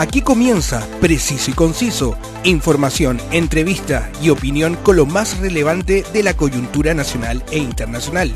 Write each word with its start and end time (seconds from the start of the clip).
Aquí 0.00 0.22
comienza 0.22 0.82
Preciso 1.02 1.50
y 1.50 1.52
Conciso, 1.54 2.16
información, 2.42 3.20
entrevista 3.32 4.10
y 4.22 4.30
opinión 4.30 4.76
con 4.76 4.96
lo 4.96 5.04
más 5.04 5.38
relevante 5.40 6.06
de 6.10 6.22
la 6.22 6.32
coyuntura 6.32 6.94
nacional 6.94 7.44
e 7.50 7.58
internacional. 7.58 8.34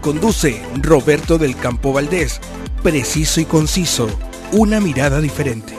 Conduce 0.00 0.60
Roberto 0.82 1.38
del 1.38 1.54
Campo 1.54 1.92
Valdés. 1.92 2.40
Preciso 2.82 3.40
y 3.40 3.44
Conciso, 3.44 4.08
una 4.50 4.80
mirada 4.80 5.20
diferente. 5.20 5.72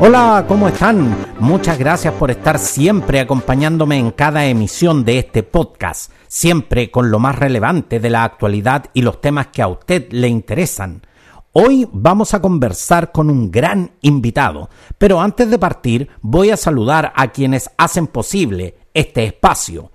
Hola, 0.00 0.46
¿cómo 0.48 0.66
están? 0.66 1.14
Muchas 1.38 1.78
gracias 1.78 2.12
por 2.14 2.32
estar 2.32 2.58
siempre 2.58 3.20
acompañándome 3.20 3.98
en 3.98 4.10
cada 4.10 4.46
emisión 4.46 5.04
de 5.04 5.20
este 5.20 5.44
podcast, 5.44 6.10
siempre 6.26 6.90
con 6.90 7.12
lo 7.12 7.20
más 7.20 7.38
relevante 7.38 8.00
de 8.00 8.10
la 8.10 8.24
actualidad 8.24 8.86
y 8.94 9.02
los 9.02 9.20
temas 9.20 9.46
que 9.52 9.62
a 9.62 9.68
usted 9.68 10.10
le 10.10 10.26
interesan. 10.26 11.02
Hoy 11.52 11.88
vamos 11.90 12.32
a 12.32 12.40
conversar 12.40 13.10
con 13.10 13.28
un 13.28 13.50
gran 13.50 13.90
invitado, 14.02 14.70
pero 14.98 15.20
antes 15.20 15.50
de 15.50 15.58
partir 15.58 16.08
voy 16.20 16.50
a 16.50 16.56
saludar 16.56 17.12
a 17.16 17.32
quienes 17.32 17.68
hacen 17.76 18.06
posible 18.06 18.76
este 18.94 19.24
espacio. 19.24 19.90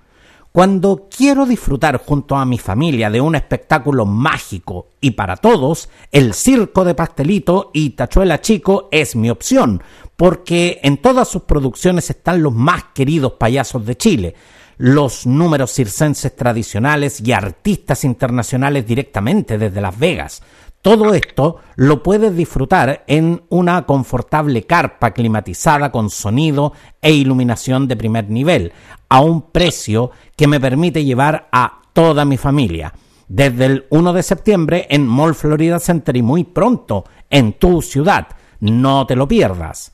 Cuando 0.52 1.08
quiero 1.10 1.46
disfrutar 1.46 1.98
junto 2.05 2.36
a 2.36 2.44
mi 2.44 2.58
familia 2.58 3.10
de 3.10 3.22
un 3.22 3.36
espectáculo 3.36 4.05
mágico 4.05 4.90
y 4.99 5.12
para 5.12 5.38
todos, 5.38 5.88
el 6.12 6.34
Circo 6.34 6.84
de 6.84 6.94
Pastelito 6.94 7.72
y 7.74 7.91
Tachuela 7.91 8.41
Chico 8.41 8.90
es 8.91 9.16
mi 9.16 9.30
opción, 9.30 9.82
porque 10.18 10.82
en 10.84 10.98
todas 10.98 11.30
sus 11.30 11.44
producciones 11.44 12.10
están 12.10 12.44
los 12.44 12.52
más 12.52 12.84
queridos 12.94 13.34
payasos 13.34 13.85
de 13.85 13.96
Chile, 13.96 14.35
los 14.77 15.26
números 15.26 15.72
circenses 15.72 16.35
tradicionales 16.35 17.22
y 17.22 17.32
artistas 17.32 18.04
internacionales 18.04 18.85
directamente 18.85 19.58
desde 19.58 19.80
Las 19.80 19.98
Vegas. 19.98 20.44
Todo 20.85 21.16
esto 21.16 21.62
lo 21.77 22.04
puedes 22.04 22.37
disfrutar 22.37 23.05
en 23.07 23.41
una 23.49 23.87
confortable 23.87 24.65
carpa 24.65 25.15
climatizada 25.15 25.91
con 25.91 26.12
sonido 26.12 26.73
e 27.01 27.12
iluminación 27.12 27.87
de 27.87 27.98
primer 27.98 28.29
nivel, 28.29 28.71
a 29.10 29.20
un 29.20 29.49
precio 29.49 30.12
que 30.35 30.45
me 30.45 30.60
permite 30.60 31.04
llevar 31.04 31.49
a 31.51 31.82
toda 31.91 32.23
mi 32.23 32.37
familia. 32.37 32.93
Desde 33.27 33.65
el 33.65 33.85
1 33.90 34.13
de 34.13 34.21
septiembre 34.21 34.85
en 34.91 35.07
Mall 35.07 35.34
Florida 35.34 35.79
Center 35.79 36.15
y 36.18 36.21
muy 36.21 36.43
pronto 36.43 37.05
en 37.32 37.54
tu 37.54 37.82
ciudad. 37.82 38.27
No 38.60 39.07
te 39.07 39.15
lo 39.15 39.27
pierdas. 39.27 39.91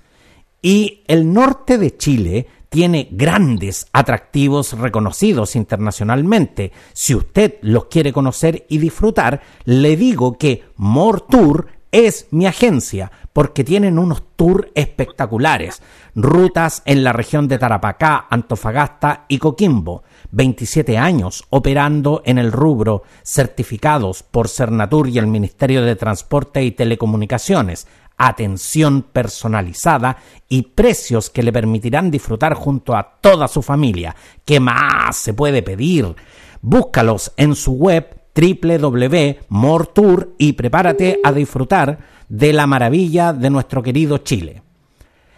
Y 0.61 1.03
el 1.07 1.31
norte 1.31 1.77
de 1.77 1.95
Chile 1.95 2.47
tiene 2.71 3.09
grandes 3.11 3.87
atractivos 3.91 4.79
reconocidos 4.79 5.57
internacionalmente. 5.57 6.71
Si 6.93 7.13
usted 7.13 7.55
los 7.61 7.85
quiere 7.85 8.13
conocer 8.13 8.65
y 8.69 8.77
disfrutar, 8.77 9.41
le 9.65 9.97
digo 9.97 10.37
que 10.37 10.63
More 10.77 11.19
Tour 11.29 11.67
es 11.91 12.27
mi 12.31 12.47
agencia 12.47 13.11
porque 13.33 13.65
tienen 13.65 13.99
unos 13.99 14.23
tours 14.37 14.69
espectaculares. 14.73 15.81
Rutas 16.15 16.81
en 16.85 17.03
la 17.03 17.11
región 17.11 17.49
de 17.49 17.57
Tarapacá, 17.57 18.27
Antofagasta 18.29 19.25
y 19.27 19.37
Coquimbo. 19.37 20.03
27 20.31 20.97
años 20.97 21.43
operando 21.49 22.21
en 22.25 22.37
el 22.37 22.53
rubro, 22.53 23.03
certificados 23.23 24.23
por 24.23 24.47
Cernatur 24.47 25.09
y 25.09 25.17
el 25.17 25.27
Ministerio 25.27 25.83
de 25.83 25.97
Transporte 25.97 26.63
y 26.63 26.71
Telecomunicaciones 26.71 27.85
atención 28.27 29.01
personalizada 29.01 30.17
y 30.47 30.63
precios 30.63 31.29
que 31.29 31.43
le 31.43 31.51
permitirán 31.51 32.11
disfrutar 32.11 32.53
junto 32.53 32.95
a 32.95 33.17
toda 33.19 33.47
su 33.47 33.61
familia. 33.61 34.15
¿Qué 34.45 34.59
más 34.59 35.15
se 35.15 35.33
puede 35.33 35.63
pedir? 35.63 36.15
Búscalos 36.61 37.31
en 37.37 37.55
su 37.55 37.73
web 37.73 38.21
www.mortour 38.35 40.35
y 40.37 40.53
prepárate 40.53 41.19
a 41.23 41.31
disfrutar 41.31 41.99
de 42.29 42.53
la 42.53 42.67
maravilla 42.67 43.33
de 43.33 43.49
nuestro 43.49 43.83
querido 43.83 44.19
Chile. 44.19 44.61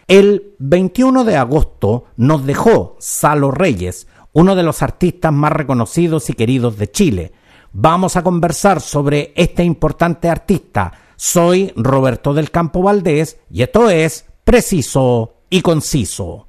El 0.07 0.53
21 0.59 1.23
de 1.23 1.37
agosto 1.37 2.05
nos 2.17 2.45
dejó 2.45 2.97
Salo 2.99 3.51
Reyes, 3.51 4.07
uno 4.33 4.55
de 4.55 4.63
los 4.63 4.81
artistas 4.81 5.31
más 5.31 5.53
reconocidos 5.53 6.29
y 6.29 6.33
queridos 6.33 6.77
de 6.77 6.91
Chile. 6.91 7.31
Vamos 7.71 8.17
a 8.17 8.23
conversar 8.23 8.81
sobre 8.81 9.31
este 9.35 9.63
importante 9.63 10.29
artista, 10.29 10.91
soy 11.15 11.73
Roberto 11.75 12.33
del 12.33 12.51
Campo 12.51 12.81
Valdés 12.81 13.37
y 13.49 13.63
esto 13.63 13.89
es 13.89 14.25
Preciso 14.43 15.35
y 15.49 15.61
Conciso. 15.61 16.47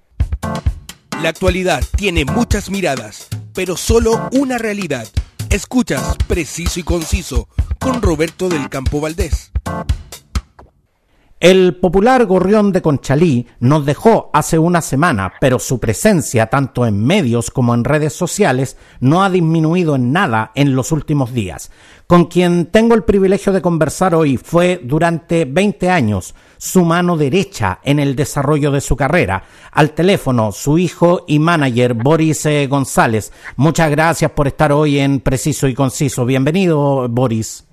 La 1.22 1.28
actualidad 1.28 1.82
tiene 1.97 2.25
muchas 2.25 2.70
miradas, 2.70 3.28
pero 3.54 3.76
solo 3.76 4.28
una 4.32 4.58
realidad. 4.58 5.06
Escuchas 5.50 6.16
Preciso 6.26 6.80
y 6.80 6.82
Conciso 6.82 7.48
con 7.78 8.02
Roberto 8.02 8.48
del 8.48 8.69
Campo 8.69 9.00
Valdés. 9.00 9.52
El 11.44 11.77
popular 11.77 12.25
gorrión 12.25 12.72
de 12.72 12.81
Conchalí 12.81 13.47
nos 13.60 13.84
dejó 13.84 14.31
hace 14.32 14.59
una 14.59 14.81
semana, 14.81 15.34
pero 15.43 15.59
su 15.59 15.78
presencia 15.78 16.47
tanto 16.47 16.87
en 16.87 17.05
medios 17.05 17.50
como 17.50 17.75
en 17.75 17.84
redes 17.84 18.15
sociales 18.15 18.78
no 19.00 19.22
ha 19.22 19.28
disminuido 19.28 19.94
en 19.94 20.10
nada 20.10 20.53
en 20.55 20.75
los 20.75 20.91
últimos 20.91 21.34
días. 21.34 21.71
Con 22.06 22.28
quien 22.28 22.71
tengo 22.72 22.94
el 22.94 23.05
privilegio 23.05 23.53
de 23.53 23.60
conversar 23.60 24.15
hoy 24.15 24.38
fue 24.38 24.81
durante 24.82 25.44
20 25.44 25.91
años 25.91 26.34
su 26.56 26.82
mano 26.82 27.19
derecha 27.19 27.78
en 27.84 27.99
el 27.99 28.16
desarrollo 28.16 28.71
de 28.71 28.81
su 28.81 28.97
carrera. 28.97 29.44
Al 29.71 29.91
teléfono, 29.91 30.50
su 30.50 30.78
hijo 30.78 31.26
y 31.28 31.41
manager 31.41 31.93
Boris 31.93 32.47
eh, 32.47 32.66
González. 32.69 33.32
Muchas 33.56 33.91
gracias 33.91 34.31
por 34.31 34.47
estar 34.47 34.72
hoy 34.72 34.99
en 34.99 35.21
Preciso 35.21 35.69
y 35.69 35.75
Conciso. 35.75 36.25
Bienvenido, 36.25 37.06
Boris. 37.11 37.66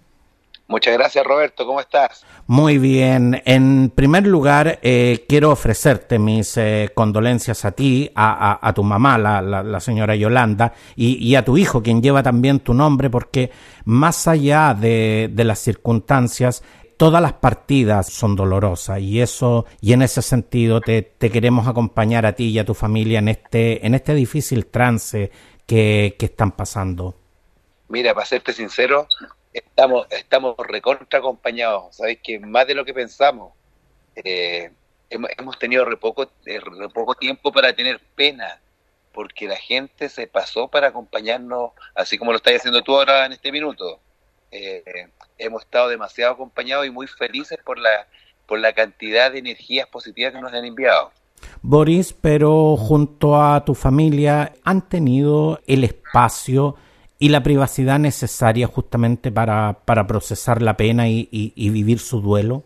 Muchas 0.72 0.94
gracias, 0.94 1.26
Roberto. 1.26 1.66
¿Cómo 1.66 1.82
estás? 1.82 2.26
Muy 2.48 2.78
bien. 2.78 3.42
En 3.44 3.90
primer 3.90 4.26
lugar, 4.26 4.80
eh, 4.82 5.26
quiero 5.28 5.52
ofrecerte 5.52 6.18
mis 6.18 6.56
eh, 6.56 6.92
condolencias 6.96 7.66
a 7.66 7.74
ti, 7.74 8.10
a, 8.16 8.72
tu 8.74 8.82
mamá, 8.82 9.18
la, 9.18 9.80
señora 9.82 10.16
Yolanda, 10.16 10.74
y, 10.96 11.36
a 11.36 11.44
tu 11.44 11.58
hijo, 11.58 11.84
quien 11.84 12.02
lleva 12.02 12.24
también 12.24 12.62
tu 12.62 12.74
nombre, 12.74 13.10
porque 13.10 13.52
más 13.84 14.30
allá 14.30 14.74
de, 14.74 15.30
las 15.36 15.60
circunstancias, 15.60 16.64
todas 16.96 17.22
las 17.22 17.34
partidas 17.34 18.08
son 18.08 18.38
dolorosas 18.38 19.02
y 19.02 19.20
eso 19.20 19.66
y 19.82 19.92
en 19.92 20.04
ese 20.04 20.22
sentido 20.22 20.80
te, 20.80 21.18
queremos 21.20 21.68
acompañar 21.68 22.26
a 22.26 22.32
ti 22.32 22.46
y 22.46 22.60
a 22.60 22.66
tu 22.66 22.76
familia 22.76 23.20
en 23.20 23.28
este 23.28 23.86
en 23.86 23.94
este 23.96 24.14
difícil 24.14 24.68
trance 24.68 25.32
que, 25.66 26.16
que 26.18 26.28
están 26.28 26.52
pasando. 26.52 27.16
Mira, 27.90 28.14
para 28.14 28.26
serte 28.26 28.54
sincero, 28.54 29.08
estamos, 29.54 30.08
estamos 30.12 30.56
recontra 30.58 31.20
acompañados, 31.20 31.96
sabéis 31.96 32.20
que 32.24 32.40
más 32.40 32.68
de 32.68 32.76
lo 32.76 32.86
que 32.86 32.94
pensamos. 32.94 33.54
Eh, 34.16 34.72
hemos, 35.10 35.60
tenido 35.60 35.86
re 35.86 35.98
poco, 35.98 36.30
eh, 36.46 36.60
poco 36.94 37.16
tiempo 37.16 37.52
para 37.52 37.74
tener 37.74 38.00
pena, 38.16 38.60
porque 39.14 39.48
la 39.48 39.58
gente 39.58 40.10
se 40.10 40.28
pasó 40.28 40.68
para 40.68 40.88
acompañarnos, 40.88 41.72
así 41.96 42.18
como 42.18 42.32
lo 42.32 42.38
estás 42.38 42.56
haciendo 42.56 42.82
tú 42.82 42.96
ahora 42.96 43.26
en 43.26 43.34
este 43.34 43.52
minuto. 43.52 44.00
Eh, 44.52 45.08
hemos 45.38 45.64
estado 45.64 45.90
demasiado 45.90 46.34
acompañados 46.34 46.86
y 46.86 46.90
muy 46.90 47.08
felices 47.08 47.58
por 47.64 47.78
la, 47.78 48.08
por 48.46 48.60
la 48.60 48.74
cantidad 48.74 49.32
de 49.32 49.40
energías 49.40 49.88
positivas 49.88 50.34
que 50.34 50.42
nos 50.42 50.54
han 50.54 50.66
enviado. 50.66 51.12
Boris, 51.62 52.14
pero 52.14 52.76
junto 52.78 53.42
a 53.42 53.64
tu 53.66 53.76
familia 53.76 54.54
han 54.64 54.88
tenido 54.88 55.60
el 55.68 55.84
espacio 55.84 56.76
y 57.22 57.30
la 57.30 57.44
privacidad 57.44 58.00
necesaria 58.00 58.66
justamente 58.66 59.32
para, 59.32 59.74
para 59.86 60.08
procesar 60.08 60.60
la 60.60 60.76
pena 60.76 61.08
y, 61.08 61.30
vivir 61.56 62.00
su 62.00 62.20
duelo? 62.20 62.64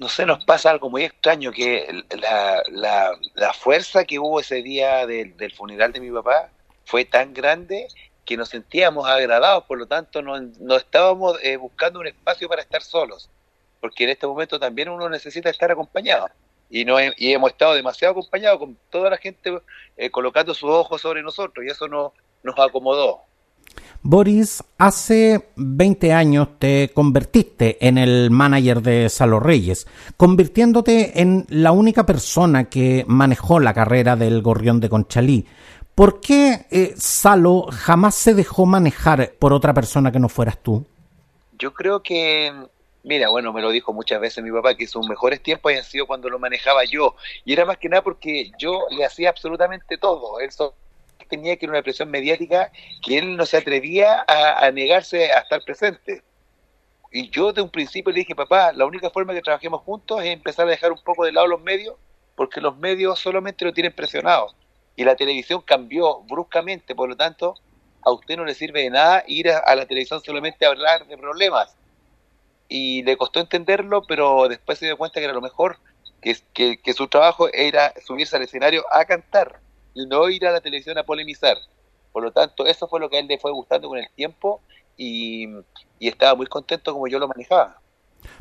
No 0.00 0.08
sé, 0.08 0.26
nos 0.26 0.44
pasa 0.44 0.72
algo 0.72 0.90
muy 0.90 1.04
extraño, 1.04 1.52
que 1.52 2.02
la, 2.20 2.64
la, 2.72 3.12
la 3.34 3.52
fuerza 3.52 4.04
que 4.04 4.18
hubo 4.18 4.40
ese 4.40 4.60
día 4.60 5.06
del, 5.06 5.36
del, 5.36 5.52
funeral 5.52 5.92
de 5.92 6.00
mi 6.00 6.10
papá 6.10 6.50
fue 6.84 7.04
tan 7.04 7.32
grande 7.32 7.86
que 8.24 8.36
nos 8.36 8.48
sentíamos 8.48 9.08
agradados, 9.08 9.62
por 9.64 9.78
lo 9.78 9.86
tanto 9.86 10.20
no, 10.20 10.34
no 10.58 10.74
estábamos 10.74 11.38
eh, 11.40 11.56
buscando 11.56 12.00
un 12.00 12.08
espacio 12.08 12.48
para 12.48 12.60
estar 12.60 12.82
solos, 12.82 13.30
porque 13.80 14.02
en 14.02 14.10
este 14.10 14.26
momento 14.26 14.58
también 14.58 14.88
uno 14.88 15.08
necesita 15.08 15.48
estar 15.48 15.70
acompañado. 15.70 16.26
Y, 16.70 16.84
no, 16.84 16.96
y 17.00 17.32
hemos 17.32 17.52
estado 17.52 17.74
demasiado 17.74 18.10
acompañados 18.10 18.58
con 18.58 18.76
toda 18.90 19.10
la 19.10 19.16
gente 19.16 19.60
eh, 19.96 20.10
colocando 20.10 20.54
sus 20.54 20.70
ojos 20.70 21.00
sobre 21.00 21.22
nosotros 21.22 21.64
y 21.64 21.68
eso 21.68 21.86
no, 21.86 22.12
nos 22.42 22.58
acomodó. 22.58 23.22
Boris, 24.06 24.62
hace 24.76 25.48
20 25.56 26.12
años 26.12 26.48
te 26.58 26.90
convertiste 26.92 27.78
en 27.86 27.96
el 27.96 28.30
manager 28.30 28.82
de 28.82 29.08
Salo 29.08 29.40
Reyes, 29.40 29.86
convirtiéndote 30.18 31.22
en 31.22 31.46
la 31.48 31.72
única 31.72 32.04
persona 32.04 32.68
que 32.68 33.06
manejó 33.08 33.60
la 33.60 33.72
carrera 33.72 34.14
del 34.14 34.42
Gorrión 34.42 34.78
de 34.78 34.90
Conchalí. 34.90 35.46
¿Por 35.94 36.20
qué 36.20 36.66
eh, 36.70 36.92
Salo 36.98 37.68
jamás 37.70 38.14
se 38.14 38.34
dejó 38.34 38.66
manejar 38.66 39.32
por 39.38 39.54
otra 39.54 39.72
persona 39.72 40.12
que 40.12 40.18
no 40.18 40.28
fueras 40.28 40.58
tú? 40.58 40.84
Yo 41.58 41.72
creo 41.72 42.02
que, 42.02 42.52
mira, 43.04 43.30
bueno, 43.30 43.54
me 43.54 43.62
lo 43.62 43.70
dijo 43.70 43.94
muchas 43.94 44.20
veces 44.20 44.44
mi 44.44 44.50
papá, 44.50 44.74
que 44.74 44.86
sus 44.86 45.08
mejores 45.08 45.42
tiempos 45.42 45.70
habían 45.70 45.84
sido 45.84 46.06
cuando 46.06 46.28
lo 46.28 46.38
manejaba 46.38 46.84
yo. 46.84 47.14
Y 47.46 47.54
era 47.54 47.64
más 47.64 47.78
que 47.78 47.88
nada 47.88 48.02
porque 48.02 48.50
yo 48.58 48.80
le 48.90 49.04
hacía 49.04 49.30
absolutamente 49.30 49.96
todo. 49.96 50.40
Él 50.40 50.50
tenía 51.36 51.56
que 51.56 51.66
ir 51.66 51.70
una 51.70 51.82
presión 51.82 52.10
mediática 52.10 52.70
que 53.02 53.18
él 53.18 53.36
no 53.36 53.44
se 53.44 53.56
atrevía 53.56 54.24
a, 54.26 54.70
negarse 54.70 55.32
a 55.32 55.40
estar 55.40 55.62
presente. 55.64 56.22
Y 57.10 57.28
yo 57.30 57.52
de 57.52 57.62
un 57.62 57.70
principio 57.70 58.12
le 58.12 58.20
dije, 58.20 58.34
papá, 58.34 58.72
la 58.72 58.86
única 58.86 59.10
forma 59.10 59.34
que 59.34 59.42
trabajemos 59.42 59.82
juntos 59.82 60.20
es 60.22 60.28
empezar 60.28 60.66
a 60.66 60.70
dejar 60.70 60.92
un 60.92 61.02
poco 61.02 61.24
de 61.24 61.32
lado 61.32 61.46
los 61.46 61.60
medios, 61.60 61.96
porque 62.36 62.60
los 62.60 62.76
medios 62.76 63.18
solamente 63.18 63.64
lo 63.64 63.72
tienen 63.72 63.92
presionado. 63.92 64.54
Y 64.96 65.04
la 65.04 65.16
televisión 65.16 65.60
cambió 65.62 66.20
bruscamente, 66.22 66.94
por 66.94 67.08
lo 67.08 67.16
tanto, 67.16 67.56
a 68.02 68.12
usted 68.12 68.36
no 68.36 68.44
le 68.44 68.54
sirve 68.54 68.82
de 68.82 68.90
nada 68.90 69.24
ir 69.26 69.50
a, 69.50 69.74
la 69.74 69.86
televisión 69.86 70.22
solamente 70.22 70.66
a 70.66 70.68
hablar 70.68 71.06
de 71.06 71.16
problemas. 71.16 71.76
Y 72.68 73.02
le 73.02 73.16
costó 73.16 73.40
entenderlo, 73.40 74.04
pero 74.06 74.48
después 74.48 74.78
se 74.78 74.86
dio 74.86 74.96
cuenta 74.96 75.20
que 75.20 75.24
era 75.24 75.34
lo 75.34 75.40
mejor, 75.40 75.78
que, 76.20 76.94
su 76.94 77.08
trabajo 77.08 77.48
era 77.52 77.92
subirse 78.04 78.36
al 78.36 78.42
escenario 78.42 78.84
a 78.90 79.04
cantar 79.04 79.60
no 79.94 80.28
ir 80.28 80.46
a 80.46 80.52
la 80.52 80.60
televisión 80.60 80.98
a 80.98 81.04
polemizar. 81.04 81.56
Por 82.12 82.22
lo 82.22 82.32
tanto, 82.32 82.66
eso 82.66 82.86
fue 82.86 83.00
lo 83.00 83.10
que 83.10 83.16
a 83.16 83.20
él 83.20 83.26
le 83.26 83.38
fue 83.38 83.50
gustando 83.50 83.88
con 83.88 83.98
el 83.98 84.08
tiempo 84.14 84.60
y, 84.96 85.48
estaba 85.98 86.34
muy 86.34 86.46
contento 86.46 86.92
como 86.92 87.08
yo 87.08 87.18
lo 87.18 87.26
manejaba. 87.26 87.78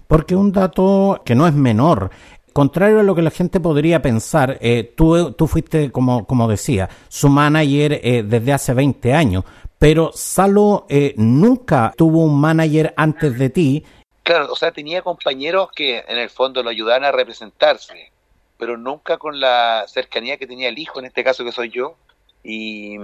Porque 0.05 0.35
un 0.35 0.51
dato 0.51 1.21
que 1.25 1.33
no 1.33 1.47
es 1.47 1.53
menor, 1.53 2.11
contrario 2.51 3.00
a 3.00 3.03
lo 3.03 3.15
que 3.15 3.21
la 3.21 3.31
gente 3.31 3.59
podría 3.59 4.01
pensar, 4.01 4.57
eh, 4.59 4.94
tú, 4.95 5.31
tú 5.31 5.47
fuiste, 5.47 5.91
como, 5.91 6.25
como 6.25 6.47
decía, 6.47 6.89
su 7.07 7.29
manager 7.29 7.99
eh, 8.03 8.23
desde 8.23 8.53
hace 8.53 8.73
20 8.73 9.13
años, 9.13 9.45
pero 9.79 10.11
Salo 10.13 10.85
eh, 10.88 11.13
nunca 11.17 11.94
tuvo 11.97 12.23
un 12.23 12.39
manager 12.39 12.94
antes 12.95 13.38
de 13.38 13.49
ti. 13.49 13.85
Claro, 14.23 14.51
o 14.51 14.56
sea, 14.56 14.71
tenía 14.71 15.01
compañeros 15.01 15.69
que 15.75 16.03
en 16.07 16.17
el 16.17 16.29
fondo 16.29 16.63
lo 16.63 16.69
ayudaban 16.69 17.03
a 17.03 17.11
representarse, 17.11 18.11
pero 18.57 18.77
nunca 18.77 19.17
con 19.17 19.39
la 19.39 19.85
cercanía 19.88 20.38
que 20.38 20.47
tenía 20.47 20.69
el 20.69 20.79
hijo, 20.79 21.00
en 21.00 21.05
este 21.05 21.23
caso 21.23 21.44
que 21.44 21.51
soy 21.51 21.69
yo, 21.69 21.97
y, 22.44 22.97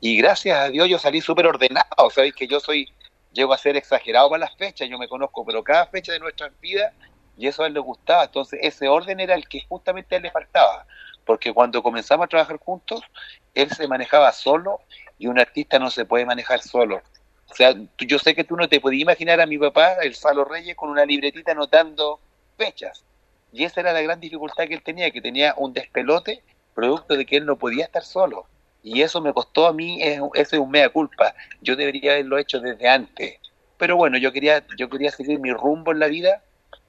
gracias 0.00 0.58
a 0.58 0.68
Dios 0.70 0.88
yo 0.88 0.98
salí 0.98 1.20
súper 1.20 1.46
ordenado, 1.46 2.10
sabéis 2.10 2.34
que 2.34 2.46
yo 2.46 2.60
soy, 2.60 2.88
llego 3.32 3.52
a 3.52 3.58
ser 3.58 3.76
exagerado 3.76 4.30
para 4.30 4.40
las 4.40 4.56
fechas, 4.56 4.88
yo 4.88 4.98
me 4.98 5.08
conozco, 5.08 5.44
pero 5.44 5.62
cada 5.62 5.86
fecha 5.86 6.12
de 6.12 6.20
nuestras 6.20 6.52
vidas, 6.60 6.92
y 7.36 7.46
eso 7.46 7.62
a 7.62 7.66
él 7.66 7.74
le 7.74 7.80
gustaba, 7.80 8.24
entonces 8.24 8.60
ese 8.62 8.88
orden 8.88 9.20
era 9.20 9.34
el 9.34 9.48
que 9.48 9.62
justamente 9.68 10.14
a 10.14 10.18
él 10.18 10.24
le 10.24 10.30
faltaba, 10.30 10.86
porque 11.24 11.52
cuando 11.52 11.82
comenzamos 11.82 12.24
a 12.24 12.28
trabajar 12.28 12.58
juntos, 12.58 13.02
él 13.54 13.70
se 13.70 13.86
manejaba 13.86 14.32
solo 14.32 14.80
y 15.18 15.26
un 15.26 15.38
artista 15.38 15.78
no 15.78 15.90
se 15.90 16.04
puede 16.04 16.24
manejar 16.24 16.60
solo. 16.60 17.02
O 17.50 17.54
sea, 17.54 17.74
yo 17.98 18.18
sé 18.18 18.34
que 18.34 18.44
tú 18.44 18.56
no 18.56 18.68
te 18.68 18.80
podías 18.80 19.02
imaginar 19.02 19.40
a 19.40 19.46
mi 19.46 19.58
papá, 19.58 19.94
el 20.02 20.14
Salo 20.14 20.44
Reyes, 20.44 20.76
con 20.76 20.88
una 20.88 21.04
libretita 21.04 21.52
anotando 21.52 22.20
fechas. 22.56 23.04
Y 23.52 23.64
esa 23.64 23.80
era 23.80 23.92
la 23.92 24.02
gran 24.02 24.20
dificultad 24.20 24.64
que 24.66 24.74
él 24.74 24.82
tenía, 24.82 25.10
que 25.10 25.20
tenía 25.20 25.54
un 25.56 25.72
despelote 25.72 26.42
producto 26.74 27.16
de 27.16 27.26
que 27.26 27.36
él 27.36 27.46
no 27.46 27.56
podía 27.56 27.84
estar 27.84 28.02
solo. 28.02 28.46
Y 28.82 29.02
eso 29.02 29.20
me 29.20 29.32
costó 29.32 29.66
a 29.66 29.72
mí, 29.72 30.00
eso 30.02 30.30
es 30.34 30.52
un 30.54 30.70
mea 30.70 30.88
culpa. 30.88 31.34
Yo 31.60 31.76
debería 31.76 32.12
haberlo 32.12 32.38
hecho 32.38 32.60
desde 32.60 32.88
antes. 32.88 33.38
Pero 33.76 33.96
bueno, 33.96 34.18
yo 34.18 34.32
quería, 34.32 34.64
yo 34.76 34.88
quería 34.88 35.10
seguir 35.10 35.38
mi 35.38 35.52
rumbo 35.52 35.92
en 35.92 35.98
la 35.98 36.06
vida 36.06 36.42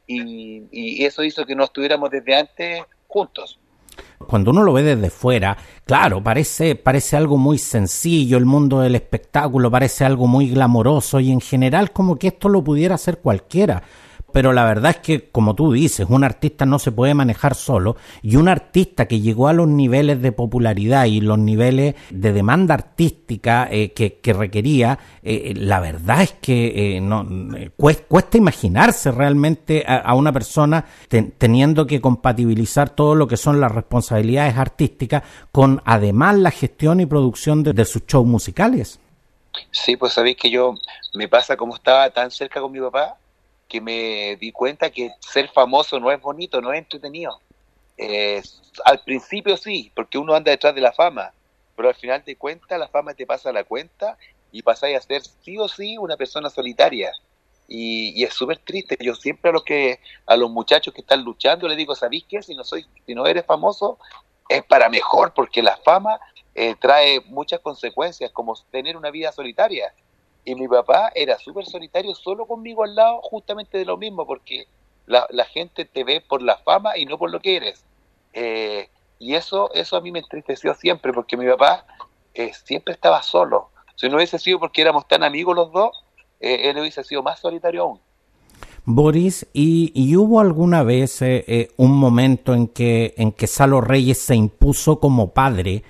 y, 0.08 0.64
y 0.72 1.06
eso 1.06 1.24
hizo 1.24 1.46
que 1.46 1.56
no 1.56 1.64
estuviéramos 1.64 2.10
desde 2.10 2.36
antes 2.36 2.84
juntos. 3.08 3.60
Cuando 4.28 4.52
uno 4.52 4.64
lo 4.64 4.74
ve 4.74 4.84
desde 4.84 5.10
fuera, 5.10 5.58
claro, 5.86 6.24
parece, 6.24 6.76
parece 6.76 7.18
algo 7.18 7.38
muy 7.38 7.58
sencillo, 7.58 8.38
el 8.38 8.46
mundo 8.46 8.80
del 8.82 8.96
espectáculo 8.96 9.70
parece 9.70 10.06
algo 10.06 10.28
muy 10.28 10.50
glamoroso 10.50 11.20
y 11.20 11.32
en 11.32 11.42
general 11.42 11.92
como 11.92 12.18
que 12.18 12.28
esto 12.28 12.48
lo 12.48 12.64
pudiera 12.64 12.96
hacer 12.96 13.18
cualquiera 13.18 13.84
pero 14.32 14.54
la 14.54 14.66
verdad 14.66 14.92
es 14.92 14.98
que, 14.98 15.30
como 15.30 15.56
tú 15.56 15.72
dices, 15.72 16.08
un 16.10 16.24
artista 16.24 16.66
no 16.66 16.80
se 16.80 16.92
puede 16.92 17.14
manejar 17.14 17.56
solo 17.56 17.96
y 18.22 18.36
un 18.36 18.48
artista 18.48 19.08
que 19.08 19.20
llegó 19.20 19.48
a 19.48 19.54
los 19.54 19.68
niveles 19.68 20.22
de 20.22 20.32
popularidad 20.32 21.06
y 21.06 21.22
los 21.22 21.38
niveles 21.38 21.96
de 22.10 22.34
demanda 22.34 22.74
artística 22.74 23.68
eh, 23.72 23.92
que, 23.94 24.34
requería, 24.34 25.00
eh, 25.24 25.54
la 25.56 25.80
verdad 25.80 26.22
es 26.22 26.34
que 26.34 26.98
eh, 26.98 27.02
no, 27.02 27.28
cuesta, 27.76 28.38
imaginarse 28.38 29.12
realmente 29.12 29.84
a, 29.88 30.14
una 30.16 30.32
persona 30.32 30.86
teniendo 31.38 31.86
que 31.86 32.02
compatibilizar 32.02 32.90
todo 32.90 33.16
lo 33.16 33.28
que 33.28 33.38
son 33.38 33.60
las 33.60 33.72
responsabilidades 33.72 34.58
artísticas 34.58 35.24
con 35.52 35.82
además 35.86 36.38
la 36.38 36.52
gestión 36.52 37.00
y 37.00 37.06
producción 37.06 37.64
de, 37.64 37.74
de 37.74 37.86
sus 37.86 38.06
shows 38.06 38.26
musicales. 38.26 39.00
Sí, 39.72 39.98
pues 39.98 40.14
sabéis 40.14 40.38
que 40.38 40.50
yo 40.50 40.76
me 41.14 41.28
pasa 41.28 41.58
como 41.58 41.76
estaba 41.76 42.10
tan 42.10 42.32
cerca 42.32 42.62
con 42.62 42.72
mi 42.72 42.80
papá, 42.80 43.18
que 43.72 43.80
me 43.80 44.36
di 44.36 44.52
cuenta 44.52 44.90
que 44.90 45.12
ser 45.22 45.48
famoso 45.48 45.98
no 45.98 46.12
es 46.12 46.20
bonito, 46.20 46.60
no 46.60 46.74
es 46.74 46.80
entretenido. 46.80 47.40
al 48.84 49.00
principio 49.06 49.56
sí, 49.56 49.94
porque 49.96 50.18
uno 50.18 50.36
anda 50.36 50.52
detrás 50.52 50.76
de 50.76 50.82
la 50.82 50.92
fama, 50.92 51.32
pero 51.78 51.88
al 51.88 51.96
final 51.96 52.22
de 52.26 52.36
cuentas 52.36 52.78
la 52.78 52.90
fama 52.90 53.14
te 53.14 53.26
pasa 53.26 53.54
la 53.54 53.64
cuenta 53.64 54.18
y 54.52 54.62
pasáis 54.62 54.98
a 54.98 55.02
ser 55.02 55.22
sí 55.24 55.58
o 55.58 55.70
sí 55.70 55.98
una 55.98 56.18
persona 56.18 56.50
solitaria. 56.50 57.14
Y, 57.70 58.22
es 58.22 58.34
súper 58.34 58.58
triste. 58.58 58.98
Yo 59.00 59.16
siempre 59.16 59.50
a 59.50 59.54
los 59.54 59.64
que 59.64 60.02
a 60.26 60.36
los 60.36 60.52
muchachos 60.52 60.94
que 60.94 61.00
están 61.00 61.24
luchando 61.24 61.70
les 61.70 61.78
digo, 61.78 61.96
¿sabéis 61.96 62.26
qué? 62.28 62.44
Si 62.44 62.54
no 62.54 62.66
soy, 62.66 62.86
si 63.06 63.16
no 63.16 63.26
eres 63.26 63.46
famoso, 63.46 63.98
es 64.50 64.64
para 64.66 64.90
mejor, 64.90 65.34
porque 65.34 65.62
la 65.62 65.78
fama 65.78 66.20
eh, 66.56 66.76
trae 66.78 67.22
muchas 67.22 67.62
consecuencias, 67.62 68.32
como 68.32 68.54
tener 68.70 68.98
una 68.98 69.12
vida 69.12 69.32
solitaria. 69.32 69.94
Y 70.44 70.56
mi 70.56 70.68
papá 70.68 71.12
era 71.14 71.38
súper 71.38 71.66
solitario, 71.66 72.16
solo 72.16 72.46
conmigo 72.46 72.84
al 72.84 72.96
lado, 72.96 73.22
justamente 73.22 73.78
de 73.78 73.86
lo 73.86 73.98
mismo, 73.98 74.26
porque 74.26 74.68
la, 75.06 75.46
gente 75.46 75.86
te 75.86 76.04
ve 76.04 76.22
por 76.22 76.42
la 76.42 76.58
fama 76.58 76.98
y 76.98 77.06
no 77.06 77.18
por 77.18 77.32
lo 77.32 77.40
que 77.40 77.58
eres. 77.58 77.84
Eh, 78.34 78.90
y 79.20 79.36
eso, 79.36 79.72
eso 79.74 79.98
a 79.98 80.02
mí 80.02 80.12
me 80.12 80.20
entristeció 80.20 80.74
siempre, 80.74 81.14
porque 81.14 81.38
mi 81.38 81.46
papá 81.48 81.86
eh, 82.34 82.52
siempre 82.66 82.94
estaba 82.94 83.22
solo. 83.22 83.70
Si 83.96 84.10
no 84.10 84.16
hubiese 84.16 84.40
sido 84.40 84.60
porque 84.60 84.82
éramos 84.82 85.08
tan 85.08 85.24
amigos 85.24 85.56
los 85.56 85.72
dos, 85.72 86.04
eh, 86.40 86.70
él 86.70 86.80
hubiese 86.80 87.04
sido 87.04 87.22
más 87.22 87.40
solitario 87.40 87.84
aún. 87.84 88.00
Boris, 88.84 89.46
¿y, 89.54 90.16
hubo 90.16 90.40
alguna 90.40 90.82
vez 90.82 91.22
un 91.78 91.92
momento 91.92 92.56
en 92.56 92.68
que, 92.68 93.14
en 93.16 93.32
que 93.32 93.46
Salo 93.46 93.80
Reyes 93.80 94.18
se 94.18 94.36
impuso 94.36 95.00
como 95.00 95.30
padre, 95.30 95.84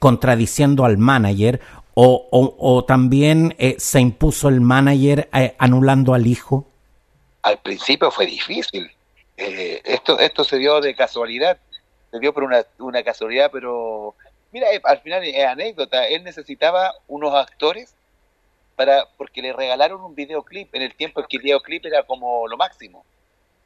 contradiciendo 0.00 0.84
al 0.84 0.98
manager, 0.98 1.60
o, 1.98 2.56
o, 2.58 2.84
también 2.84 3.54
eh, 3.58 3.76
se 3.78 4.00
impuso 4.00 4.50
el 4.50 4.60
manager 4.60 5.30
eh, 5.32 5.54
anulando 5.58 6.12
al 6.12 6.26
hijo? 6.26 6.66
Al 7.40 7.58
principio 7.58 8.10
fue 8.10 8.26
difícil. 8.26 8.90
Eh, 9.38 9.80
esto, 9.82 10.18
esto 10.18 10.44
se 10.44 10.58
dio 10.58 10.82
de 10.82 10.94
casualidad, 10.94 11.58
se 12.10 12.18
dio 12.18 12.34
por 12.34 12.42
una, 12.42 12.66
una 12.80 13.02
casualidad, 13.02 13.50
pero 13.50 14.14
mira, 14.52 14.68
al 14.84 15.00
final 15.00 15.24
es 15.24 15.46
anécdota. 15.46 16.06
Él 16.06 16.22
necesitaba 16.22 16.92
unos 17.08 17.34
actores 17.34 17.94
para 18.74 19.06
porque 19.16 19.40
le 19.40 19.54
regalaron 19.54 20.02
un 20.02 20.14
videoclip 20.14 20.74
en 20.74 20.82
el 20.82 20.94
tiempo 20.94 21.20
en 21.20 21.26
que 21.26 21.38
el 21.38 21.44
videoclip 21.44 21.86
era 21.86 22.02
como 22.02 22.46
lo 22.46 22.58
máximo. 22.58 23.06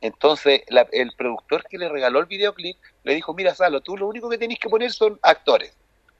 Entonces, 0.00 0.62
el 0.92 1.12
productor 1.16 1.64
que 1.64 1.78
le 1.78 1.88
regaló 1.88 2.20
el 2.20 2.26
videoclip 2.26 2.76
le 3.02 3.14
dijo, 3.16 3.34
mira, 3.34 3.56
Salo, 3.56 3.80
tú 3.80 3.96
lo 3.96 4.06
único 4.06 4.30
que 4.30 4.38
tenés 4.38 4.60
que 4.60 4.68
poner 4.68 4.92
son 4.92 5.18
actores. 5.20 5.74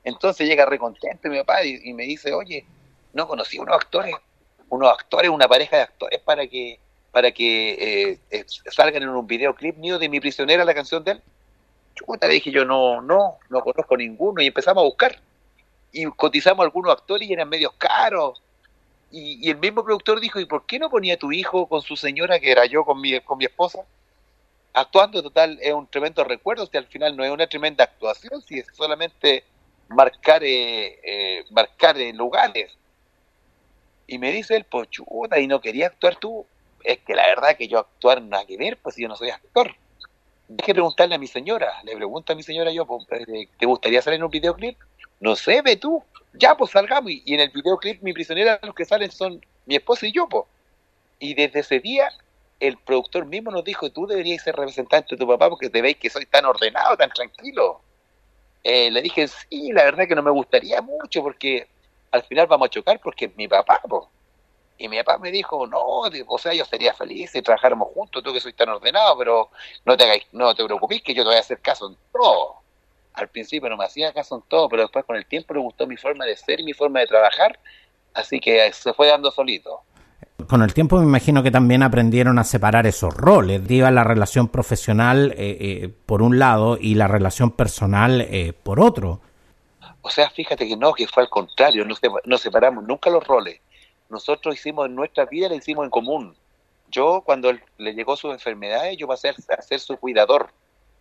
Entonces 0.04 0.48
llega 0.48 0.64
recontento 0.66 1.28
mi 1.28 1.38
papá 1.38 1.64
y, 1.64 1.92
me 1.92 2.04
dice, 2.04 2.32
oye, 2.32 2.64
no 3.12 3.26
conocí 3.26 3.58
unos 3.58 3.76
actores, 3.76 4.14
unos 4.68 4.90
actores, 4.90 5.30
una 5.30 5.48
pareja 5.48 5.76
de 5.76 5.82
actores 5.82 6.20
para 6.20 6.46
que 6.46 6.78
para 7.12 7.32
que 7.32 7.72
eh, 8.12 8.18
eh, 8.30 8.44
salgan 8.70 9.02
en 9.02 9.08
un 9.08 9.26
videoclip 9.26 9.76
mío 9.78 9.98
de 9.98 10.08
Mi 10.08 10.20
Prisionera, 10.20 10.64
la 10.64 10.74
canción 10.74 11.02
de 11.02 11.12
él. 11.12 11.22
Chuta, 11.94 12.28
le 12.28 12.34
dije 12.34 12.52
yo, 12.52 12.64
no, 12.64 13.02
no, 13.02 13.38
no 13.48 13.60
conozco 13.62 13.96
ninguno 13.96 14.40
y 14.40 14.46
empezamos 14.46 14.82
a 14.82 14.84
buscar. 14.84 15.18
Y 15.90 16.04
cotizamos 16.04 16.62
algunos 16.62 16.92
actores 16.92 17.28
y 17.28 17.32
eran 17.32 17.48
medios 17.48 17.72
caros. 17.72 18.40
Y, 19.10 19.50
el 19.50 19.56
mismo 19.56 19.84
productor 19.84 20.20
dijo, 20.20 20.38
¿y 20.38 20.44
por 20.44 20.66
qué 20.66 20.78
no 20.78 20.88
ponía 20.88 21.18
tu 21.18 21.32
hijo 21.32 21.66
con 21.66 21.82
su 21.82 21.96
señora, 21.96 22.38
que 22.38 22.52
era 22.52 22.64
yo 22.66 22.84
con 22.84 23.00
mi, 23.00 23.18
con 23.20 23.38
mi 23.38 23.46
esposa? 23.46 23.80
Actuando, 24.72 25.20
total, 25.20 25.58
es 25.60 25.74
un 25.74 25.88
tremendo 25.88 26.22
recuerdo, 26.22 26.64
si 26.66 26.76
al 26.76 26.86
final 26.86 27.16
no 27.16 27.24
es 27.24 27.30
una 27.32 27.48
tremenda 27.48 27.82
actuación, 27.82 28.40
si 28.42 28.60
es 28.60 28.66
solamente 28.72 29.42
marcar, 29.90 30.42
eh, 30.44 30.98
eh, 31.02 31.44
marcar 31.50 31.96
lugares. 32.14 32.72
Y 34.06 34.18
me 34.18 34.32
dice 34.32 34.56
él, 34.56 34.64
pues 34.64 34.88
chuta, 34.90 35.38
y 35.38 35.46
no 35.46 35.60
quería 35.60 35.86
actuar 35.86 36.16
tú. 36.16 36.46
Es 36.82 36.98
que 36.98 37.14
la 37.14 37.26
verdad 37.26 37.56
que 37.56 37.68
yo 37.68 37.78
actuar 37.78 38.22
nada 38.22 38.46
que 38.46 38.56
ver, 38.56 38.78
pues 38.78 38.96
yo 38.96 39.06
no 39.08 39.16
soy 39.16 39.30
actor. 39.30 39.74
Deje 40.48 40.72
preguntarle 40.72 41.14
a 41.14 41.18
mi 41.18 41.26
señora. 41.26 41.72
Le 41.84 41.94
pregunto 41.94 42.32
a 42.32 42.36
mi 42.36 42.42
señora 42.42 42.72
yo, 42.72 42.86
pues, 42.86 43.06
eh, 43.28 43.48
¿te 43.58 43.66
gustaría 43.66 44.02
salir 44.02 44.18
en 44.18 44.24
un 44.24 44.30
videoclip? 44.30 44.78
No 45.20 45.36
sé, 45.36 45.62
ve 45.62 45.76
tú. 45.76 46.02
Ya, 46.32 46.56
pues 46.56 46.70
salgamos. 46.70 47.10
Y, 47.10 47.34
en 47.34 47.40
el 47.40 47.50
videoclip 47.50 48.02
mi 48.02 48.12
prisionera 48.12 48.58
los 48.62 48.74
que 48.74 48.84
salen 48.84 49.10
son 49.10 49.44
mi 49.66 49.76
esposa 49.76 50.06
y 50.06 50.12
yo, 50.12 50.28
pues. 50.28 50.44
Y 51.18 51.34
desde 51.34 51.60
ese 51.60 51.80
día 51.80 52.08
el 52.58 52.76
productor 52.76 53.26
mismo 53.26 53.50
nos 53.50 53.64
dijo, 53.64 53.90
tú 53.90 54.06
deberías 54.06 54.42
ser 54.42 54.54
representante 54.54 55.14
de 55.14 55.18
tu 55.18 55.26
papá 55.26 55.48
porque 55.48 55.70
te 55.70 55.80
veis 55.80 55.96
que 55.96 56.10
soy 56.10 56.26
tan 56.26 56.44
ordenado, 56.44 56.96
tan 56.96 57.10
tranquilo. 57.10 57.80
Eh, 58.62 58.90
le 58.90 59.02
dije, 59.02 59.26
sí, 59.28 59.72
la 59.72 59.84
verdad 59.84 60.06
que 60.06 60.14
no 60.14 60.22
me 60.22 60.30
gustaría 60.30 60.82
mucho 60.82 61.22
porque 61.22 61.68
al 62.10 62.22
final 62.24 62.46
vamos 62.46 62.66
a 62.66 62.70
chocar 62.70 63.00
porque 63.00 63.28
mi 63.36 63.48
papá, 63.48 63.80
Y 64.78 64.88
mi 64.88 64.98
papá 64.98 65.18
me 65.18 65.30
dijo, 65.30 65.66
no, 65.66 65.80
o 65.80 66.38
sea, 66.38 66.52
yo 66.54 66.64
sería 66.64 66.94
feliz 66.94 67.30
si 67.30 67.42
trabajáramos 67.42 67.88
juntos, 67.94 68.22
tú 68.22 68.32
que 68.32 68.40
soy 68.40 68.52
tan 68.52 68.68
ordenado, 68.68 69.16
pero 69.18 69.50
no 69.84 69.96
te, 69.96 70.26
no 70.32 70.54
te 70.54 70.64
preocupes 70.64 71.02
que 71.02 71.14
yo 71.14 71.22
te 71.22 71.28
voy 71.28 71.36
a 71.36 71.40
hacer 71.40 71.60
caso 71.60 71.88
en 71.88 71.96
todo. 72.12 72.56
Al 73.14 73.28
principio 73.28 73.68
no 73.68 73.76
me 73.76 73.84
hacía 73.84 74.12
caso 74.12 74.36
en 74.36 74.42
todo, 74.42 74.68
pero 74.68 74.82
después 74.82 75.04
con 75.04 75.16
el 75.16 75.26
tiempo 75.26 75.54
le 75.54 75.60
gustó 75.60 75.86
mi 75.86 75.96
forma 75.96 76.24
de 76.24 76.36
ser 76.36 76.60
y 76.60 76.64
mi 76.64 76.72
forma 76.74 77.00
de 77.00 77.06
trabajar, 77.06 77.58
así 78.14 78.40
que 78.40 78.72
se 78.72 78.92
fue 78.94 79.08
dando 79.08 79.30
solito. 79.30 79.82
Con 80.48 80.62
el 80.62 80.74
tiempo 80.74 80.98
me 80.98 81.04
imagino 81.04 81.42
que 81.42 81.50
también 81.50 81.82
aprendieron 81.82 82.38
a 82.38 82.44
separar 82.44 82.86
esos 82.86 83.14
roles. 83.14 83.66
Diga 83.66 83.90
la 83.90 84.04
relación 84.04 84.48
profesional 84.48 85.32
eh, 85.36 85.56
eh, 85.60 85.94
por 86.06 86.22
un 86.22 86.38
lado 86.38 86.78
y 86.80 86.94
la 86.94 87.08
relación 87.08 87.50
personal 87.50 88.20
eh, 88.20 88.52
por 88.52 88.80
otro. 88.80 89.20
O 90.02 90.10
sea, 90.10 90.30
fíjate 90.30 90.66
que 90.66 90.76
no, 90.76 90.92
que 90.92 91.06
fue 91.06 91.22
al 91.22 91.28
contrario, 91.28 91.84
no, 91.84 91.94
no 92.24 92.38
separamos 92.38 92.84
nunca 92.84 93.10
los 93.10 93.26
roles. 93.26 93.60
Nosotros 94.08 94.54
hicimos 94.54 94.86
en 94.86 94.94
nuestra 94.94 95.26
vida, 95.26 95.48
la 95.48 95.54
hicimos 95.54 95.84
en 95.84 95.90
común. 95.90 96.34
Yo, 96.90 97.22
cuando 97.24 97.52
le 97.78 97.94
llegó 97.94 98.16
sus 98.16 98.32
enfermedades, 98.32 98.96
yo 98.96 99.06
pasé 99.06 99.28
a 99.28 99.62
ser 99.62 99.78
su 99.78 99.96
cuidador. 99.96 100.50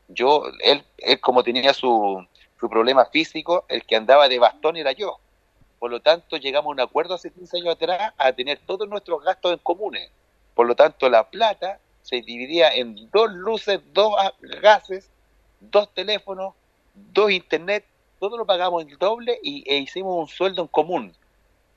Yo, 0.08 0.44
él, 0.64 0.84
él 0.98 1.20
como 1.20 1.44
tenía 1.44 1.74
su, 1.74 2.24
su 2.60 2.70
problema 2.70 3.06
físico, 3.06 3.66
el 3.70 3.86
que 3.86 3.96
andaba 3.96 4.28
de 4.28 4.40
bastón 4.40 4.78
era 4.78 4.92
yo. 4.92 5.20
Por 5.80 5.92
lo 5.92 6.02
tanto, 6.02 6.38
llegamos 6.38 6.70
a 6.70 6.74
un 6.74 6.80
acuerdo 6.82 7.16
hace 7.16 7.32
15 7.32 7.58
años 7.58 7.76
atrás 7.76 8.14
a 8.18 8.34
tener 8.34 8.60
todos 8.66 8.88
nuestros 8.88 9.24
gastos 9.24 9.54
en 9.54 9.60
comunes. 9.60 10.12
Por 10.54 10.68
lo 10.68 10.76
tanto, 10.76 11.10
la 11.10 11.30
plata 11.30 11.80
se 12.02 12.22
dividía 12.22 12.74
en 12.74 13.10
dos 13.12 13.32
luces, 13.32 13.80
dos 13.94 14.14
gases, 14.62 15.10
dos 15.60 15.94
teléfonos, 15.94 16.54
dos 16.94 17.32
internet, 17.32 17.86
todo 18.20 18.38
lo 18.38 18.46
pagamos 18.46 18.86
el 18.86 18.98
doble 18.98 19.40
y, 19.42 19.64
e 19.72 19.78
hicimos 19.78 20.20
un 20.20 20.28
sueldo 20.28 20.64
en 20.64 20.68
común. 20.68 21.14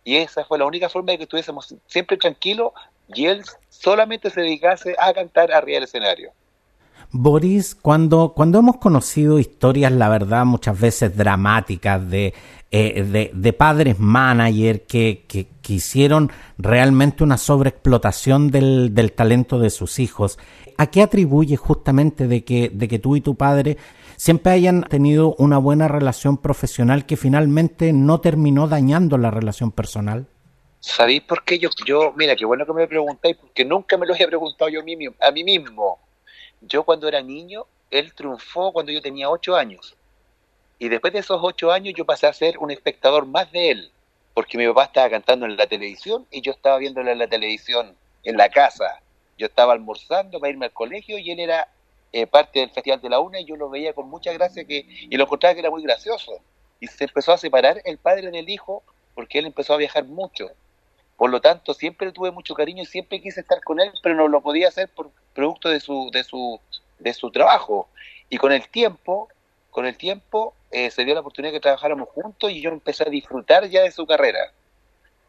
Y 0.04 0.16
esa 0.16 0.44
fue 0.44 0.58
la 0.58 0.64
única 0.64 0.88
forma 0.88 1.12
de 1.12 1.18
que 1.18 1.24
estuviésemos 1.24 1.74
siempre 1.86 2.16
tranquilos 2.16 2.72
y 3.14 3.26
él 3.26 3.44
solamente 3.68 4.30
se 4.30 4.40
dedicase 4.40 4.96
a 4.98 5.12
cantar 5.12 5.52
arriba 5.52 5.76
del 5.76 5.84
escenario. 5.84 6.32
Boris, 7.12 7.74
cuando, 7.74 8.32
cuando 8.34 8.58
hemos 8.58 8.78
conocido 8.78 9.38
historias, 9.38 9.92
la 9.92 10.08
verdad, 10.08 10.46
muchas 10.46 10.80
veces 10.80 11.14
dramáticas 11.14 12.08
de, 12.08 12.32
eh, 12.70 13.30
de, 13.34 13.52
padres 13.52 13.98
manager 13.98 14.86
que, 14.86 15.26
que, 15.28 15.46
hicieron 15.72 16.32
realmente 16.56 17.22
una 17.22 17.36
sobreexplotación 17.36 18.50
del, 18.50 18.94
del 18.94 19.12
talento 19.12 19.58
de 19.58 19.68
sus 19.68 19.98
hijos, 19.98 20.38
¿a 20.78 20.86
qué 20.86 21.02
atribuye 21.02 21.56
justamente 21.56 22.26
de 22.26 22.44
que, 22.44 22.70
de 22.70 22.88
que 22.88 22.98
tú 22.98 23.14
y 23.14 23.20
tu 23.20 23.34
padre 23.34 23.76
siempre 24.16 24.52
hayan 24.52 24.82
tenido 24.84 25.34
una 25.36 25.58
buena 25.58 25.88
relación 25.88 26.38
profesional 26.38 27.04
que 27.04 27.18
finalmente 27.18 27.92
no 27.92 28.22
terminó 28.22 28.68
dañando 28.68 29.18
la 29.18 29.30
relación 29.30 29.70
personal? 29.70 30.26
¿Sabéis 30.80 31.22
por 31.22 31.44
qué? 31.44 31.58
Yo, 31.58 31.68
yo, 31.86 32.14
mira, 32.16 32.34
qué 32.36 32.46
bueno 32.46 32.64
que 32.64 32.72
me 32.72 32.88
preguntáis, 32.88 33.36
porque 33.36 33.66
nunca 33.66 33.98
me 33.98 34.06
lo 34.06 34.14
he 34.14 34.26
preguntado 34.26 34.70
yo 34.70 34.80
a 34.80 35.30
mí 35.32 35.44
mismo. 35.44 35.98
Yo 36.62 36.84
cuando 36.84 37.08
era 37.08 37.20
niño, 37.22 37.66
él 37.90 38.14
triunfó 38.14 38.72
cuando 38.72 38.92
yo 38.92 39.02
tenía 39.02 39.28
ocho 39.28 39.56
años. 39.56 39.96
Y 40.78 40.88
después 40.88 41.12
de 41.12 41.20
esos 41.20 41.40
ocho 41.42 41.70
años 41.70 41.94
yo 41.96 42.04
pasé 42.04 42.26
a 42.26 42.32
ser 42.32 42.58
un 42.58 42.70
espectador 42.70 43.26
más 43.26 43.50
de 43.52 43.70
él, 43.70 43.92
porque 44.34 44.58
mi 44.58 44.66
papá 44.66 44.84
estaba 44.84 45.10
cantando 45.10 45.46
en 45.46 45.56
la 45.56 45.66
televisión 45.66 46.26
y 46.30 46.40
yo 46.40 46.52
estaba 46.52 46.78
viéndolo 46.78 47.10
en 47.10 47.18
la 47.18 47.28
televisión, 47.28 47.94
en 48.24 48.36
la 48.36 48.48
casa. 48.48 49.00
Yo 49.38 49.46
estaba 49.46 49.72
almorzando 49.72 50.40
para 50.40 50.50
irme 50.50 50.66
al 50.66 50.72
colegio 50.72 51.18
y 51.18 51.30
él 51.30 51.40
era 51.40 51.68
eh, 52.12 52.26
parte 52.26 52.60
del 52.60 52.70
Festival 52.70 53.00
de 53.00 53.08
la 53.08 53.20
Una 53.20 53.40
y 53.40 53.44
yo 53.44 53.56
lo 53.56 53.70
veía 53.70 53.92
con 53.92 54.08
mucha 54.08 54.32
gracia 54.32 54.64
que, 54.64 54.86
y 54.88 55.16
lo 55.16 55.24
encontraba 55.24 55.54
que 55.54 55.60
era 55.60 55.70
muy 55.70 55.82
gracioso. 55.82 56.32
Y 56.78 56.86
se 56.86 57.04
empezó 57.04 57.32
a 57.32 57.38
separar 57.38 57.80
el 57.84 57.98
padre 57.98 58.30
del 58.30 58.48
hijo 58.48 58.82
porque 59.14 59.38
él 59.38 59.46
empezó 59.46 59.74
a 59.74 59.78
viajar 59.78 60.04
mucho. 60.04 60.50
Por 61.22 61.30
lo 61.30 61.40
tanto, 61.40 61.72
siempre 61.72 62.10
tuve 62.10 62.32
mucho 62.32 62.52
cariño 62.52 62.82
y 62.82 62.86
siempre 62.86 63.20
quise 63.22 63.42
estar 63.42 63.62
con 63.62 63.78
él, 63.78 63.92
pero 64.02 64.16
no 64.16 64.26
lo 64.26 64.40
podía 64.40 64.66
hacer 64.66 64.88
por 64.88 65.12
producto 65.32 65.68
de 65.68 65.78
su, 65.78 66.10
de 66.12 66.24
su, 66.24 66.58
de 66.98 67.14
su 67.14 67.30
trabajo. 67.30 67.88
Y 68.28 68.38
con 68.38 68.50
el 68.50 68.68
tiempo, 68.68 69.28
con 69.70 69.86
el 69.86 69.96
tiempo 69.96 70.52
eh, 70.72 70.90
se 70.90 71.04
dio 71.04 71.14
la 71.14 71.20
oportunidad 71.20 71.52
que 71.52 71.60
trabajáramos 71.60 72.08
juntos 72.08 72.50
y 72.50 72.60
yo 72.60 72.70
empecé 72.70 73.04
a 73.04 73.08
disfrutar 73.08 73.68
ya 73.68 73.82
de 73.82 73.92
su 73.92 74.04
carrera. 74.04 74.50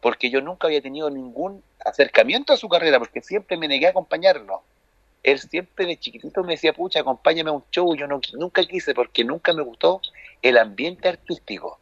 Porque 0.00 0.30
yo 0.30 0.40
nunca 0.40 0.66
había 0.66 0.82
tenido 0.82 1.08
ningún 1.10 1.62
acercamiento 1.84 2.52
a 2.52 2.56
su 2.56 2.68
carrera, 2.68 2.98
porque 2.98 3.22
siempre 3.22 3.56
me 3.56 3.68
negué 3.68 3.86
a 3.86 3.90
acompañarlo. 3.90 4.62
Él 5.22 5.38
siempre 5.38 5.86
de 5.86 5.96
chiquitito 5.96 6.42
me 6.42 6.54
decía, 6.54 6.72
pucha, 6.72 7.02
acompáñame 7.02 7.50
a 7.50 7.52
un 7.52 7.64
show. 7.70 7.94
Yo 7.94 8.08
no, 8.08 8.20
nunca 8.32 8.64
quise, 8.64 8.94
porque 8.94 9.22
nunca 9.22 9.52
me 9.52 9.62
gustó 9.62 10.00
el 10.42 10.58
ambiente 10.58 11.08
artístico. 11.08 11.78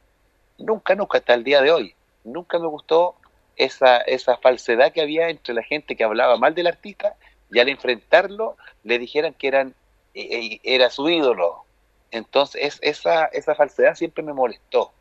Nunca, 0.58 0.94
nunca, 0.94 1.16
hasta 1.16 1.32
el 1.32 1.44
día 1.44 1.62
de 1.62 1.70
hoy. 1.70 1.94
Nunca 2.24 2.58
me 2.58 2.66
gustó 2.66 3.16
esa, 3.56 3.98
esa 3.98 4.36
falsedad 4.38 4.92
que 4.92 5.00
había 5.00 5.28
entre 5.28 5.54
la 5.54 5.62
gente 5.62 5.96
que 5.96 6.04
hablaba 6.04 6.36
mal 6.36 6.54
del 6.54 6.66
artista 6.66 7.16
y 7.50 7.58
al 7.58 7.68
enfrentarlo 7.68 8.56
le 8.82 8.98
dijeran 8.98 9.34
que 9.34 9.48
eran 9.48 9.74
eh, 10.14 10.28
eh, 10.30 10.60
era 10.62 10.90
su 10.90 11.08
ídolo. 11.08 11.64
Entonces 12.10 12.78
esa, 12.82 13.26
esa 13.26 13.54
falsedad 13.54 13.94
siempre 13.94 14.22
me 14.22 14.32
molestó. 14.32 14.92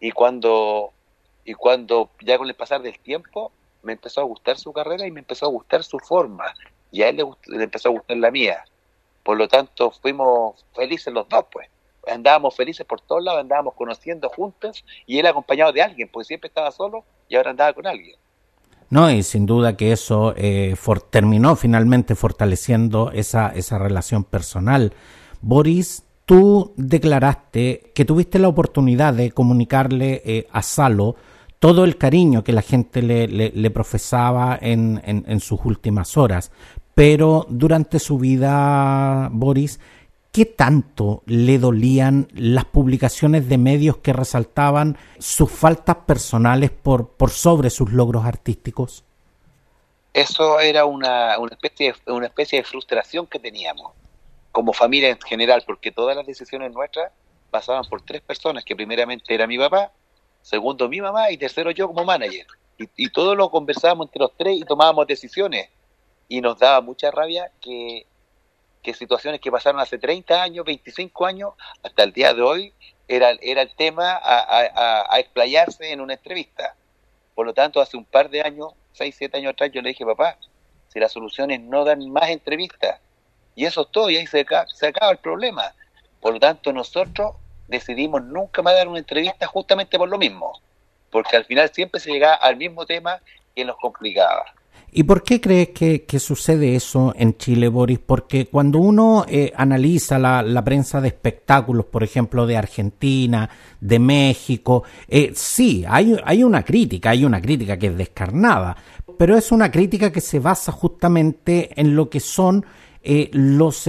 Y 0.00 0.10
cuando, 0.12 0.92
y 1.44 1.54
cuando 1.54 2.10
ya 2.20 2.38
con 2.38 2.48
el 2.48 2.54
pasar 2.54 2.82
del 2.82 2.98
tiempo 2.98 3.52
me 3.82 3.92
empezó 3.92 4.20
a 4.20 4.24
gustar 4.24 4.58
su 4.58 4.72
carrera 4.72 5.06
y 5.06 5.10
me 5.10 5.20
empezó 5.20 5.46
a 5.46 5.50
gustar 5.50 5.84
su 5.84 5.98
forma. 5.98 6.52
Y 6.90 7.02
a 7.02 7.08
él 7.08 7.16
le, 7.16 7.56
le 7.56 7.64
empezó 7.64 7.88
a 7.88 7.92
gustar 7.92 8.16
la 8.16 8.30
mía. 8.30 8.64
Por 9.22 9.36
lo 9.36 9.48
tanto, 9.48 9.90
fuimos 9.90 10.64
felices 10.74 11.12
los 11.12 11.28
dos, 11.28 11.44
pues. 11.52 11.68
Andábamos 12.08 12.56
felices 12.56 12.86
por 12.86 13.00
todos 13.00 13.22
lados, 13.22 13.40
andábamos 13.40 13.74
conociendo 13.74 14.28
juntos 14.30 14.84
y 15.06 15.18
él 15.18 15.26
acompañado 15.26 15.70
de 15.72 15.82
alguien, 15.82 16.08
porque 16.08 16.26
siempre 16.26 16.48
estaba 16.48 16.70
solo 16.72 17.04
y 17.30 17.36
ahora 17.36 17.52
andaba 17.52 17.72
con 17.72 17.86
alguien. 17.86 18.16
No, 18.90 19.10
y 19.10 19.22
sin 19.22 19.46
duda 19.46 19.76
que 19.76 19.92
eso 19.92 20.34
eh, 20.36 20.74
terminó 21.10 21.54
finalmente 21.54 22.16
fortaleciendo 22.16 23.12
esa, 23.12 23.50
esa 23.54 23.78
relación 23.78 24.24
personal. 24.24 24.92
Boris, 25.40 26.02
tú 26.26 26.74
declaraste 26.76 27.92
que 27.94 28.04
tuviste 28.04 28.40
la 28.40 28.48
oportunidad 28.48 29.14
de 29.14 29.30
comunicarle 29.30 30.22
eh, 30.24 30.48
a 30.50 30.60
Salo 30.62 31.14
todo 31.60 31.84
el 31.84 31.98
cariño 31.98 32.42
que 32.42 32.52
la 32.52 32.62
gente 32.62 33.00
le, 33.00 33.28
le, 33.28 33.70
profesaba 33.70 34.58
en, 34.60 35.00
en, 35.04 35.24
en, 35.28 35.40
sus 35.40 35.60
últimas 35.64 36.16
horas. 36.16 36.50
Pero 36.94 37.46
durante 37.48 37.98
su 38.00 38.18
vida, 38.18 39.28
Boris, 39.30 39.78
¿Qué 40.32 40.44
tanto 40.46 41.22
le 41.26 41.58
dolían 41.58 42.28
las 42.32 42.64
publicaciones 42.64 43.48
de 43.48 43.58
medios 43.58 43.96
que 43.96 44.12
resaltaban 44.12 44.96
sus 45.18 45.50
faltas 45.50 45.96
personales 46.06 46.70
por, 46.70 47.08
por 47.08 47.30
sobre 47.30 47.68
sus 47.68 47.90
logros 47.90 48.24
artísticos? 48.24 49.02
Eso 50.14 50.60
era 50.60 50.84
una, 50.84 51.36
una, 51.38 51.52
especie 51.52 51.94
de, 52.06 52.12
una 52.12 52.26
especie 52.26 52.60
de 52.60 52.64
frustración 52.64 53.26
que 53.26 53.40
teníamos 53.40 53.92
como 54.52 54.72
familia 54.72 55.08
en 55.10 55.20
general, 55.20 55.64
porque 55.66 55.90
todas 55.90 56.16
las 56.16 56.26
decisiones 56.26 56.72
nuestras 56.72 57.12
pasaban 57.50 57.84
por 57.86 58.02
tres 58.02 58.20
personas, 58.20 58.64
que 58.64 58.76
primeramente 58.76 59.34
era 59.34 59.48
mi 59.48 59.58
papá, 59.58 59.90
segundo 60.42 60.88
mi 60.88 61.00
mamá 61.00 61.32
y 61.32 61.38
tercero 61.38 61.72
yo 61.72 61.88
como 61.88 62.04
manager. 62.04 62.46
Y, 62.78 62.88
y 62.96 63.10
todo 63.10 63.34
lo 63.34 63.50
conversábamos 63.50 64.06
entre 64.06 64.20
los 64.20 64.36
tres 64.36 64.58
y 64.58 64.62
tomábamos 64.62 65.08
decisiones. 65.08 65.68
Y 66.28 66.40
nos 66.40 66.56
daba 66.56 66.80
mucha 66.80 67.10
rabia 67.10 67.50
que 67.60 68.06
que 68.82 68.94
situaciones 68.94 69.40
que 69.40 69.50
pasaron 69.50 69.80
hace 69.80 69.98
30 69.98 70.42
años, 70.42 70.64
25 70.64 71.26
años, 71.26 71.52
hasta 71.82 72.02
el 72.02 72.12
día 72.12 72.32
de 72.34 72.42
hoy, 72.42 72.72
era, 73.08 73.32
era 73.40 73.62
el 73.62 73.74
tema 73.74 74.20
a, 74.22 75.18
explayarse 75.18 75.92
en 75.92 76.00
una 76.00 76.14
entrevista. 76.14 76.74
Por 77.34 77.46
lo 77.46 77.54
tanto, 77.54 77.80
hace 77.80 77.96
un 77.96 78.04
par 78.04 78.30
de 78.30 78.42
años, 78.42 78.72
6, 78.92 79.14
7 79.18 79.38
años 79.38 79.52
atrás, 79.52 79.70
yo 79.72 79.82
le 79.82 79.90
dije, 79.90 80.04
papá, 80.04 80.38
si 80.88 81.00
las 81.00 81.12
soluciones 81.12 81.60
no 81.60 81.84
dan 81.84 82.08
más 82.10 82.30
entrevistas, 82.30 83.00
y 83.54 83.64
eso 83.64 83.82
es 83.82 83.88
todo, 83.90 84.10
y 84.10 84.16
ahí 84.16 84.26
se, 84.26 84.46
se 84.74 84.86
acaba 84.86 85.12
el 85.12 85.18
problema. 85.18 85.74
Por 86.20 86.34
lo 86.34 86.40
tanto, 86.40 86.72
nosotros 86.72 87.34
decidimos 87.68 88.22
nunca 88.22 88.62
más 88.62 88.74
dar 88.74 88.88
una 88.88 88.98
entrevista 88.98 89.46
justamente 89.46 89.98
por 89.98 90.08
lo 90.08 90.18
mismo, 90.18 90.60
porque 91.10 91.36
al 91.36 91.44
final 91.44 91.70
siempre 91.72 92.00
se 92.00 92.10
llegaba 92.10 92.34
al 92.34 92.56
mismo 92.56 92.86
tema 92.86 93.20
que 93.54 93.64
nos 93.64 93.76
complicaba. 93.76 94.44
¿Y 94.92 95.04
por 95.04 95.22
qué 95.22 95.40
crees 95.40 95.68
que, 95.68 96.18
sucede 96.18 96.74
eso 96.74 97.14
en 97.16 97.36
Chile, 97.36 97.68
Boris? 97.68 98.00
Porque 98.04 98.46
cuando 98.46 98.80
uno 98.80 99.24
eh, 99.28 99.52
analiza 99.54 100.18
la, 100.18 100.64
prensa 100.64 101.00
de 101.00 101.08
espectáculos, 101.08 101.86
por 101.86 102.02
ejemplo, 102.02 102.44
de 102.44 102.56
Argentina, 102.56 103.48
de 103.80 103.98
México, 104.00 104.82
eh, 105.06 105.32
sí, 105.34 105.84
hay, 105.88 106.42
una 106.42 106.64
crítica, 106.64 107.10
hay 107.10 107.24
una 107.24 107.40
crítica 107.40 107.76
que 107.78 107.88
es 107.88 107.96
descarnada, 107.96 108.76
pero 109.16 109.36
es 109.36 109.52
una 109.52 109.70
crítica 109.70 110.10
que 110.10 110.20
se 110.20 110.40
basa 110.40 110.72
justamente 110.72 111.70
en 111.80 111.94
lo 111.94 112.10
que 112.10 112.18
son 112.18 112.66
eh, 113.02 113.30
los 113.32 113.88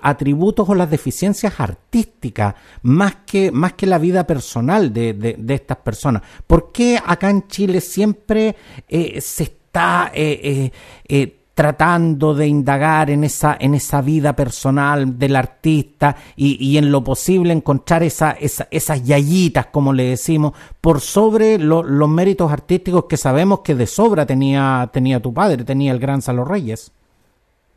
atributos 0.00 0.68
o 0.68 0.74
las 0.76 0.90
deficiencias 0.90 1.58
artísticas 1.58 2.54
más 2.82 3.16
que, 3.26 3.50
más 3.50 3.72
que 3.72 3.86
la 3.86 3.98
vida 3.98 4.26
personal 4.26 4.92
de, 4.92 5.12
de, 5.12 5.54
estas 5.54 5.78
personas. 5.78 6.22
¿Por 6.46 6.70
qué 6.70 7.00
acá 7.04 7.30
en 7.30 7.48
Chile 7.48 7.80
siempre 7.80 8.54
se 8.88 9.42
está 9.42 9.65
eh, 9.76 10.40
eh, 10.42 10.70
eh, 11.08 11.36
tratando 11.54 12.34
de 12.34 12.46
indagar 12.46 13.10
en 13.10 13.24
esa, 13.24 13.56
en 13.58 13.74
esa 13.74 14.02
vida 14.02 14.34
personal 14.36 15.18
del 15.18 15.36
artista 15.36 16.16
y, 16.36 16.76
en 16.76 16.92
lo 16.92 17.02
posible 17.02 17.52
encontrar 17.52 18.02
esa, 18.02 18.32
esas 18.32 19.04
yayitas, 19.04 19.66
como 19.66 19.94
le 19.94 20.04
decimos, 20.04 20.52
por 20.80 21.00
sobre 21.00 21.58
los 21.58 22.08
méritos 22.08 22.52
artísticos 22.52 23.06
que 23.06 23.16
sabemos 23.16 23.60
que 23.60 23.74
de 23.74 23.86
sobra 23.86 24.26
tenía, 24.26 24.90
tenía 24.92 25.20
tu 25.20 25.32
padre, 25.32 25.64
tenía 25.64 25.92
el 25.92 25.98
gran 25.98 26.20
Salo 26.20 26.44
Reyes. 26.44 26.92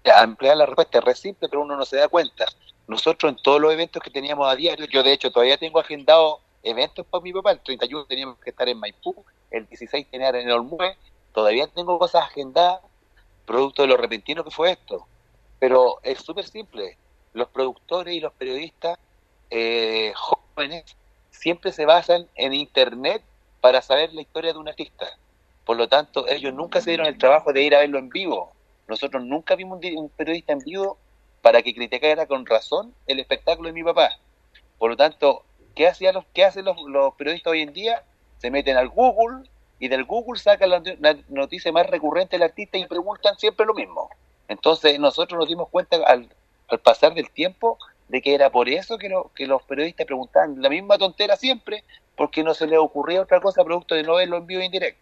A 0.04 0.24
emplear 0.24 0.58
la 0.58 0.66
respuesta 0.66 1.00
es 1.06 1.20
simple, 1.20 1.48
pero 1.48 1.62
uno 1.62 1.78
no 1.78 1.86
se 1.86 1.98
da 1.98 2.10
cuenta. 2.10 2.46
Nosotros 2.88 3.32
en 3.32 3.38
todos 3.42 3.62
los 3.62 3.72
eventos 3.72 4.02
que 4.02 4.10
teníamos 4.10 4.52
a 4.52 4.56
diario, 4.56 4.88
yo 4.88 5.04
de 5.04 5.14
hecho 5.14 5.32
todavía 5.32 5.58
tengo 5.58 5.80
agendado 5.80 6.40
eventos 6.64 7.06
para 7.06 7.24
mi 7.24 7.32
papá, 7.32 7.52
el 7.52 7.60
31 7.60 8.06
teníamos 8.06 8.38
que 8.40 8.50
estar 8.50 8.68
en 8.68 8.78
Maipú, 8.78 9.16
el 9.52 9.66
16 9.68 10.08
tenía 10.12 10.30
en 10.30 10.52
Olmue, 10.52 10.98
todavía 11.34 11.68
tengo 11.68 12.00
cosas 12.00 12.24
agendadas, 12.24 12.82
producto 13.46 13.82
de 13.82 13.88
lo 13.88 13.98
repentino 13.98 14.44
que 14.44 14.52
fue 14.52 14.72
esto. 14.72 15.08
Pero 15.60 16.00
es 16.04 16.20
súper 16.20 16.46
simple. 16.46 16.98
Los 17.34 17.50
productores 17.50 18.14
y 18.14 18.20
los 18.20 18.34
periodistas 18.34 18.98
eh, 19.50 20.14
jóvenes 20.16 20.96
siempre 21.32 21.72
se 21.72 21.86
basan 21.86 22.28
en 22.36 22.54
Internet 22.54 23.24
para 23.62 23.82
saber 23.82 24.14
la 24.14 24.22
historia 24.22 24.54
de 24.54 24.60
un 24.60 24.68
artista. 24.68 25.08
Por 25.66 25.78
lo 25.78 25.88
tanto, 25.88 26.28
ellos 26.28 26.54
nunca 26.54 26.82
se 26.82 26.92
dieron 26.92 27.08
el 27.08 27.18
trabajo 27.18 27.54
de 27.54 27.62
ir 27.62 27.76
a 27.76 27.80
verlo 27.80 28.00
en 28.00 28.10
vivo. 28.10 28.52
Nosotros 28.88 29.24
nunca 29.24 29.56
vimos 29.56 29.80
un, 29.96 30.10
periodista 30.10 30.54
en 30.54 30.60
vivo 30.60 30.98
para 31.42 31.62
que 31.62 31.76
criticara 31.76 32.26
con 32.26 32.46
razón 32.46 32.94
el 33.06 33.20
espectáculo 33.20 33.68
de 33.68 33.74
mi 33.74 33.84
papá. 33.84 34.18
Por 34.78 34.90
lo 34.90 34.98
tanto, 34.98 35.44
¿qué, 35.76 35.88
hacían 35.88 36.16
los, 36.16 36.26
qué 36.34 36.44
hacen 36.44 36.66
los, 36.66 37.14
periodistas 37.16 37.52
hoy 37.52 37.62
en 37.62 37.74
día? 37.74 38.04
Se 38.40 38.50
meten 38.50 38.78
al 38.78 38.90
Google 38.90 39.50
y 39.80 39.88
del 39.88 40.04
Google 40.04 40.40
sacan 40.40 40.70
la, 40.70 41.18
noticia 41.30 41.72
más 41.72 41.88
recurrente 41.88 42.36
del 42.36 42.44
artista 42.44 42.78
y 42.78 42.86
preguntan 42.86 43.38
siempre 43.38 43.66
lo 43.66 43.74
mismo. 43.74 44.10
Entonces 44.48 45.00
nosotros 45.00 45.40
nos 45.40 45.48
dimos 45.48 45.70
cuenta 45.70 45.98
al, 46.06 46.30
al 46.68 46.80
pasar 46.80 47.14
del 47.14 47.30
tiempo 47.32 47.78
de 48.10 48.22
que 48.22 48.34
era 48.34 48.50
por 48.50 48.68
eso 48.68 48.98
que, 48.98 49.10
que 49.36 49.48
los 49.48 49.64
periodistas 49.64 50.06
preguntaban 50.06 50.62
la 50.62 50.70
misma 50.70 50.98
tontera 50.98 51.36
siempre, 51.38 51.84
porque 52.16 52.44
no 52.44 52.54
se 52.54 52.68
les 52.68 52.80
ocurría 52.80 53.22
otra 53.22 53.40
cosa 53.40 53.64
producto 53.64 53.96
de 53.96 54.04
no 54.04 54.16
verlo 54.16 54.38
en 54.38 54.48
vivo 54.48 54.62
en 54.62 54.72
directo. 54.72 55.02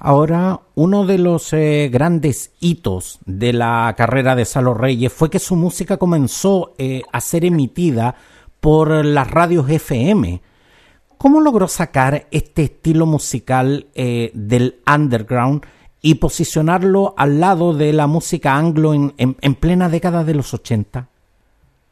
Ahora, 0.00 0.60
uno 0.76 1.06
de 1.06 1.18
los 1.18 1.52
eh, 1.52 1.88
grandes 1.92 2.52
hitos 2.60 3.18
de 3.24 3.52
la 3.52 3.92
carrera 3.96 4.36
de 4.36 4.44
Salo 4.44 4.74
Reyes 4.74 5.12
fue 5.12 5.28
que 5.28 5.40
su 5.40 5.56
música 5.56 5.96
comenzó 5.96 6.74
eh, 6.78 7.02
a 7.10 7.20
ser 7.20 7.44
emitida 7.44 8.14
por 8.60 9.04
las 9.04 9.28
radios 9.28 9.68
FM. 9.68 10.40
¿Cómo 11.18 11.40
logró 11.40 11.68
sacar 11.68 12.26
este 12.30 12.62
estilo 12.62 13.04
musical 13.04 13.86
eh, 13.94 14.30
del 14.34 14.80
underground 14.86 15.66
y 16.00 16.14
posicionarlo 16.14 17.14
al 17.16 17.40
lado 17.40 17.74
de 17.74 17.92
la 17.92 18.06
música 18.06 18.54
anglo 18.54 18.94
en, 18.94 19.14
en 19.18 19.54
plena 19.56 19.88
década 19.88 20.24
de 20.24 20.34
los 20.34 20.54
80? 20.54 21.08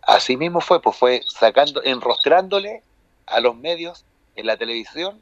Así 0.03 0.37
mismo 0.37 0.61
fue, 0.61 0.81
pues 0.81 0.97
fue 0.97 1.21
sacando, 1.27 1.83
enrostrándole 1.85 2.83
a 3.27 3.41
los 3.41 3.57
medios 3.57 4.05
en 4.37 4.47
la 4.47 4.57
televisión 4.57 5.21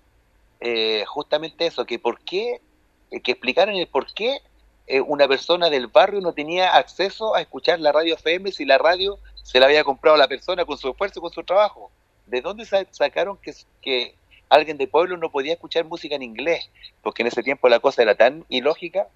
eh, 0.66 1.04
justamente 1.06 1.66
eso, 1.66 1.84
que 1.84 1.98
por 1.98 2.20
qué, 2.20 2.62
eh, 3.10 3.20
que 3.20 3.32
explicaron 3.32 3.74
el 3.74 3.86
por 3.86 4.12
qué 4.14 4.38
eh, 4.86 5.00
una 5.00 5.28
persona 5.28 5.68
del 5.68 5.88
barrio 5.88 6.22
no 6.22 6.32
tenía 6.32 6.76
acceso 6.76 7.34
a 7.34 7.42
escuchar 7.42 7.80
la 7.80 7.92
radio 7.92 8.14
FM 8.14 8.50
si 8.50 8.64
la 8.64 8.78
radio 8.78 9.18
se 9.42 9.60
la 9.60 9.66
había 9.66 9.84
comprado 9.84 10.16
la 10.16 10.26
persona 10.26 10.64
con 10.64 10.78
su 10.78 10.88
esfuerzo, 10.88 11.20
con 11.20 11.32
su 11.32 11.42
trabajo. 11.42 11.90
¿De 12.26 12.40
dónde 12.40 12.64
sacaron 12.64 13.36
que, 13.38 13.54
que 13.82 14.14
alguien 14.48 14.78
de 14.78 14.86
pueblo 14.86 15.16
no 15.16 15.30
podía 15.30 15.54
escuchar 15.54 15.84
música 15.84 16.14
en 16.14 16.22
inglés? 16.22 16.70
Porque 17.02 17.22
en 17.22 17.28
ese 17.28 17.42
tiempo 17.42 17.68
la 17.68 17.80
cosa 17.80 18.02
era 18.02 18.14
tan 18.14 18.44
ilógica 18.48 19.08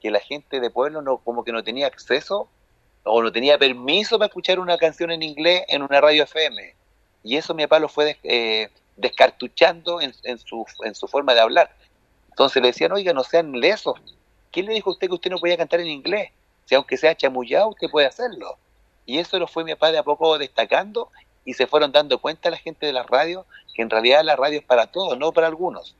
que 0.00 0.10
la 0.10 0.20
gente 0.20 0.60
de 0.60 0.70
pueblo 0.70 1.02
no 1.02 1.18
como 1.18 1.44
que 1.44 1.52
no 1.52 1.62
tenía 1.62 1.86
acceso 1.86 2.48
o 3.04 3.22
no 3.22 3.32
tenía 3.32 3.58
permiso 3.58 4.18
para 4.18 4.28
escuchar 4.28 4.58
una 4.58 4.78
canción 4.78 5.10
en 5.10 5.22
inglés 5.22 5.64
en 5.68 5.82
una 5.82 6.00
radio 6.00 6.24
FM. 6.24 6.74
Y 7.22 7.36
eso 7.36 7.54
mi 7.54 7.64
papá 7.64 7.78
lo 7.78 7.88
fue 7.88 8.18
eh, 8.22 8.68
descartuchando 8.96 10.00
en, 10.00 10.12
su, 10.38 10.66
en 10.84 10.94
su 10.94 11.08
forma 11.08 11.34
de 11.34 11.40
hablar. 11.40 11.70
Entonces 12.30 12.60
le 12.60 12.68
decían, 12.68 12.92
oiga, 12.92 13.12
no 13.12 13.24
sean 13.24 13.52
lesos. 13.52 14.00
¿Quién 14.50 14.66
le 14.66 14.74
dijo 14.74 14.90
a 14.90 14.92
usted 14.92 15.08
que 15.08 15.14
usted 15.14 15.30
no 15.30 15.38
podía 15.38 15.56
cantar 15.56 15.80
en 15.80 15.86
inglés? 15.86 16.30
Si 16.64 16.74
aunque 16.74 16.96
sea 16.96 17.14
chamullado, 17.14 17.68
usted 17.68 17.90
puede 17.90 18.06
hacerlo. 18.06 18.56
Y 19.06 19.18
eso 19.18 19.38
lo 19.38 19.46
fue 19.46 19.64
mi 19.64 19.72
papá 19.72 19.92
de 19.92 19.98
a 19.98 20.02
poco 20.02 20.38
destacando 20.38 21.10
y 21.44 21.54
se 21.54 21.66
fueron 21.66 21.92
dando 21.92 22.18
cuenta 22.18 22.50
la 22.50 22.56
gente 22.56 22.86
de 22.86 22.92
la 22.92 23.02
radio 23.02 23.46
que 23.74 23.82
en 23.82 23.90
realidad 23.90 24.22
la 24.24 24.36
radio 24.36 24.58
es 24.58 24.64
para 24.64 24.86
todos, 24.86 25.18
no 25.18 25.32
para 25.32 25.48
algunos. 25.48 25.96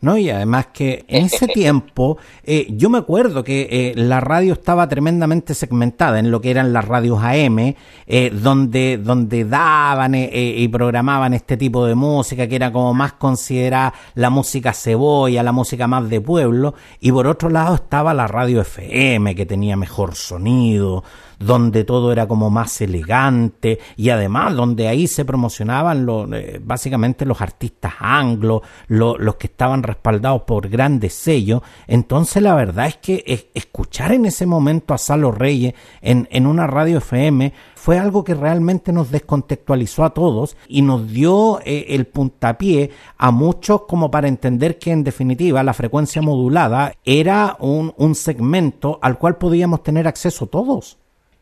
¿no? 0.00 0.16
Y 0.16 0.30
además 0.30 0.68
que 0.72 1.04
en 1.08 1.26
ese 1.26 1.46
tiempo 1.48 2.18
eh, 2.44 2.66
yo 2.70 2.88
me 2.90 2.98
acuerdo 2.98 3.42
que 3.42 3.68
eh, 3.70 3.92
la 3.96 4.20
radio 4.20 4.52
estaba 4.52 4.88
tremendamente 4.88 5.54
segmentada 5.54 6.18
en 6.18 6.30
lo 6.30 6.40
que 6.40 6.50
eran 6.50 6.72
las 6.72 6.86
radios 6.86 7.20
AM, 7.22 7.74
eh, 8.06 8.30
donde, 8.32 8.98
donde 8.98 9.44
daban 9.44 10.14
y 10.14 10.68
programaban 10.68 11.34
este 11.34 11.56
tipo 11.56 11.86
de 11.86 11.94
música 11.94 12.46
que 12.46 12.56
era 12.56 12.72
como 12.72 12.94
más 12.94 13.14
considerada 13.14 13.94
la 14.14 14.30
música 14.30 14.72
cebolla, 14.72 15.42
la 15.42 15.52
música 15.52 15.86
más 15.86 16.08
de 16.08 16.20
pueblo, 16.20 16.74
y 17.00 17.12
por 17.12 17.26
otro 17.26 17.48
lado 17.48 17.74
estaba 17.74 18.14
la 18.14 18.26
radio 18.26 18.60
FM 18.60 19.34
que 19.34 19.46
tenía 19.46 19.76
mejor 19.76 20.14
sonido, 20.14 21.04
donde 21.38 21.84
todo 21.84 22.12
era 22.12 22.26
como 22.26 22.50
más 22.50 22.80
elegante 22.80 23.78
y 23.96 24.10
además 24.10 24.54
donde 24.54 24.88
ahí 24.88 25.06
se 25.06 25.24
promocionaban 25.24 26.04
lo, 26.04 26.32
eh, 26.34 26.60
básicamente 26.62 27.24
los 27.24 27.40
artistas 27.40 27.94
anglos, 28.00 28.62
los 28.88 29.36
que 29.36 29.46
estaban 29.46 29.82
respaldados 29.82 30.42
por 30.42 30.68
grandes 30.68 31.14
sellos. 31.14 31.62
Entonces 31.86 32.42
la 32.42 32.54
verdad 32.54 32.86
es 32.86 32.96
que 32.96 33.50
escuchar 33.54 34.12
en 34.12 34.26
ese 34.26 34.46
momento 34.46 34.94
a 34.94 34.98
Salo 34.98 35.32
Reyes 35.32 35.74
en, 36.00 36.28
en 36.30 36.46
una 36.46 36.66
radio 36.66 36.98
FM 36.98 37.52
fue 37.74 37.98
algo 37.98 38.24
que 38.24 38.34
realmente 38.34 38.92
nos 38.92 39.10
descontextualizó 39.10 40.04
a 40.04 40.10
todos 40.10 40.56
y 40.68 40.82
nos 40.82 41.08
dio 41.10 41.60
eh, 41.64 41.86
el 41.90 42.06
puntapié 42.06 42.90
a 43.16 43.30
muchos 43.30 43.82
como 43.82 44.10
para 44.10 44.28
entender 44.28 44.78
que 44.78 44.90
en 44.90 45.04
definitiva 45.04 45.62
la 45.62 45.72
frecuencia 45.72 46.20
modulada 46.20 46.92
era 47.04 47.56
un, 47.60 47.94
un 47.96 48.14
segmento 48.14 48.98
al 49.00 49.18
cual 49.18 49.36
podíamos 49.36 49.82
tener 49.82 50.08
acceso 50.08 50.46
todos. 50.46 50.98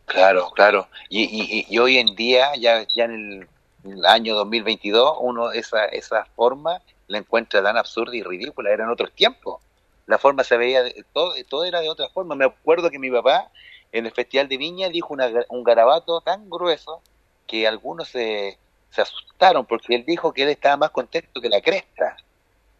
Claro, 0.06 0.50
claro. 0.54 0.88
Y, 1.08 1.66
y, 1.68 1.78
hoy 1.78 1.98
en 1.98 2.14
día, 2.14 2.54
ya, 2.56 2.86
ya 2.94 3.04
en 3.04 3.48
el 3.84 4.06
año 4.06 4.34
2022, 4.36 5.18
uno 5.20 5.52
esa, 5.52 5.84
esa 5.86 6.24
forma 6.36 6.80
la 7.08 7.18
encuentra 7.18 7.62
tan 7.62 7.76
absurda 7.76 8.16
y 8.16 8.22
ridícula. 8.22 8.70
Era 8.70 8.84
en 8.84 8.90
otros 8.90 9.12
tiempos. 9.12 9.60
La 10.06 10.18
forma 10.18 10.44
se 10.44 10.56
veía, 10.56 10.84
todo, 11.12 11.34
todo 11.48 11.64
era 11.64 11.80
de 11.80 11.90
otra 11.90 12.08
forma. 12.08 12.36
Me 12.36 12.44
acuerdo 12.44 12.90
que 12.90 12.98
mi 12.98 13.10
papá 13.10 13.50
en 13.92 14.06
el 14.06 14.12
Festival 14.12 14.48
de 14.48 14.56
Viña 14.56 14.88
dijo 14.88 15.14
un 15.48 15.64
garabato 15.64 16.20
tan 16.20 16.48
grueso 16.48 17.02
que 17.46 17.66
algunos 17.66 18.08
se, 18.08 18.58
se 18.90 19.02
asustaron 19.02 19.66
porque 19.66 19.94
él 19.96 20.04
dijo 20.06 20.32
que 20.32 20.44
él 20.44 20.50
estaba 20.50 20.76
más 20.76 20.90
contento 20.90 21.40
que 21.40 21.48
la 21.48 21.60
cresta 21.60 22.16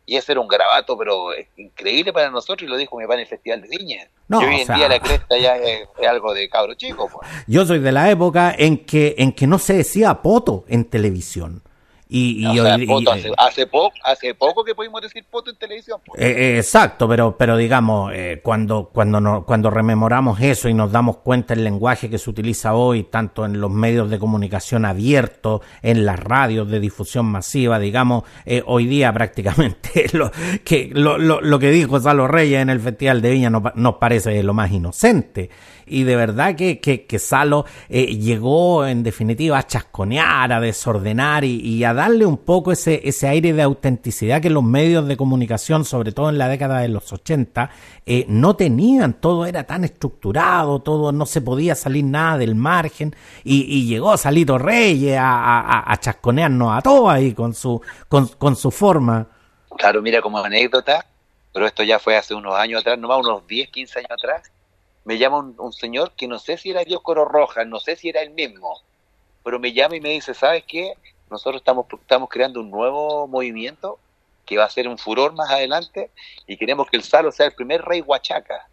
y 0.06 0.16
ese 0.16 0.32
era 0.32 0.40
un 0.40 0.46
grabato, 0.46 0.96
pero 0.96 1.30
increíble 1.56 2.12
para 2.12 2.30
nosotros, 2.30 2.62
y 2.62 2.70
lo 2.70 2.76
dijo 2.76 2.96
mi 2.96 3.04
papá 3.04 3.14
en 3.14 3.20
el 3.20 3.26
Festival 3.26 3.60
de 3.60 3.68
Viña. 3.68 4.08
No, 4.28 4.38
hoy 4.38 4.60
en 4.60 4.74
día 4.74 4.88
la 4.88 5.00
cresta 5.00 5.36
ya 5.36 5.56
es, 5.56 5.88
algo 6.08 6.32
de 6.32 6.48
cabro 6.48 6.74
chico. 6.74 7.08
Pues. 7.12 7.28
Yo 7.48 7.66
soy 7.66 7.80
de 7.80 7.90
la 7.90 8.08
época 8.10 8.54
en 8.56 8.78
que, 8.84 9.16
en 9.18 9.32
que 9.32 9.48
no 9.48 9.58
se 9.58 9.74
decía 9.74 10.22
poto 10.22 10.64
en 10.68 10.84
televisión. 10.84 11.62
Y, 12.08 12.44
hace, 12.46 13.66
poco, 13.66 13.92
hace 14.04 14.34
poco 14.34 14.62
que 14.62 14.76
pudimos 14.76 15.02
decir 15.02 15.24
poto 15.28 15.50
en 15.50 15.56
televisión. 15.56 16.00
Pues. 16.06 16.22
Eh, 16.22 16.30
eh, 16.30 16.58
exacto, 16.58 17.08
pero, 17.08 17.36
pero 17.36 17.56
digamos, 17.56 18.12
eh, 18.14 18.40
cuando, 18.44 18.90
cuando, 18.92 19.20
no, 19.20 19.44
cuando 19.44 19.70
rememoramos 19.70 20.40
eso 20.40 20.68
y 20.68 20.74
nos 20.74 20.92
damos 20.92 21.16
cuenta 21.16 21.54
el 21.54 21.64
lenguaje 21.64 22.08
que 22.08 22.18
se 22.18 22.30
utiliza 22.30 22.74
hoy, 22.74 23.04
tanto 23.04 23.44
en 23.44 23.60
los 23.60 23.72
medios 23.72 24.08
de 24.08 24.20
comunicación 24.20 24.84
abiertos, 24.84 25.62
en 25.82 26.06
las 26.06 26.20
radios 26.20 26.70
de 26.70 26.78
difusión 26.78 27.26
masiva, 27.26 27.80
digamos, 27.80 28.22
hoy 28.66 28.86
día 28.86 29.12
prácticamente 29.16 30.06
lo 30.12 30.30
que, 30.64 30.90
lo, 30.92 31.18
lo, 31.18 31.40
lo 31.40 31.58
que 31.58 31.70
dijo 31.70 31.98
Salo 31.98 32.28
Reyes 32.28 32.62
en 32.62 32.70
el 32.70 32.78
Festival 32.78 33.20
de 33.20 33.30
Viña 33.30 33.50
nos, 33.50 33.74
nos 33.74 33.96
parece 33.96 34.42
lo 34.44 34.54
más 34.54 34.70
inocente 34.70 35.50
y 35.86 36.02
de 36.02 36.16
verdad 36.16 36.56
que, 36.56 36.80
que, 36.80 37.18
Salo 37.18 37.64
eh, 37.88 38.16
llegó 38.16 38.84
en 38.84 39.02
definitiva 39.02 39.58
a 39.58 39.66
chasconear, 39.66 40.52
a 40.52 40.60
desordenar 40.60 41.44
y, 41.44 41.84
a 41.84 41.94
darle 41.94 42.26
un 42.26 42.38
poco 42.38 42.72
ese, 42.72 43.00
ese 43.04 43.28
aire 43.28 43.52
de 43.52 43.62
autenticidad 43.62 44.42
que 44.42 44.50
los 44.50 44.64
medios 44.64 45.06
de 45.06 45.16
comunicación, 45.16 45.84
sobre 45.84 46.12
todo 46.12 46.28
en 46.28 46.38
la 46.38 46.48
década 46.48 46.80
de 46.80 46.88
los 46.88 47.12
80, 47.12 47.70
eh, 48.04 48.24
no 48.28 48.56
tenían, 48.56 49.14
todo 49.14 49.46
era 49.46 49.64
tan 49.64 49.84
estructurado, 49.84 50.80
todo 50.80 51.12
no 51.12 51.24
se 51.24 51.40
podía 51.40 51.74
salir 51.74 52.04
nada 52.04 52.38
del 52.38 52.54
margen 52.54 53.14
y, 53.44 53.86
llegó 53.86 54.16
Salito 54.16 54.58
Reyes 54.58 55.16
a, 55.18 55.92
a, 55.92 55.96
chasconearnos 55.98 56.76
a 56.76 56.82
todos 56.82 57.10
ahí 57.10 57.32
con 57.32 57.54
su, 57.54 57.80
con, 58.08 58.26
con 58.26 58.56
su 58.56 58.70
forma. 58.70 59.26
Claro, 59.76 60.02
mira 60.02 60.20
como 60.20 60.38
anécdota, 60.38 61.06
pero 61.52 61.66
esto 61.66 61.82
ya 61.82 61.98
fue 61.98 62.16
hace 62.16 62.34
unos 62.34 62.54
años 62.54 62.80
atrás, 62.80 62.98
nomás 62.98 63.18
unos 63.24 63.46
10, 63.46 63.70
15 63.70 63.98
años 64.00 64.10
atrás, 64.10 64.50
me 65.06 65.18
llama 65.18 65.38
un, 65.56 65.72
señor 65.72 66.12
que 66.16 66.26
no 66.26 66.40
sé 66.40 66.58
si 66.58 66.70
era 66.70 66.82
Dios 66.82 67.00
Coro 67.00 67.24
Roja, 67.24 67.64
no 67.64 67.78
sé 67.78 67.94
si 67.94 68.08
era 68.08 68.22
el 68.22 68.30
mismo, 68.30 68.82
pero 69.44 69.60
me 69.60 69.72
llama 69.72 69.94
y 69.94 70.00
me 70.00 70.08
dice, 70.08 70.34
¿sabes 70.34 70.64
qué? 70.66 70.94
Nosotros 71.30 71.60
estamos, 71.60 71.86
estamos 71.92 72.28
creando 72.28 72.58
un 72.58 72.72
nuevo 72.72 73.28
movimiento 73.28 74.00
que 74.44 74.58
va 74.58 74.64
a 74.64 74.70
ser 74.70 74.88
un 74.88 74.98
furor 74.98 75.32
más 75.32 75.48
adelante 75.48 76.10
y 76.48 76.56
queremos 76.56 76.90
que 76.90 76.96
el 76.96 77.04
Salo 77.04 77.30
sea 77.30 77.46
el 77.46 77.52
primer 77.52 77.82
rey 77.82 78.00
Huachaca. 78.00 78.68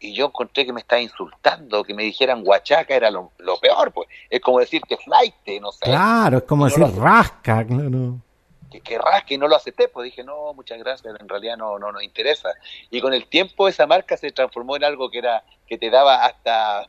Y 0.00 0.12
yo 0.12 0.26
encontré 0.26 0.66
que 0.66 0.72
me 0.74 0.80
estaba 0.80 1.00
insultando, 1.00 1.82
que 1.82 1.94
me 1.94 2.02
dijeran 2.02 2.42
Huachaca 2.44 2.94
era 2.94 3.10
lo, 3.10 3.30
peor, 3.62 3.90
pues. 3.92 4.08
Es 4.28 4.40
como 4.40 4.58
decir 4.58 4.82
que 4.82 4.98
flight, 4.98 5.34
no 5.62 5.72
sé. 5.72 5.84
Claro, 5.84 6.38
es 6.38 6.44
como 6.44 6.66
decir 6.66 6.84
rasca, 6.98 7.64
claro 7.66 7.90
que, 7.90 8.31
que 8.80 8.98
rasque 8.98 9.34
y 9.34 9.38
no 9.38 9.48
lo 9.48 9.56
acepté, 9.56 9.88
pues 9.88 10.06
dije, 10.06 10.24
no, 10.24 10.54
muchas 10.54 10.78
gracias, 10.78 11.14
en 11.18 11.28
realidad 11.28 11.56
no, 11.56 11.78
no 11.78 11.92
nos 11.92 12.02
interesa. 12.02 12.50
Y 12.90 13.00
con 13.00 13.12
el 13.12 13.26
tiempo 13.26 13.68
esa 13.68 13.86
marca 13.86 14.16
se 14.16 14.30
transformó 14.30 14.76
en 14.76 14.84
algo 14.84 15.10
que 15.10 15.18
era 15.18 15.44
que 15.66 15.78
te 15.78 15.90
daba 15.90 16.24
hasta 16.24 16.88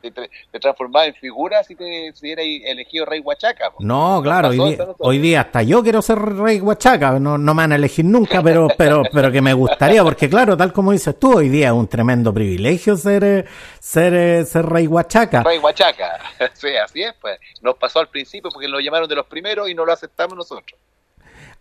te, 0.00 0.60
transformaba 0.60 1.06
en 1.06 1.14
figura 1.14 1.62
si 1.62 1.74
te 1.74 2.12
si 2.14 2.30
eras 2.30 2.46
elegido 2.46 3.04
rey 3.04 3.20
Huachaca. 3.20 3.72
No, 3.80 4.20
claro, 4.22 4.50
hoy 4.98 5.18
día, 5.18 5.42
hasta 5.42 5.62
yo 5.62 5.82
quiero 5.82 6.00
ser 6.00 6.18
rey 6.18 6.60
Huachaca, 6.60 7.18
no, 7.18 7.36
no 7.36 7.54
me 7.54 7.62
van 7.62 7.72
a 7.72 7.76
elegir 7.76 8.04
nunca, 8.04 8.42
pero, 8.44 8.68
pero, 8.76 9.02
pero 9.12 9.30
que 9.30 9.42
me 9.42 9.52
gustaría, 9.52 10.02
porque 10.02 10.28
claro, 10.28 10.56
tal 10.56 10.72
como 10.72 10.92
dices 10.92 11.18
tú, 11.18 11.38
hoy 11.38 11.48
día 11.48 11.68
es 11.68 11.72
un 11.74 11.88
tremendo 11.88 12.32
privilegio 12.32 12.96
ser, 12.96 13.24
eh, 13.24 13.44
ser, 13.78 14.14
eh, 14.14 14.44
ser 14.44 14.66
rey 14.66 14.86
Huachaca. 14.86 15.42
Rey 15.42 15.58
Huachaca, 15.58 16.18
sí, 16.54 16.76
así 16.76 17.02
es, 17.02 17.14
pues. 17.20 17.38
Nos 17.60 17.76
pasó 17.76 18.00
al 18.00 18.08
principio 18.08 18.50
porque 18.50 18.68
lo 18.68 18.80
llamaron 18.80 19.08
de 19.08 19.16
los 19.16 19.26
primeros 19.26 19.68
y 19.68 19.74
no 19.74 19.84
lo 19.84 19.92
aceptamos 19.92 20.36
nosotros. 20.36 20.78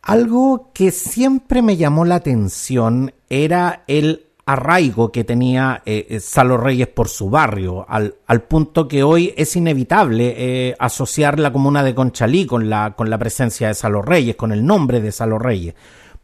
Algo 0.02 0.72
que 0.74 0.92
siempre 0.92 1.62
me 1.62 1.78
llamó 1.78 2.06
la 2.06 2.16
atención 2.16 3.14
era 3.30 3.84
el 3.88 4.30
arraigo 4.46 5.12
que 5.12 5.24
tenía 5.24 5.84
eh, 5.86 6.08
eh, 6.10 6.20
Salo 6.20 6.58
Reyes 6.58 6.88
por 6.88 7.08
su 7.08 7.30
barrio, 7.30 7.86
al, 7.88 8.16
al, 8.26 8.42
punto 8.44 8.88
que 8.88 9.04
hoy 9.04 9.32
es 9.38 9.56
inevitable 9.56 10.34
eh, 10.38 10.76
asociar 10.80 11.38
la 11.38 11.54
comuna 11.54 11.84
de 11.84 11.94
Conchalí 11.94 12.48
con 12.48 12.68
la, 12.68 12.96
con 12.96 13.12
la 13.12 13.20
presencia 13.20 13.68
de 13.68 13.76
Salo 13.76 14.02
Reyes, 14.02 14.36
con 14.36 14.52
el 14.52 14.66
nombre 14.66 15.02
de 15.02 15.12
Salo 15.12 15.38
Reyes. 15.38 15.76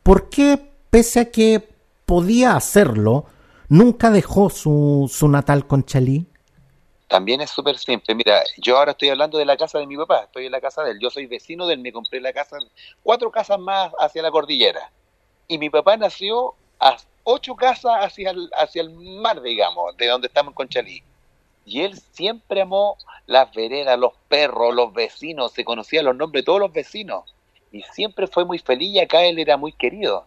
¿Por 0.01 0.29
qué, 0.29 0.59
pese 0.89 1.19
a 1.19 1.31
que 1.31 1.69
podía 2.07 2.55
hacerlo, 2.55 3.25
nunca 3.69 4.09
dejó 4.09 4.49
su, 4.49 5.07
su 5.11 5.27
natal 5.27 5.67
Conchalí? 5.67 6.27
También 7.07 7.41
es 7.41 7.51
súper 7.51 7.77
simple. 7.77 8.15
Mira, 8.15 8.43
yo 8.57 8.77
ahora 8.77 8.91
estoy 8.91 9.09
hablando 9.09 9.37
de 9.37 9.45
la 9.45 9.57
casa 9.57 9.77
de 9.79 9.85
mi 9.85 9.95
papá, 9.95 10.23
estoy 10.23 10.47
en 10.47 10.51
la 10.51 10.61
casa 10.61 10.83
de 10.83 10.91
él. 10.91 10.99
Yo 10.99 11.09
soy 11.09 11.27
vecino 11.27 11.67
de 11.67 11.75
él, 11.75 11.79
me 11.79 11.91
compré 11.91 12.19
la 12.19 12.33
casa, 12.33 12.57
cuatro 13.03 13.31
casas 13.31 13.59
más 13.59 13.91
hacia 13.99 14.23
la 14.23 14.31
cordillera. 14.31 14.91
Y 15.47 15.57
mi 15.57 15.69
papá 15.69 15.97
nació 15.97 16.55
a 16.79 16.97
ocho 17.23 17.55
casas 17.55 17.93
hacia 17.99 18.31
el, 18.31 18.49
hacia 18.57 18.81
el 18.81 18.89
mar, 18.91 19.41
digamos, 19.41 19.95
de 19.97 20.07
donde 20.07 20.27
estamos 20.27 20.51
en 20.51 20.55
Conchalí. 20.55 21.03
Y 21.65 21.81
él 21.81 21.97
siempre 22.11 22.61
amó 22.61 22.97
las 23.27 23.51
veredas, 23.53 23.97
los 23.99 24.13
perros, 24.27 24.73
los 24.73 24.93
vecinos, 24.93 25.51
se 25.51 25.65
conocía 25.65 26.03
los 26.03 26.15
nombres 26.15 26.41
de 26.41 26.45
todos 26.45 26.59
los 26.59 26.71
vecinos. 26.71 27.33
Y 27.71 27.81
siempre 27.81 28.27
fue 28.27 28.45
muy 28.45 28.59
feliz 28.59 28.95
y 28.95 28.99
acá 28.99 29.23
él 29.25 29.39
era 29.39 29.57
muy 29.57 29.73
querido. 29.73 30.25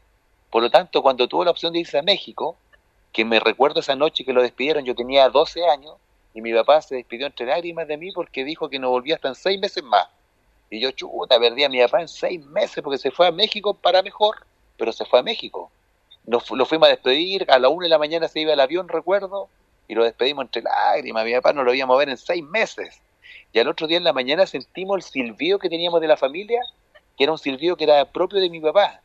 Por 0.51 0.63
lo 0.63 0.71
tanto, 0.71 1.03
cuando 1.03 1.29
tuvo 1.29 1.45
la 1.45 1.51
opción 1.51 1.73
de 1.73 1.81
irse 1.81 1.99
a 1.99 2.03
México, 2.03 2.57
que 3.13 3.25
me 3.25 3.41
recuerdo 3.41 3.81
esa 3.81 3.95
noche 3.95 4.25
que 4.25 4.33
lo 4.33 4.43
despidieron, 4.43 4.85
yo 4.85 4.95
tenía 4.95 5.29
12 5.29 5.65
años, 5.67 5.95
y 6.35 6.41
mi 6.41 6.53
papá 6.55 6.81
se 6.83 6.97
despidió 6.97 7.27
entre 7.27 7.47
lágrimas 7.47 7.89
de 7.89 7.97
mí 7.97 8.13
porque 8.13 8.45
dijo 8.45 8.69
que 8.69 8.79
no 8.79 8.91
volvía 8.91 9.17
hasta 9.17 9.29
en 9.29 9.35
seis 9.35 9.61
meses 9.61 9.83
más. 9.83 10.09
Y 10.71 10.81
yo, 10.81 10.91
chuta, 10.91 11.39
perdí 11.39 11.65
a 11.65 11.69
mi 11.69 11.81
papá 11.81 12.03
en 12.03 12.09
seis 12.09 12.45
meses 12.47 12.83
porque 12.83 12.99
se 12.99 13.11
fue 13.11 13.27
a 13.27 13.33
México 13.33 13.75
para 13.75 14.03
mejor, 14.03 14.47
pero 14.77 14.93
se 14.93 15.05
fue 15.05 15.21
a 15.21 15.23
México 15.23 15.71
nos, 16.29 16.51
lo 16.51 16.67
fuimos 16.67 16.89
a 16.89 16.91
despedir, 16.91 17.47
a 17.51 17.59
la 17.59 17.69
una 17.71 17.87
de 17.87 17.89
la 17.89 17.99
mañana 17.99 18.29
se 18.29 18.41
iba 18.41 18.53
el 18.53 18.61
avión, 18.61 18.89
recuerdo, 18.89 19.49
y 19.89 19.95
lo 19.95 20.05
despedimos 20.05 20.45
entre 20.45 20.63
lágrimas, 20.63 21.25
mi 21.25 21.33
papá 21.33 21.55
no 21.55 21.65
lo 21.65 21.73
íbamos 21.73 21.95
a 21.95 21.99
ver 21.99 22.11
en 22.11 22.19
seis 22.19 22.45
meses. 22.45 23.01
Y 23.53 23.59
al 23.59 23.69
otro 23.69 23.87
día 23.87 23.97
en 23.97 24.05
la 24.05 24.13
mañana 24.13 24.47
sentimos 24.47 24.97
el 24.97 25.03
silbido 25.03 25.59
que 25.59 25.71
teníamos 25.71 26.03
de 26.03 26.07
la 26.07 26.19
familia, 26.19 26.61
que 27.17 27.25
era 27.25 27.33
un 27.33 27.39
silbido 27.39 27.77
que 27.77 27.85
era 27.85 28.05
propio 28.05 28.41
de 28.41 28.51
mi 28.51 28.61
papá. 28.61 29.01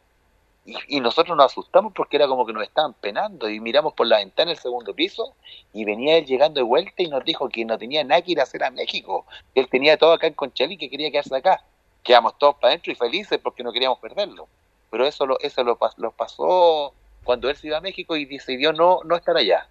Y, 0.66 1.02
nosotros 1.02 1.36
nos 1.36 1.48
asustamos 1.48 1.92
porque 1.94 2.16
era 2.16 2.28
como 2.28 2.46
que 2.46 2.54
nos 2.54 2.64
estaban 2.64 2.94
penando 2.94 3.50
y 3.50 3.60
miramos 3.60 3.94
por 3.94 4.08
la 4.08 4.20
ventana 4.20 4.50
del 4.52 4.58
segundo 4.58 4.94
piso 4.94 5.36
y 5.74 5.84
venía 5.84 6.18
él 6.18 6.26
llegando 6.26 6.62
de 6.62 6.64
vuelta 6.64 7.04
y 7.04 7.08
nos 7.08 7.26
dijo 7.26 7.50
que 7.50 7.66
no 7.66 7.78
tenía 7.78 8.04
nada 8.06 8.22
que 8.22 8.32
ir 8.32 8.40
a 8.40 8.44
hacer 8.44 8.64
a 8.64 8.72
México, 8.72 9.26
que 9.54 9.60
él 9.60 9.68
tenía 9.70 9.98
todo 9.98 10.14
acá 10.14 10.28
en 10.28 10.34
Conchalí 10.36 10.78
que 10.78 10.90
quería 10.90 11.12
quedarse 11.12 11.36
acá. 11.36 11.66
Quedamos 12.02 12.38
todos 12.38 12.56
para 12.56 12.70
adentro 12.70 12.94
y 12.94 12.96
felices 12.96 13.40
porque 13.44 13.64
no 13.64 13.74
queríamos 13.74 14.00
perderlo. 14.00 14.48
Pero 14.90 15.06
eso 15.06 15.26
lo, 15.26 15.38
eso 15.42 15.64
lo, 15.64 15.78
lo 15.98 16.12
pasó 16.12 16.94
cuando 17.24 17.50
él 17.50 17.58
se 17.58 17.68
iba 17.68 17.78
a 17.78 17.82
México 17.82 18.16
y 18.16 18.26
decidió 18.26 18.72
no, 18.72 19.00
no 19.04 19.16
estar 19.18 19.36
allá. 19.36 19.68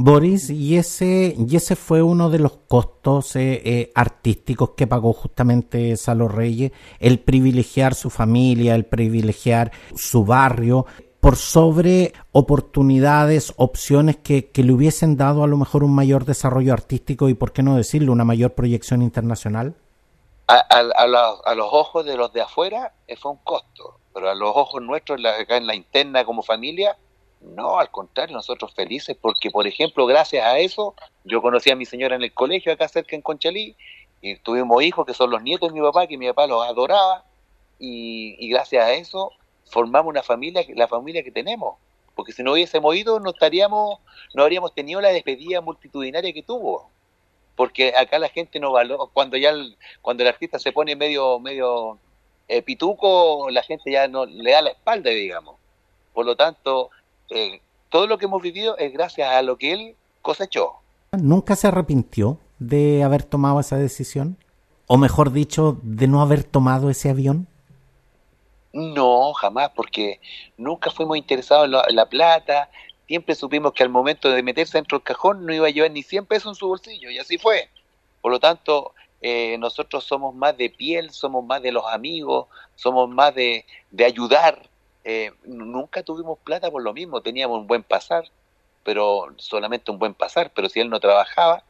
Boris, 0.00 0.48
y 0.48 0.76
ese, 0.76 1.34
y 1.36 1.56
ese 1.56 1.74
fue 1.74 2.02
uno 2.02 2.30
de 2.30 2.38
los 2.38 2.52
costos 2.68 3.34
eh, 3.34 3.60
eh, 3.64 3.92
artísticos 3.96 4.70
que 4.76 4.86
pagó 4.86 5.12
justamente 5.12 5.96
Salo 5.96 6.28
Reyes, 6.28 6.70
el 7.00 7.18
privilegiar 7.18 7.96
su 7.96 8.08
familia, 8.08 8.76
el 8.76 8.86
privilegiar 8.86 9.72
su 9.96 10.24
barrio, 10.24 10.86
por 11.18 11.34
sobre 11.34 12.12
oportunidades, 12.30 13.52
opciones 13.56 14.16
que, 14.18 14.52
que, 14.52 14.62
le 14.62 14.72
hubiesen 14.72 15.16
dado 15.16 15.42
a 15.42 15.48
lo 15.48 15.56
mejor 15.56 15.82
un 15.82 15.96
mayor 15.96 16.24
desarrollo 16.24 16.72
artístico 16.72 17.28
y, 17.28 17.34
por 17.34 17.52
qué 17.52 17.64
no 17.64 17.74
decirlo, 17.74 18.12
una 18.12 18.24
mayor 18.24 18.52
proyección 18.54 19.02
internacional? 19.02 19.74
A, 20.46 20.58
a 20.58 21.54
los 21.56 21.68
ojos 21.72 22.06
de 22.06 22.16
los 22.16 22.32
de 22.32 22.40
afuera 22.40 22.94
eh, 23.08 23.16
fue 23.16 23.32
un 23.32 23.38
costo 23.42 23.98
pero 24.18 24.30
a 24.30 24.34
los 24.34 24.50
ojos 24.56 24.82
nuestros, 24.82 25.24
acá 25.24 25.58
en 25.58 25.68
la 25.68 25.76
interna 25.76 26.24
como 26.24 26.42
familia, 26.42 26.98
no, 27.40 27.78
al 27.78 27.90
contrario, 27.90 28.36
nosotros 28.36 28.74
felices, 28.74 29.16
porque 29.20 29.50
por 29.50 29.66
ejemplo, 29.66 30.06
gracias 30.06 30.44
a 30.44 30.58
eso, 30.58 30.94
yo 31.24 31.40
conocí 31.40 31.70
a 31.70 31.76
mi 31.76 31.84
señora 31.84 32.16
en 32.16 32.22
el 32.22 32.32
colegio 32.32 32.72
acá 32.72 32.88
cerca 32.88 33.14
en 33.14 33.22
Conchalí, 33.22 33.76
y 34.20 34.36
tuvimos 34.36 34.82
hijos 34.82 35.06
que 35.06 35.14
son 35.14 35.30
los 35.30 35.42
nietos 35.42 35.72
de 35.72 35.80
mi 35.80 35.86
papá, 35.86 36.06
que 36.06 36.18
mi 36.18 36.26
papá 36.26 36.46
los 36.46 36.66
adoraba, 36.66 37.24
y, 37.78 38.48
gracias 38.50 38.84
a 38.84 38.92
eso 38.92 39.32
formamos 39.66 40.10
una 40.10 40.22
familia, 40.22 40.64
la 40.74 40.88
familia 40.88 41.22
que 41.22 41.30
tenemos, 41.30 41.76
porque 42.14 42.32
si 42.32 42.42
no 42.42 42.52
hubiésemos 42.52 42.96
ido, 42.96 43.20
no 43.20 43.30
estaríamos, 43.30 43.98
no 44.34 44.42
habríamos 44.42 44.74
tenido 44.74 45.00
la 45.00 45.10
despedida 45.10 45.60
multitudinaria 45.60 46.32
que 46.32 46.42
tuvo, 46.42 46.90
porque 47.54 47.94
acá 47.94 48.18
la 48.18 48.28
gente 48.28 48.58
no 48.58 48.72
valora, 48.72 49.04
cuando 49.12 49.36
ya 49.36 49.50
el, 49.50 49.76
cuando 50.00 50.22
el 50.22 50.28
artista 50.28 50.58
se 50.58 50.72
pone 50.72 50.96
medio, 50.96 51.38
medio 51.38 51.98
eh, 52.48 52.62
pituco 52.62 53.50
la 53.50 53.62
gente 53.62 53.90
ya 53.90 54.08
no 54.08 54.24
le 54.24 54.50
da 54.50 54.62
la 54.62 54.70
espalda, 54.70 55.10
digamos. 55.10 55.56
Por 56.14 56.24
lo 56.26 56.34
tanto, 56.34 56.90
eh, 57.30 57.60
todo 57.88 58.06
lo 58.06 58.18
que 58.18 58.26
hemos 58.26 58.42
vivido 58.42 58.76
es 58.78 58.92
gracias 58.92 59.30
a 59.30 59.42
lo 59.42 59.56
que 59.56 59.72
él 59.72 59.96
cosechó. 60.22 60.74
¿Nunca 61.12 61.56
se 61.56 61.68
arrepintió 61.68 62.38
de 62.58 63.02
haber 63.02 63.22
tomado 63.22 63.60
esa 63.60 63.76
decisión? 63.76 64.36
O 64.86 64.96
mejor 64.96 65.32
dicho, 65.32 65.78
de 65.82 66.06
no 66.06 66.20
haber 66.22 66.44
tomado 66.44 66.90
ese 66.90 67.10
avión. 67.10 67.46
No, 68.72 69.32
jamás, 69.32 69.70
porque 69.74 70.20
nunca 70.56 70.90
fuimos 70.90 71.16
interesados 71.16 71.64
en 71.66 71.72
la, 71.72 71.84
en 71.88 71.96
la 71.96 72.06
plata, 72.06 72.70
siempre 73.06 73.34
supimos 73.34 73.72
que 73.72 73.82
al 73.82 73.88
momento 73.88 74.30
de 74.30 74.42
meterse 74.42 74.78
dentro 74.78 74.98
del 74.98 75.04
cajón 75.04 75.44
no 75.46 75.52
iba 75.52 75.66
a 75.66 75.70
llevar 75.70 75.90
ni 75.90 76.02
100 76.02 76.26
pesos 76.26 76.52
en 76.52 76.54
su 76.54 76.68
bolsillo, 76.68 77.10
y 77.10 77.18
así 77.18 77.38
fue. 77.38 77.68
Por 78.20 78.30
lo 78.30 78.38
tanto, 78.38 78.92
eh, 79.20 79.56
nosotros 79.58 80.04
somos 80.04 80.34
más 80.34 80.56
de 80.56 80.70
piel, 80.70 81.10
somos 81.10 81.44
más 81.44 81.62
de 81.62 81.72
los 81.72 81.84
amigos, 81.86 82.46
somos 82.76 83.08
más 83.08 83.34
de, 83.34 83.64
de 83.90 84.04
ayudar. 84.04 84.68
Eh, 85.04 85.32
nunca 85.44 86.02
tuvimos 86.02 86.38
plata 86.40 86.70
por 86.70 86.82
lo 86.82 86.92
mismo, 86.92 87.22
teníamos 87.22 87.60
un 87.60 87.66
buen 87.66 87.82
pasar, 87.82 88.24
pero 88.84 89.28
solamente 89.36 89.90
un 89.90 89.98
buen 89.98 90.14
pasar, 90.14 90.52
pero 90.54 90.68
si 90.68 90.80
él 90.80 90.90
no 90.90 91.00
trabajaba, 91.00 91.64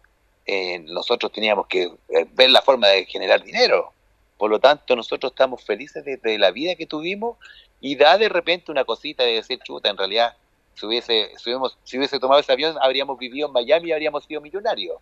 eh, 0.46 0.78
nosotros 0.80 1.30
teníamos 1.32 1.66
que 1.66 1.90
ver 2.32 2.50
la 2.50 2.62
forma 2.62 2.88
de 2.88 3.04
generar 3.06 3.42
dinero. 3.42 3.92
Por 4.38 4.50
lo 4.50 4.60
tanto, 4.60 4.94
nosotros 4.96 5.32
estamos 5.32 5.64
felices 5.64 6.04
de, 6.04 6.38
la 6.38 6.50
vida 6.50 6.74
que 6.76 6.86
tuvimos 6.86 7.36
y 7.80 7.96
da 7.96 8.16
de 8.18 8.28
repente 8.28 8.70
una 8.70 8.84
cosita 8.84 9.24
de 9.24 9.34
decir, 9.34 9.58
chuta, 9.62 9.90
en 9.90 9.96
realidad, 9.96 10.36
si 10.74 10.86
hubiese, 10.86 11.32
si 11.36 11.50
hubiese, 11.50 11.76
si 11.84 11.98
hubiese 11.98 12.20
tomado 12.20 12.40
ese 12.40 12.52
avión, 12.52 12.76
habríamos 12.80 13.18
vivido 13.18 13.48
en 13.48 13.52
Miami 13.52 13.88
y 13.88 13.92
habríamos 13.92 14.24
sido 14.24 14.40
millonarios 14.40 14.98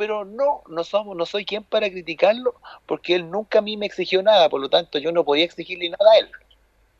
pero 0.00 0.24
no, 0.24 0.62
no 0.66 0.82
somos, 0.82 1.14
no 1.14 1.26
soy 1.26 1.44
quien 1.44 1.62
para 1.62 1.90
criticarlo, 1.90 2.54
porque 2.86 3.14
él 3.14 3.30
nunca 3.30 3.58
a 3.58 3.62
mí 3.62 3.76
me 3.76 3.84
exigió 3.84 4.22
nada, 4.22 4.48
por 4.48 4.58
lo 4.58 4.70
tanto 4.70 4.98
yo 4.98 5.12
no 5.12 5.24
podía 5.24 5.44
exigirle 5.44 5.90
nada 5.90 6.12
a 6.12 6.18
él. 6.18 6.30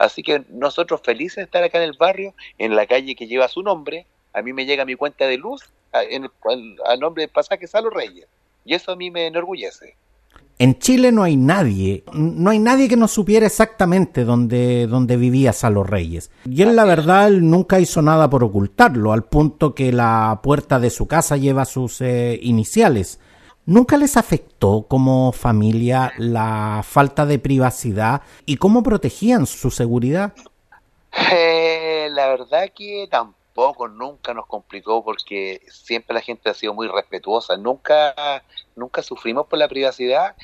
Así 0.01 0.23
que 0.23 0.45
nosotros 0.49 1.03
felices 1.05 1.37
de 1.37 1.43
estar 1.43 1.63
acá 1.63 1.77
en 1.77 1.85
el 1.85 1.97
barrio, 1.99 2.33
en 2.57 2.75
la 2.75 2.87
calle 2.87 3.15
que 3.15 3.27
lleva 3.27 3.49
su 3.49 3.63
nombre, 3.63 4.07
a 4.33 4.41
mí 4.41 4.55
me 4.55 4.65
llega 4.65 4.87
mi 4.87 4.95
cuenta 4.95 5.27
de 5.27 5.37
luz 5.37 5.63
a, 5.93 6.03
en 6.03 6.27
nombre 6.99 7.25
del 7.25 7.31
pasaje 7.31 7.67
Salo 7.67 7.91
Reyes, 7.91 8.27
y 8.65 8.73
eso 8.73 8.93
a 8.93 8.97
mí 8.97 9.11
me 9.11 9.27
enorgullece. 9.27 9.97
En 10.59 10.79
Chile 10.79 11.13
no 11.13 11.23
hay 11.23 11.37
nadie, 11.37 12.03
no 12.15 12.49
hay 12.49 12.59
nadie 12.59 12.89
que 12.89 12.97
no 12.97 13.09
supiera 13.09 13.45
exactamente 13.45 14.25
dónde, 14.25 14.87
dónde 14.87 15.19
vivía 15.19 15.53
Salo 15.53 15.85
Reyes. 15.85 16.31
Y 16.47 16.63
él, 16.63 16.77
la 16.77 16.87
verdad, 16.87 17.29
nunca 17.29 17.79
hizo 17.79 18.01
nada 18.01 18.31
por 18.31 18.43
ocultarlo, 18.43 19.13
al 19.13 19.25
punto 19.25 19.75
que 19.75 19.93
la 19.93 20.41
puerta 20.43 20.81
de 20.81 20.89
su 20.89 21.07
casa 21.07 21.37
lleva 21.37 21.67
sus 21.67 22.01
eh, 22.01 22.39
iniciales. 22.43 23.21
¿Nunca 23.67 23.97
les 23.97 24.17
afectó 24.17 24.87
como 24.89 25.33
familia 25.33 26.13
la 26.17 26.83
falta 26.85 27.27
de 27.27 27.39
privacidad 27.39 28.23
y 28.47 28.57
cómo 28.57 28.83
protegían 28.83 29.47
su 29.47 29.71
seguridad? 29.71 30.33
Eh, 31.33 32.09
la 32.11 32.29
verdad 32.29 32.71
que 32.75 33.07
tampoco 33.11 33.41
poco, 33.61 33.89
nunca 33.89 34.33
nos 34.33 34.47
complicó 34.47 35.05
porque 35.05 35.61
siempre 35.69 36.15
la 36.15 36.21
gente 36.21 36.49
ha 36.49 36.55
sido 36.55 36.75
muy 36.75 36.89
respetuosa, 36.89 37.57
nunca, 37.57 38.43
nunca 38.77 39.03
sufrimos 39.03 39.47
por 39.47 39.59
la 39.59 39.69
privacidad 39.69 40.35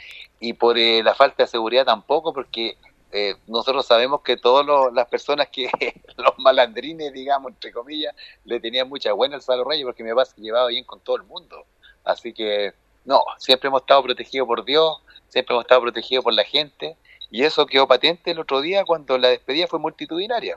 y 0.41 0.53
por 0.53 0.77
eh, 0.79 1.03
la 1.03 1.15
falta 1.15 1.45
de 1.45 1.47
seguridad 1.47 1.87
tampoco, 1.87 2.33
porque 2.33 2.77
eh, 3.13 3.37
nosotros 3.47 3.87
sabemos 3.87 4.21
que 4.21 4.37
todas 4.37 4.93
las 4.93 5.09
personas 5.09 5.49
que, 5.49 5.71
los 6.17 6.39
malandrines, 6.39 7.13
digamos, 7.13 7.53
entre 7.53 7.73
comillas, 7.73 8.15
le 8.45 8.61
tenían 8.61 8.89
mucha 8.89 9.13
buena 9.13 9.37
al 9.37 9.43
Salo 9.43 9.65
Reyes 9.65 9.87
porque 9.87 10.05
mi 10.05 10.11
papá 10.11 10.27
se 10.27 10.41
llevaba 10.41 10.69
bien 10.69 10.85
con 10.85 11.01
todo 11.01 11.17
el 11.17 11.23
mundo. 11.23 11.65
Así 12.05 12.33
que, 12.33 12.75
no, 13.07 13.23
siempre 13.39 13.69
hemos 13.69 13.83
estado 13.83 14.03
protegidos 14.03 14.47
por 14.47 14.65
Dios, 14.65 14.99
siempre 15.29 15.55
hemos 15.55 15.65
estado 15.65 15.81
protegidos 15.83 16.25
por 16.25 16.35
la 16.35 16.45
gente 16.45 16.97
y 17.31 17.45
eso 17.45 17.65
quedó 17.67 17.87
patente 17.87 18.33
el 18.33 18.41
otro 18.41 18.61
día 18.61 18.85
cuando 18.85 19.17
la 19.17 19.29
despedida 19.29 19.67
fue 19.67 19.79
multitudinaria. 19.79 20.57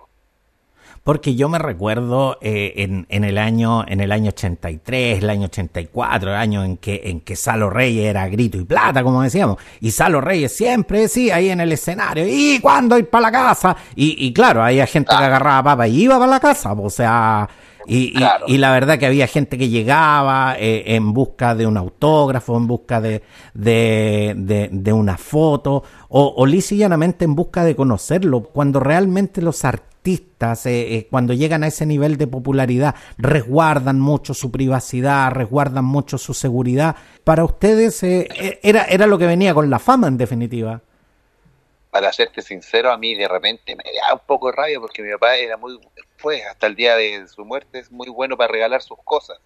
Porque 1.03 1.35
yo 1.35 1.47
me 1.47 1.59
recuerdo 1.59 2.37
eh, 2.41 2.73
en, 2.77 3.05
en, 3.09 3.23
el 3.23 3.37
año 3.37 3.85
en 3.87 4.01
el 4.01 4.11
año 4.11 4.29
83, 4.29 5.19
el 5.19 5.29
año 5.29 5.45
84, 5.45 6.31
el 6.31 6.35
año 6.35 6.63
en 6.63 6.77
que 6.77 7.01
en 7.05 7.21
que 7.21 7.35
Salo 7.35 7.69
Reyes 7.69 8.05
era 8.05 8.27
grito 8.27 8.57
y 8.57 8.65
plata, 8.65 9.03
como 9.03 9.21
decíamos, 9.21 9.57
y 9.79 9.91
Salo 9.91 10.19
Reyes 10.19 10.55
siempre 10.55 11.01
decía 11.01 11.35
ahí 11.35 11.49
en 11.49 11.61
el 11.61 11.71
escenario, 11.71 12.25
¿y 12.27 12.59
cuándo 12.59 12.97
ir 12.97 13.09
para 13.09 13.21
la 13.21 13.31
casa? 13.31 13.77
Y, 13.95 14.25
y 14.25 14.33
claro, 14.33 14.63
había 14.63 14.87
gente 14.87 15.09
que 15.17 15.23
agarraba 15.23 15.63
papa 15.63 15.87
y 15.87 16.01
iba 16.01 16.17
para 16.17 16.31
la 16.31 16.39
casa, 16.39 16.73
o 16.73 16.89
sea, 16.89 17.47
y, 17.89 18.13
y, 18.47 18.57
la 18.57 18.71
verdad 18.71 18.99
que 18.99 19.05
había 19.05 19.25
gente 19.27 19.57
que 19.57 19.69
llegaba 19.69 20.55
eh, 20.59 20.95
en 20.95 21.13
busca 21.13 21.55
de 21.55 21.65
un 21.65 21.75
autógrafo, 21.75 22.55
en 22.55 22.67
busca 22.67 23.01
de, 23.01 23.23
de, 23.53 24.69
de, 24.71 24.93
una 24.93 25.17
foto, 25.17 25.83
o, 26.09 26.33
o 26.37 26.45
llanamente 26.45 27.25
en 27.25 27.35
busca 27.35 27.63
de 27.63 27.75
conocerlo, 27.75 28.43
cuando 28.43 28.79
realmente 28.79 29.41
los 29.41 29.65
artistas, 29.65 30.65
eh, 30.67 30.95
eh, 30.95 31.07
cuando 31.09 31.33
llegan 31.33 31.63
a 31.63 31.67
ese 31.67 31.85
nivel 31.85 32.17
de 32.17 32.27
popularidad, 32.27 32.93
resguardan 33.17 33.99
mucho 33.99 34.33
su 34.33 34.51
privacidad, 34.51 35.31
resguardan 35.31 35.85
mucho 35.85 36.17
su 36.17 36.33
seguridad. 36.33 36.95
Para 37.23 37.43
ustedes 37.43 38.03
era, 38.03 38.85
era 38.85 39.07
lo 39.07 39.17
que 39.17 39.25
venía 39.25 39.53
con 39.53 39.69
la 39.69 39.79
fama, 39.79 40.07
en 40.07 40.17
definitiva. 40.17 40.81
Para 41.89 42.13
serte 42.13 42.43
sincero, 42.43 42.91
a 42.91 42.97
mí 42.97 43.15
de 43.15 43.27
repente 43.27 43.75
me 43.75 43.83
da 43.83 44.13
un 44.13 44.21
poco 44.27 44.51
de 44.51 44.55
rabia 44.55 44.79
porque 44.79 45.01
mi 45.01 45.11
papá 45.11 45.35
era 45.37 45.57
muy, 45.57 45.79
fue 46.19 46.43
hasta 46.43 46.67
el 46.67 46.75
día 46.75 46.97
de 46.97 47.27
su 47.29 47.45
muerte, 47.45 47.79
es 47.79 47.91
muy 47.91 48.09
bueno 48.09 48.35
para 48.35 48.51
regalar 48.51 48.81
sus 48.81 48.97
cosas. 49.03 49.39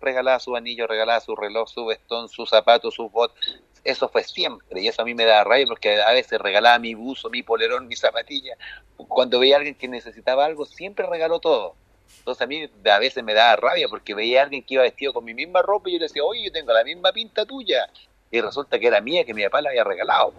Regalaba 0.00 0.38
su 0.38 0.54
anillo, 0.54 0.86
regalaba 0.86 1.20
su 1.20 1.34
reloj, 1.34 1.68
su 1.68 1.86
vestón, 1.86 2.28
sus 2.28 2.50
zapatos, 2.50 2.94
sus 2.94 3.10
botas. 3.10 3.36
Eso 3.82 4.08
fue 4.08 4.22
siempre 4.22 4.82
y 4.82 4.88
eso 4.88 5.02
a 5.02 5.04
mí 5.04 5.14
me 5.14 5.24
da 5.24 5.42
rabia 5.42 5.64
porque 5.66 6.00
a 6.02 6.12
veces 6.12 6.38
regalaba 6.38 6.78
mi 6.78 6.94
buzo, 6.94 7.30
mi 7.30 7.42
polerón, 7.42 7.88
mi 7.88 7.96
zapatilla. 7.96 8.56
Cuando 8.96 9.40
veía 9.40 9.56
a 9.56 9.58
alguien 9.58 9.74
que 9.74 9.88
necesitaba 9.88 10.44
algo, 10.44 10.66
siempre 10.66 11.06
regaló 11.06 11.40
todo. 11.40 11.74
Entonces 12.18 12.42
a 12.42 12.46
mí 12.46 12.70
a 12.84 12.98
veces 12.98 13.24
me 13.24 13.32
daba 13.32 13.56
rabia 13.56 13.88
porque 13.88 14.14
veía 14.14 14.40
a 14.40 14.44
alguien 14.44 14.62
que 14.62 14.74
iba 14.74 14.82
vestido 14.82 15.14
con 15.14 15.24
mi 15.24 15.32
misma 15.32 15.62
ropa 15.62 15.88
y 15.88 15.94
yo 15.94 15.98
le 15.98 16.04
decía, 16.06 16.24
oye, 16.24 16.44
yo 16.44 16.52
tengo 16.52 16.72
la 16.72 16.84
misma 16.84 17.10
pinta 17.12 17.46
tuya. 17.46 17.88
Y 18.30 18.40
resulta 18.42 18.78
que 18.78 18.86
era 18.86 19.00
mía, 19.00 19.24
que 19.24 19.32
mi 19.32 19.42
papá 19.44 19.62
la 19.62 19.70
había 19.70 19.84
regalado. 19.84 20.34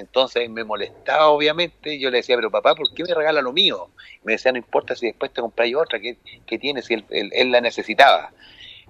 Entonces 0.00 0.48
me 0.48 0.64
molestaba, 0.64 1.28
obviamente, 1.28 1.98
yo 1.98 2.10
le 2.10 2.18
decía, 2.18 2.36
pero 2.36 2.50
papá, 2.50 2.74
¿por 2.74 2.92
qué 2.94 3.04
me 3.04 3.14
regala 3.14 3.42
lo 3.42 3.52
mío? 3.52 3.90
me 4.24 4.32
decía, 4.32 4.52
no 4.52 4.58
importa 4.58 4.96
si 4.96 5.06
después 5.06 5.32
te 5.32 5.40
compráis 5.40 5.74
otra, 5.76 6.00
¿qué, 6.00 6.16
qué 6.46 6.58
tiene 6.58 6.82
si 6.82 6.94
él, 6.94 7.52
la 7.52 7.60
necesitaba? 7.60 8.32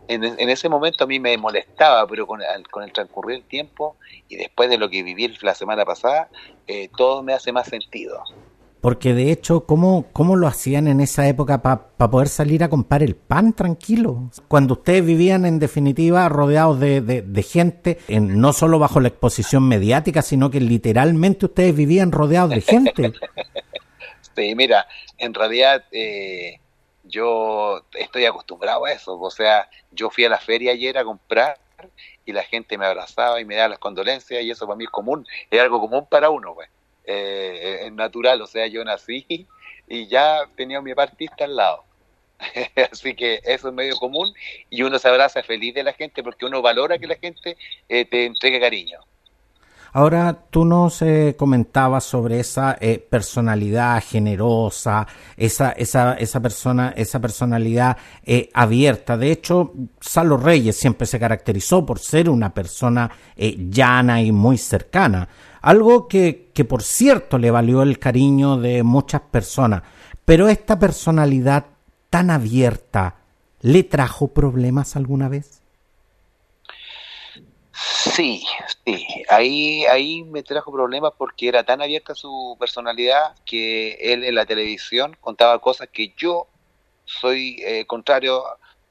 En, 0.08 0.24
ese 0.50 0.68
momento 0.68 1.04
a 1.04 1.06
mí 1.06 1.20
me 1.20 1.36
molestaba, 1.38 2.04
pero 2.06 2.26
con, 2.26 2.40
con 2.70 2.82
el 2.82 2.92
transcurrir 2.92 3.38
del 3.38 3.46
tiempo 3.46 3.96
y 4.28 4.36
después 4.36 4.68
de 4.68 4.76
lo 4.76 4.90
que 4.90 5.04
viví 5.04 5.28
la 5.42 5.54
semana 5.54 5.84
pasada, 5.84 6.28
eh, 6.66 6.88
todo 6.96 7.22
me 7.22 7.32
hace 7.32 7.52
más 7.52 7.68
sentido. 7.68 8.24
Porque 8.80 9.12
de 9.12 9.30
hecho, 9.30 9.66
¿cómo, 9.66 10.06
cómo 10.12 10.36
lo 10.36 10.46
hacían 10.46 10.88
en 10.88 11.00
esa 11.00 11.28
época 11.28 11.60
para 11.60 12.10
poder 12.10 12.28
salir 12.28 12.64
a 12.64 12.70
comprar 12.70 13.02
el 13.02 13.14
pan 13.14 13.52
tranquilo? 13.52 14.30
Cuando 14.48 14.74
ustedes 14.74 15.04
vivían 15.04 15.44
en 15.44 15.58
definitiva 15.58 16.28
rodeados 16.30 16.80
de, 16.80 17.00
de, 17.00 17.42
gente, 17.42 17.98
en, 18.08 18.40
no 18.40 18.52
solo 18.54 18.78
bajo 18.78 19.00
la 19.00 19.08
exposición 19.08 19.68
mediática, 19.68 20.22
sino 20.22 20.50
que 20.50 20.60
literalmente 20.60 21.46
ustedes 21.46 21.76
vivían 21.76 22.10
rodeados 22.10 22.50
de 22.50 22.60
gente. 22.62 23.12
sí, 24.36 24.54
mira, 24.54 24.86
en 25.18 25.34
realidad 25.34 25.84
eh, 25.92 26.58
yo 27.04 27.82
estoy 27.92 28.24
acostumbrado 28.24 28.86
a 28.86 28.92
eso. 28.92 29.20
O 29.20 29.30
sea, 29.30 29.68
yo 29.90 30.08
fui 30.08 30.24
a 30.24 30.30
la 30.30 30.38
feria 30.38 30.72
ayer 30.72 30.96
a 30.96 31.04
comprar 31.04 31.58
y 32.24 32.32
la 32.32 32.44
gente 32.44 32.78
me 32.78 32.86
abrazaba 32.86 33.40
y 33.40 33.44
me 33.44 33.56
daba 33.56 33.68
las 33.68 33.78
condolencias 33.78 34.42
y 34.42 34.50
eso 34.50 34.66
para 34.66 34.76
mí 34.76 34.84
es 34.84 34.90
común, 34.90 35.26
es 35.50 35.60
algo 35.60 35.80
común 35.80 36.06
para 36.08 36.30
uno, 36.30 36.54
pues 36.54 36.68
eh, 37.10 37.90
natural, 37.92 38.40
o 38.42 38.46
sea, 38.46 38.66
yo 38.66 38.84
nací 38.84 39.46
y 39.88 40.06
ya 40.06 40.48
tenía 40.56 40.78
a 40.78 40.82
mi 40.82 40.92
artista 40.96 41.44
al 41.44 41.56
lado. 41.56 41.84
Así 42.92 43.14
que 43.14 43.40
eso 43.44 43.68
es 43.68 43.74
medio 43.74 43.96
común 43.96 44.32
y 44.70 44.82
uno 44.82 44.98
se 44.98 45.08
abraza 45.08 45.42
feliz 45.42 45.74
de 45.74 45.82
la 45.82 45.92
gente 45.92 46.22
porque 46.22 46.46
uno 46.46 46.62
valora 46.62 46.98
que 46.98 47.06
la 47.06 47.16
gente 47.16 47.56
eh, 47.88 48.04
te 48.04 48.26
entregue 48.26 48.60
cariño. 48.60 48.98
Ahora 49.92 50.44
tú 50.50 50.64
nos 50.64 51.02
eh, 51.02 51.34
comentabas 51.36 52.04
sobre 52.04 52.38
esa 52.38 52.78
eh, 52.80 53.04
personalidad 53.10 54.00
generosa, 54.00 55.04
esa, 55.36 55.72
esa, 55.72 56.14
esa 56.14 56.40
persona, 56.40 56.94
esa 56.96 57.18
personalidad 57.18 57.96
abierta. 58.54 59.16
De 59.16 59.32
hecho, 59.32 59.72
Salo 60.00 60.36
Reyes 60.36 60.76
siempre 60.76 61.08
se 61.08 61.18
caracterizó 61.18 61.84
por 61.84 61.98
ser 61.98 62.30
una 62.30 62.54
persona 62.54 63.10
llana 63.36 64.22
y 64.22 64.30
muy 64.30 64.58
cercana. 64.58 65.28
Algo 65.60 66.08
que, 66.08 66.50
que, 66.54 66.64
por 66.64 66.82
cierto, 66.82 67.38
le 67.38 67.50
valió 67.50 67.82
el 67.82 67.98
cariño 67.98 68.56
de 68.56 68.82
muchas 68.82 69.20
personas. 69.20 69.82
Pero 70.24 70.48
esta 70.48 70.78
personalidad 70.78 71.66
tan 72.08 72.30
abierta, 72.30 73.16
¿le 73.60 73.82
trajo 73.84 74.28
problemas 74.28 74.96
alguna 74.96 75.28
vez? 75.28 75.60
Sí, 77.72 78.44
sí. 78.84 79.06
Ahí, 79.28 79.84
ahí 79.86 80.22
me 80.24 80.42
trajo 80.42 80.72
problemas 80.72 81.12
porque 81.16 81.48
era 81.48 81.64
tan 81.64 81.80
abierta 81.80 82.14
su 82.14 82.56
personalidad 82.58 83.34
que 83.44 83.92
él 84.00 84.24
en 84.24 84.34
la 84.34 84.46
televisión 84.46 85.16
contaba 85.20 85.58
cosas 85.60 85.88
que 85.92 86.12
yo 86.16 86.46
soy 87.04 87.56
eh, 87.64 87.86
contrario 87.86 88.44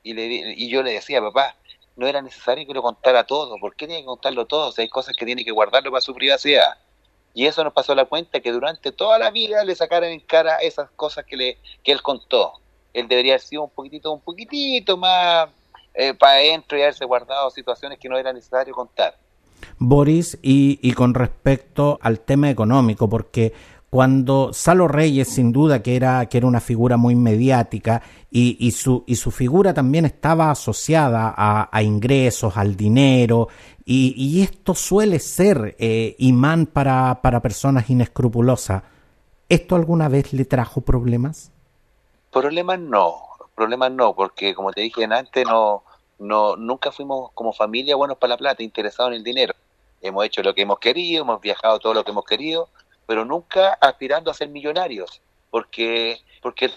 y, 0.03 0.13
le, 0.13 0.53
y 0.55 0.69
yo 0.69 0.81
le 0.81 0.93
decía, 0.93 1.21
papá, 1.21 1.55
no 1.99 2.07
era 2.07 2.21
necesario 2.21 2.65
que 2.65 2.73
lo 2.73 2.81
contara 2.81 3.25
todo. 3.25 3.57
¿Por 3.59 3.75
qué 3.75 3.85
tiene 3.85 4.01
que 4.01 4.05
contarlo 4.05 4.45
todo? 4.47 4.73
hay 4.77 4.87
cosas 4.89 5.15
que 5.15 5.25
tiene 5.25 5.43
que 5.43 5.51
guardarlo 5.51 5.91
para 5.91 6.01
su 6.01 6.13
privacidad. 6.13 6.77
Y 7.33 7.45
eso 7.45 7.63
nos 7.63 7.73
pasó 7.73 7.93
la 7.93 8.05
cuenta 8.05 8.39
que 8.39 8.51
durante 8.51 8.91
toda 8.91 9.19
la 9.19 9.29
vida 9.29 9.63
le 9.63 9.75
sacaran 9.75 10.09
en 10.09 10.21
cara 10.21 10.57
esas 10.57 10.89
cosas 10.91 11.25
que, 11.25 11.35
le, 11.37 11.57
que 11.83 11.91
él 11.91 12.01
contó. 12.01 12.53
Él 12.93 13.07
debería 13.07 13.33
haber 13.33 13.41
sido 13.41 13.63
un 13.63 13.69
poquitito, 13.69 14.11
un 14.11 14.21
poquitito 14.21 14.97
más 14.97 15.49
eh, 15.93 16.13
para 16.13 16.33
adentro 16.33 16.77
y 16.77 16.81
haberse 16.81 17.05
guardado 17.05 17.49
situaciones 17.51 17.99
que 17.99 18.09
no 18.09 18.17
era 18.17 18.33
necesario 18.33 18.73
contar. 18.73 19.15
Boris, 19.77 20.39
y, 20.41 20.79
y 20.81 20.93
con 20.93 21.13
respecto 21.13 21.99
al 22.01 22.21
tema 22.21 22.49
económico, 22.49 23.09
porque 23.09 23.53
cuando 23.89 24.53
Salo 24.53 24.87
Reyes, 24.87 25.29
sin 25.29 25.51
duda 25.51 25.81
que 25.81 25.95
era, 25.95 26.27
que 26.27 26.37
era 26.37 26.47
una 26.47 26.59
figura 26.59 26.95
muy 26.97 27.15
mediática 27.15 28.03
y, 28.29 28.55
y, 28.59 28.71
su, 28.71 29.03
y 29.07 29.15
su 29.15 29.31
figura 29.31 29.73
también 29.73 30.05
estaba 30.05 30.51
asociada 30.51 31.33
a, 31.35 31.81
ingresos, 31.81 32.55
al 32.57 32.75
dinero, 32.75 33.47
y, 33.85 34.13
y 34.15 34.43
esto 34.43 34.75
suele 34.75 35.17
ser 35.17 35.75
eh, 35.79 36.15
imán 36.19 36.67
para, 36.67 37.21
para 37.23 37.41
personas 37.41 37.89
inescrupulosas. 37.89 38.83
¿Esto 39.47 39.75
alguna 39.75 40.07
vez 40.09 40.31
le 40.33 40.45
trajo 40.45 40.81
problemas? 40.81 41.51
Problemas 42.31 42.79
no, 42.79 43.15
problemas 43.55 43.91
no, 43.91 44.13
porque 44.13 44.53
como 44.53 44.71
te 44.71 44.81
dije 44.81 45.05
antes, 45.05 45.43
no, 45.47 45.83
no 46.19 46.55
nunca 46.55 46.91
fuimos 46.91 47.31
como 47.33 47.51
familia 47.51 47.95
buenos 47.95 48.19
para 48.19 48.35
la 48.35 48.37
plata, 48.37 48.61
interesados 48.61 49.11
en 49.11 49.17
el 49.17 49.23
dinero. 49.23 49.55
Hemos 50.01 50.23
hecho 50.25 50.43
lo 50.43 50.53
que 50.53 50.61
hemos 50.61 50.77
querido, 50.77 51.23
hemos 51.23 51.41
viajado 51.41 51.79
todo 51.79 51.95
lo 51.95 52.03
que 52.03 52.11
hemos 52.11 52.25
querido, 52.25 52.69
pero 53.09 53.25
nunca 53.25 53.73
aspirando 53.81 54.29
a 54.29 54.35
ser 54.35 54.49
millonarios, 54.49 55.19
porque 55.49 56.19
porque 56.43 56.69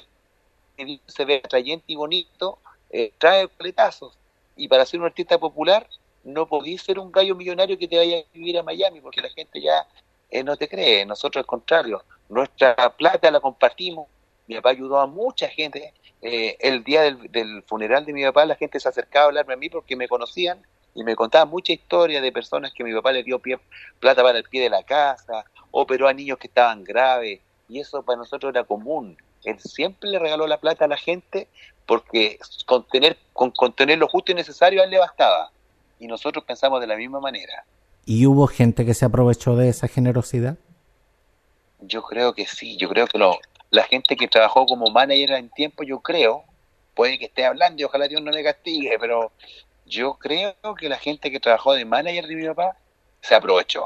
se 1.06 1.26
ve 1.26 1.42
atrayente 1.44 1.84
y 1.88 1.94
bonito, 1.94 2.58
eh, 2.88 3.12
trae 3.18 3.48
paletazos. 3.48 4.18
Y 4.56 4.66
para 4.66 4.86
ser 4.86 5.00
un 5.00 5.04
artista 5.04 5.36
popular, 5.36 5.86
no 6.24 6.46
podís 6.46 6.80
ser 6.80 6.98
un 6.98 7.12
gallo 7.12 7.34
millonario 7.34 7.76
que 7.76 7.86
te 7.86 7.98
vaya 7.98 8.20
a 8.20 8.22
vivir 8.32 8.58
a 8.58 8.62
Miami, 8.62 9.02
porque 9.02 9.20
la 9.20 9.28
gente 9.28 9.60
ya 9.60 9.86
eh, 10.30 10.42
no 10.42 10.56
te 10.56 10.68
cree. 10.68 11.04
Nosotros, 11.04 11.42
al 11.42 11.46
contrario, 11.46 12.02
nuestra 12.30 12.74
plata 12.96 13.30
la 13.30 13.40
compartimos. 13.40 14.08
Mi 14.46 14.54
papá 14.54 14.70
ayudó 14.70 15.00
a 15.00 15.06
mucha 15.06 15.48
gente 15.48 15.92
eh, 16.22 16.56
el 16.60 16.82
día 16.82 17.02
del, 17.02 17.62
funeral 17.64 18.06
de 18.06 18.14
mi 18.14 18.24
papá 18.24 18.46
la 18.46 18.54
gente 18.54 18.80
se 18.80 18.88
acercaba 18.88 19.26
a 19.26 19.28
hablarme 19.28 19.52
a 19.52 19.58
mí 19.58 19.68
porque 19.68 19.96
me 19.96 20.08
conocían 20.08 20.62
y 20.94 21.04
me 21.04 21.16
contaban 21.16 21.48
mucha 21.48 21.72
historia 21.72 22.20
de 22.20 22.32
personas 22.32 22.72
que 22.72 22.84
mi 22.84 22.92
papá 22.92 23.12
le 23.12 23.22
dio 23.22 23.38
pie, 23.38 23.58
plata 24.00 24.22
para 24.22 24.38
el 24.38 24.44
pie 24.44 24.62
de 24.62 24.70
la 24.70 24.82
casa, 24.82 25.44
operó 25.70 26.08
a 26.08 26.12
niños 26.12 26.38
que 26.38 26.48
estaban 26.48 26.84
graves, 26.84 27.40
y 27.68 27.80
eso 27.80 28.02
para 28.02 28.18
nosotros 28.18 28.50
era 28.50 28.64
común. 28.64 29.16
Él 29.44 29.58
siempre 29.58 30.10
le 30.10 30.18
regaló 30.18 30.46
la 30.46 30.60
plata 30.60 30.84
a 30.84 30.88
la 30.88 30.96
gente 30.96 31.48
porque 31.86 32.38
con 32.66 32.86
tener, 32.86 33.16
con, 33.32 33.50
con 33.50 33.72
tener 33.72 33.98
lo 33.98 34.08
justo 34.08 34.32
y 34.32 34.34
necesario 34.34 34.80
a 34.80 34.84
él 34.84 34.90
le 34.90 34.98
bastaba. 34.98 35.50
Y 35.98 36.06
nosotros 36.06 36.44
pensamos 36.44 36.80
de 36.80 36.86
la 36.86 36.96
misma 36.96 37.20
manera. 37.20 37.64
¿Y 38.04 38.26
hubo 38.26 38.46
gente 38.46 38.84
que 38.84 38.94
se 38.94 39.04
aprovechó 39.04 39.56
de 39.56 39.68
esa 39.68 39.88
generosidad? 39.88 40.56
Yo 41.80 42.02
creo 42.02 42.34
que 42.34 42.46
sí, 42.46 42.76
yo 42.76 42.88
creo 42.88 43.06
que 43.06 43.18
lo, 43.18 43.38
la 43.70 43.84
gente 43.84 44.16
que 44.16 44.28
trabajó 44.28 44.66
como 44.66 44.90
manager 44.90 45.32
en 45.32 45.48
tiempo, 45.48 45.82
yo 45.82 46.00
creo, 46.00 46.44
puede 46.94 47.18
que 47.18 47.26
esté 47.26 47.44
hablando 47.44 47.80
y 47.80 47.84
ojalá 47.84 48.06
Dios 48.06 48.22
no 48.22 48.30
me 48.30 48.44
castigue, 48.44 48.96
pero 49.00 49.32
yo 49.86 50.14
creo 50.14 50.54
que 50.78 50.88
la 50.88 50.98
gente 50.98 51.30
que 51.30 51.40
trabajó 51.40 51.74
de 51.74 51.84
manager 51.84 52.26
de 52.26 52.36
mi 52.36 52.46
papá 52.46 52.76
se 53.20 53.34
aprovechó. 53.34 53.84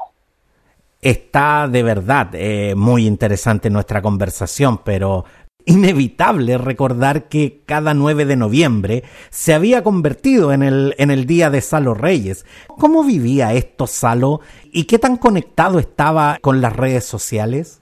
Está 1.00 1.68
de 1.68 1.82
verdad 1.82 2.30
eh, 2.35 2.74
muy 2.74 3.06
interesante 3.06 3.70
nuestra 3.70 4.02
conversación, 4.02 4.78
pero 4.78 5.24
inevitable 5.66 6.59
recordar 6.59 7.28
que 7.28 7.62
cada 7.66 7.92
9 7.92 8.24
de 8.24 8.37
noviembre 8.37 9.04
se 9.30 9.52
había 9.52 9.82
convertido 9.82 10.52
en 10.52 10.62
el, 10.62 10.94
en 10.98 11.11
el 11.11 11.26
día 11.26 11.50
de 11.50 11.61
Salo 11.61 11.92
Reyes. 11.92 12.46
¿Cómo 12.78 13.04
vivía 13.04 13.52
esto 13.52 13.87
Salo 13.87 14.40
y 14.72 14.85
qué 14.85 14.98
tan 14.98 15.16
conectado 15.16 15.78
estaba 15.78 16.38
con 16.40 16.61
las 16.61 16.74
redes 16.74 17.04
sociales? 17.04 17.80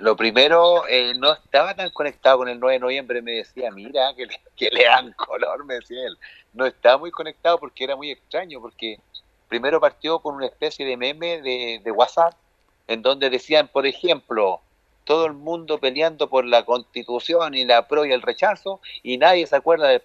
Lo 0.00 0.16
primero, 0.16 0.86
eh, 0.88 1.12
no 1.14 1.34
estaba 1.34 1.74
tan 1.74 1.90
conectado 1.90 2.38
con 2.38 2.48
el 2.48 2.58
9 2.58 2.74
de 2.74 2.80
noviembre, 2.80 3.20
me 3.20 3.32
decía, 3.32 3.70
mira, 3.70 4.14
que 4.16 4.24
le, 4.24 4.40
que 4.56 4.70
le 4.70 4.84
dan 4.84 5.12
color, 5.12 5.64
me 5.66 5.74
decía 5.74 6.06
él. 6.06 6.16
No 6.54 6.64
estaba 6.64 6.96
muy 6.96 7.10
conectado 7.10 7.58
porque 7.58 7.84
era 7.84 7.96
muy 7.96 8.10
extraño, 8.10 8.62
porque 8.62 8.98
primero 9.48 9.78
partió 9.78 10.18
con 10.20 10.36
una 10.36 10.46
especie 10.46 10.86
de 10.86 10.96
meme 10.96 11.42
de, 11.42 11.92
WhatsApp, 11.92 12.32
en 12.88 13.02
donde 13.02 13.28
decían, 13.28 13.68
por 13.68 13.86
ejemplo, 13.86 14.62
todo 15.04 15.26
el 15.26 15.34
mundo 15.34 15.78
peleando 15.78 16.30
por 16.30 16.46
la 16.46 16.64
constitución 16.64 17.54
y 17.54 17.66
la 17.66 17.86
pro 17.86 18.06
y 18.06 18.12
el 18.12 18.22
rechazo, 18.22 18.80
y 19.02 19.18
nadie 19.18 19.46
se 19.46 19.56
acuerda 19.56 19.88
del, 19.88 20.02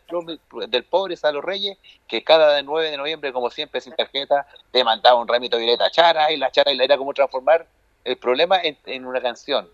del 0.67 0.84
pobre 0.84 1.15
Salo 1.15 1.39
Reyes, 1.39 1.77
que 2.10 2.21
cada 2.21 2.62
9 2.62 2.91
de 2.91 2.97
noviembre, 2.97 3.31
como 3.31 3.49
siempre, 3.49 3.79
sin 3.79 3.95
tarjeta, 3.95 4.45
te 4.71 4.84
mandaba 4.84 5.21
un 5.21 5.27
ramito 5.27 5.58
violeta 5.58 5.89
chara, 5.89 6.34
y 6.34 6.38
la 6.38 6.51
chara 6.51 6.73
y 6.73 6.75
la 6.75 6.84
era 6.84 6.97
como 6.97 7.13
transformar 7.13 7.65
el 8.05 8.17
problema 8.17 8.60
en, 8.62 9.05
una 9.05 9.21
canción. 9.21 9.67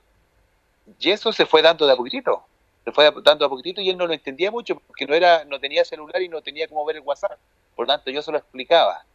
Y 0.99 1.11
eso 1.11 1.31
se 1.33 1.45
fue 1.45 1.61
dando 1.61 1.85
de 1.85 1.93
a 1.93 1.95
poquitito, 1.95 2.43
se 2.83 2.91
fue 2.91 3.05
dando 3.05 3.35
de 3.35 3.45
a 3.45 3.49
poquitito 3.49 3.81
y 3.81 3.89
él 3.89 3.97
no 3.97 4.07
lo 4.07 4.13
entendía 4.13 4.51
mucho, 4.51 4.75
porque 4.75 5.05
no, 5.05 5.13
era, 5.13 5.45
no 5.45 5.59
tenía 5.59 5.85
celular 5.85 6.21
y 6.21 6.29
no 6.29 6.41
tenía 6.41 6.67
cómo 6.67 6.85
ver 6.85 6.97
el 6.97 7.03
WhatsApp. 7.03 7.37
Por 7.75 7.87
lo 7.87 7.93
tanto, 7.93 8.11
yo 8.11 8.21
se 8.21 8.31
lo 8.31 8.37
explicaba. 8.37 9.05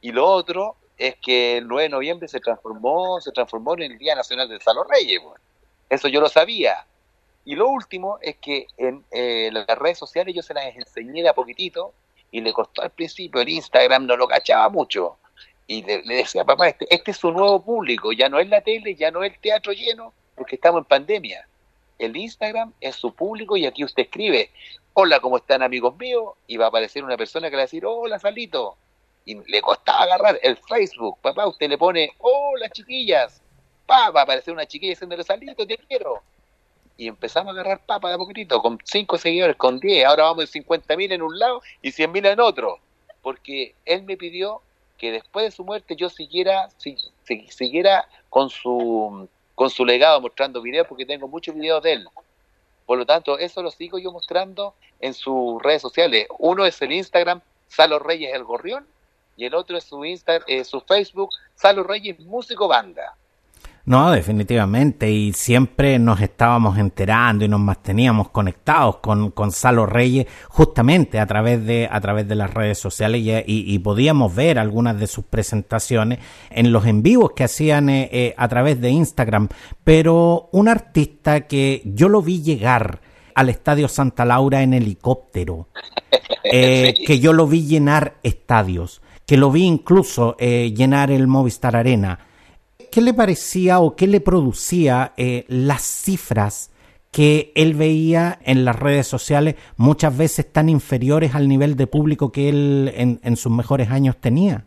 Y 0.00 0.12
lo 0.12 0.26
otro 0.26 0.76
es 0.98 1.16
que 1.16 1.58
el 1.58 1.68
9 1.68 1.84
de 1.84 1.88
noviembre 1.88 2.28
se 2.28 2.40
transformó, 2.40 3.20
se 3.20 3.32
transformó 3.32 3.74
en 3.74 3.82
el 3.82 3.98
Día 3.98 4.14
Nacional 4.14 4.48
de 4.48 4.60
Salo 4.60 4.84
Reyes. 4.84 5.20
Eso 5.88 6.08
yo 6.08 6.20
lo 6.20 6.28
sabía. 6.28 6.86
Y 7.44 7.54
lo 7.54 7.68
último 7.68 8.18
es 8.20 8.36
que 8.36 8.66
en 8.76 9.04
eh, 9.12 9.50
las 9.52 9.78
redes 9.78 9.98
sociales 9.98 10.34
yo 10.34 10.42
se 10.42 10.54
las 10.54 10.74
enseñé 10.74 11.22
de 11.22 11.28
a 11.28 11.34
poquitito 11.34 11.92
y 12.32 12.40
le 12.40 12.52
costó 12.52 12.82
al 12.82 12.90
principio 12.90 13.40
el 13.40 13.48
Instagram, 13.48 14.06
no 14.06 14.16
lo 14.16 14.26
cachaba 14.26 14.68
mucho. 14.68 15.16
Y 15.68 15.82
le, 15.82 16.02
decía, 16.02 16.44
papá, 16.44 16.68
este, 16.68 16.86
este 16.92 17.12
es 17.12 17.16
su 17.16 17.30
nuevo 17.30 17.62
público, 17.62 18.12
ya 18.12 18.28
no 18.28 18.38
es 18.38 18.48
la 18.48 18.60
tele, 18.60 18.94
ya 18.94 19.10
no 19.10 19.22
es 19.22 19.32
el 19.32 19.40
teatro 19.40 19.72
lleno, 19.72 20.12
porque 20.36 20.56
estamos 20.56 20.80
en 20.80 20.84
pandemia. 20.84 21.48
El 21.98 22.16
Instagram 22.16 22.72
es 22.80 22.96
su 22.96 23.14
público 23.14 23.56
y 23.56 23.66
aquí 23.66 23.82
usted 23.82 24.04
escribe, 24.04 24.50
hola, 24.94 25.20
¿cómo 25.20 25.38
están 25.38 25.62
amigos 25.62 25.96
míos? 25.96 26.34
Y 26.46 26.56
va 26.56 26.66
a 26.66 26.68
aparecer 26.68 27.02
una 27.02 27.16
persona 27.16 27.48
que 27.48 27.52
le 27.52 27.56
va 27.56 27.62
a 27.62 27.66
decir, 27.66 27.86
hola, 27.86 28.18
Salito. 28.18 28.76
Y 29.24 29.34
le 29.50 29.60
costaba 29.60 30.04
agarrar 30.04 30.38
el 30.42 30.56
Facebook, 30.56 31.18
papá, 31.20 31.48
usted 31.48 31.68
le 31.68 31.78
pone, 31.78 32.12
hola, 32.18 32.68
chiquillas 32.68 33.42
pa, 33.86 34.10
va 34.10 34.20
a 34.20 34.22
aparecer 34.24 34.52
una 34.52 34.66
chiquilla 34.66 34.90
diciéndole, 34.90 35.22
Salito, 35.22 35.66
te 35.66 35.78
quiero. 35.78 36.22
Y 36.98 37.08
empezamos 37.08 37.50
a 37.50 37.60
agarrar 37.60 37.84
papa 37.84 38.08
de 38.08 38.14
a 38.14 38.18
poquitito, 38.18 38.60
con 38.60 38.78
5 38.82 39.18
seguidores, 39.18 39.56
con 39.56 39.78
10, 39.78 40.06
ahora 40.06 40.24
vamos 40.24 40.44
en 40.44 40.48
50 40.48 40.96
mil 40.96 41.12
en 41.12 41.22
un 41.22 41.38
lado 41.38 41.62
y 41.82 41.92
100 41.92 42.12
mil 42.12 42.26
en 42.26 42.40
otro. 42.40 42.80
Porque 43.22 43.74
él 43.84 44.02
me 44.02 44.16
pidió 44.16 44.62
que 44.98 45.12
después 45.12 45.44
de 45.44 45.50
su 45.50 45.64
muerte 45.64 45.94
yo 45.94 46.08
siguiera, 46.08 46.68
siguiera 47.50 48.08
con 48.30 48.50
su 48.50 49.28
con 49.56 49.70
su 49.70 49.84
legado 49.84 50.20
mostrando 50.20 50.62
videos 50.62 50.86
porque 50.86 51.04
tengo 51.04 51.26
muchos 51.26 51.54
videos 51.56 51.82
de 51.82 51.94
él. 51.94 52.08
Por 52.84 52.98
lo 52.98 53.06
tanto, 53.06 53.38
eso 53.38 53.62
lo 53.62 53.72
sigo 53.72 53.98
yo 53.98 54.12
mostrando 54.12 54.74
en 55.00 55.12
sus 55.12 55.60
redes 55.60 55.82
sociales. 55.82 56.28
Uno 56.38 56.64
es 56.64 56.80
el 56.82 56.92
Instagram 56.92 57.40
Salo 57.66 57.98
Reyes 57.98 58.32
el 58.32 58.44
Gorrión 58.44 58.86
y 59.36 59.46
el 59.46 59.54
otro 59.54 59.76
es 59.76 59.84
su 59.84 60.04
Insta, 60.04 60.40
eh, 60.46 60.62
su 60.62 60.80
Facebook 60.82 61.30
Salo 61.56 61.82
Reyes 61.82 62.20
Músico 62.20 62.68
Banda. 62.68 63.16
No, 63.86 64.10
definitivamente, 64.10 65.08
y 65.12 65.32
siempre 65.32 66.00
nos 66.00 66.20
estábamos 66.20 66.76
enterando 66.76 67.44
y 67.44 67.48
nos 67.48 67.60
manteníamos 67.60 68.30
conectados 68.30 68.96
con, 68.96 69.52
Salo 69.52 69.86
Reyes 69.86 70.26
justamente 70.48 71.20
a 71.20 71.26
través 71.26 71.64
de, 71.64 71.88
a 71.88 72.00
través 72.00 72.26
de 72.26 72.34
las 72.34 72.52
redes 72.52 72.78
sociales 72.78 73.22
y, 73.46 73.78
podíamos 73.78 74.34
ver 74.34 74.58
algunas 74.58 74.98
de 74.98 75.06
sus 75.06 75.24
presentaciones 75.24 76.18
en 76.50 76.72
los 76.72 76.84
en 76.84 77.04
vivos 77.04 77.30
que 77.36 77.44
hacían 77.44 77.88
eh, 77.88 78.08
eh, 78.10 78.34
a 78.36 78.48
través 78.48 78.80
de 78.80 78.90
Instagram. 78.90 79.48
Pero 79.84 80.48
un 80.50 80.66
artista 80.66 81.42
que 81.42 81.82
yo 81.84 82.08
lo 82.08 82.22
vi 82.22 82.42
llegar 82.42 83.00
al 83.36 83.50
Estadio 83.50 83.86
Santa 83.86 84.24
Laura 84.24 84.64
en 84.64 84.74
helicóptero, 84.74 85.68
eh, 86.42 86.92
que 87.06 87.20
yo 87.20 87.32
lo 87.32 87.46
vi 87.46 87.64
llenar 87.64 88.16
estadios, 88.24 89.00
que 89.24 89.36
lo 89.36 89.52
vi 89.52 89.62
incluso 89.62 90.36
llenar 90.38 91.12
el 91.12 91.28
Movistar 91.28 91.76
Arena 91.76 92.25
¿qué 92.96 93.02
le 93.02 93.12
parecía 93.12 93.80
o 93.80 93.94
qué 93.94 94.06
le 94.06 94.22
producía 94.22 95.12
eh, 95.18 95.44
las 95.48 95.82
cifras 95.82 96.70
que 97.12 97.52
él 97.54 97.74
veía 97.74 98.38
en 98.42 98.64
las 98.64 98.74
redes 98.74 99.06
sociales, 99.06 99.56
muchas 99.76 100.16
veces 100.16 100.50
tan 100.50 100.70
inferiores 100.70 101.34
al 101.34 101.46
nivel 101.46 101.76
de 101.76 101.86
público 101.86 102.32
que 102.32 102.48
él 102.48 103.20
en, 103.22 103.36
sus 103.36 103.52
mejores 103.52 103.90
años 103.90 104.16
tenía? 104.18 104.64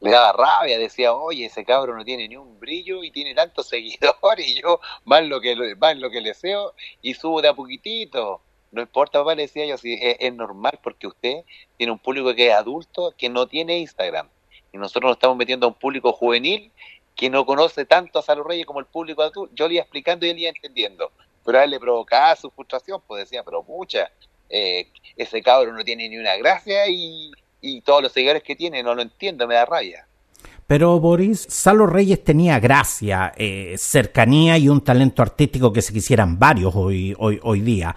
Me 0.00 0.10
daba 0.10 0.32
rabia, 0.32 0.78
decía, 0.78 1.12
oye, 1.12 1.44
ese 1.44 1.66
cabro 1.66 1.94
no 1.94 2.02
tiene 2.02 2.26
ni 2.28 2.38
un 2.38 2.58
brillo 2.58 3.04
y 3.04 3.10
tiene 3.10 3.34
tantos 3.34 3.68
seguidores 3.68 4.48
y 4.48 4.62
yo 4.62 4.80
más 5.04 5.22
lo 5.22 5.38
que, 5.42 5.54
más 5.78 5.98
lo 5.98 6.08
que 6.08 6.22
le 6.22 6.30
deseo 6.30 6.72
y 7.02 7.12
subo 7.12 7.42
de 7.42 7.48
a 7.48 7.54
poquitito. 7.54 8.40
No 8.72 8.80
importa, 8.80 9.18
papá, 9.18 9.34
le 9.34 9.42
decía 9.42 9.66
yo, 9.66 9.76
si 9.76 9.92
es, 9.92 10.16
es, 10.18 10.32
normal 10.32 10.78
porque 10.82 11.06
usted 11.06 11.44
tiene 11.76 11.92
un 11.92 11.98
público 11.98 12.34
que 12.34 12.48
es 12.48 12.54
adulto 12.54 13.12
que 13.18 13.28
no 13.28 13.46
tiene 13.46 13.80
Instagram. 13.80 14.28
Y 14.72 14.78
nosotros 14.78 15.10
nos 15.10 15.16
estamos 15.16 15.36
metiendo 15.36 15.66
a 15.66 15.70
un 15.70 15.74
público 15.74 16.12
juvenil 16.12 16.70
que 17.18 17.28
no 17.28 17.44
conoce 17.44 17.84
tanto 17.84 18.20
a 18.20 18.22
Salo 18.22 18.44
Reyes 18.44 18.64
como 18.64 18.78
el 18.78 18.86
público 18.86 19.22
adulto, 19.22 19.52
yo 19.52 19.66
le 19.66 19.74
iba 19.74 19.82
explicando 19.82 20.24
y 20.24 20.30
él 20.30 20.38
iba 20.38 20.50
entendiendo. 20.50 21.10
Pero 21.44 21.58
a 21.58 21.64
él 21.64 21.70
le 21.70 21.80
provocaba 21.80 22.36
su 22.36 22.48
frustración, 22.48 23.02
pues 23.08 23.24
decía, 23.24 23.42
pero 23.42 23.64
mucha, 23.64 24.08
eh, 24.48 24.86
ese 25.16 25.42
cabro 25.42 25.72
no 25.72 25.82
tiene 25.82 26.08
ni 26.08 26.16
una 26.16 26.36
gracia 26.36 26.86
y, 26.88 27.32
todos 27.84 28.04
los 28.04 28.12
seguidores 28.12 28.44
que 28.44 28.54
tiene 28.54 28.84
no 28.84 28.94
lo 28.94 29.02
entiendo, 29.02 29.48
me 29.48 29.54
da 29.54 29.64
rabia. 29.64 30.06
Pero 30.68 31.00
Boris, 31.00 31.44
Salo 31.50 31.86
Reyes 31.86 32.22
tenía 32.22 32.60
gracia, 32.60 33.32
eh, 33.36 33.74
cercanía 33.76 34.56
y 34.56 34.68
un 34.68 34.82
talento 34.82 35.20
artístico 35.20 35.72
que 35.72 35.82
se 35.82 35.92
quisieran 35.92 36.38
varios 36.38 36.72
hoy, 36.76 37.16
hoy, 37.18 37.40
hoy 37.42 37.60
día. 37.62 37.96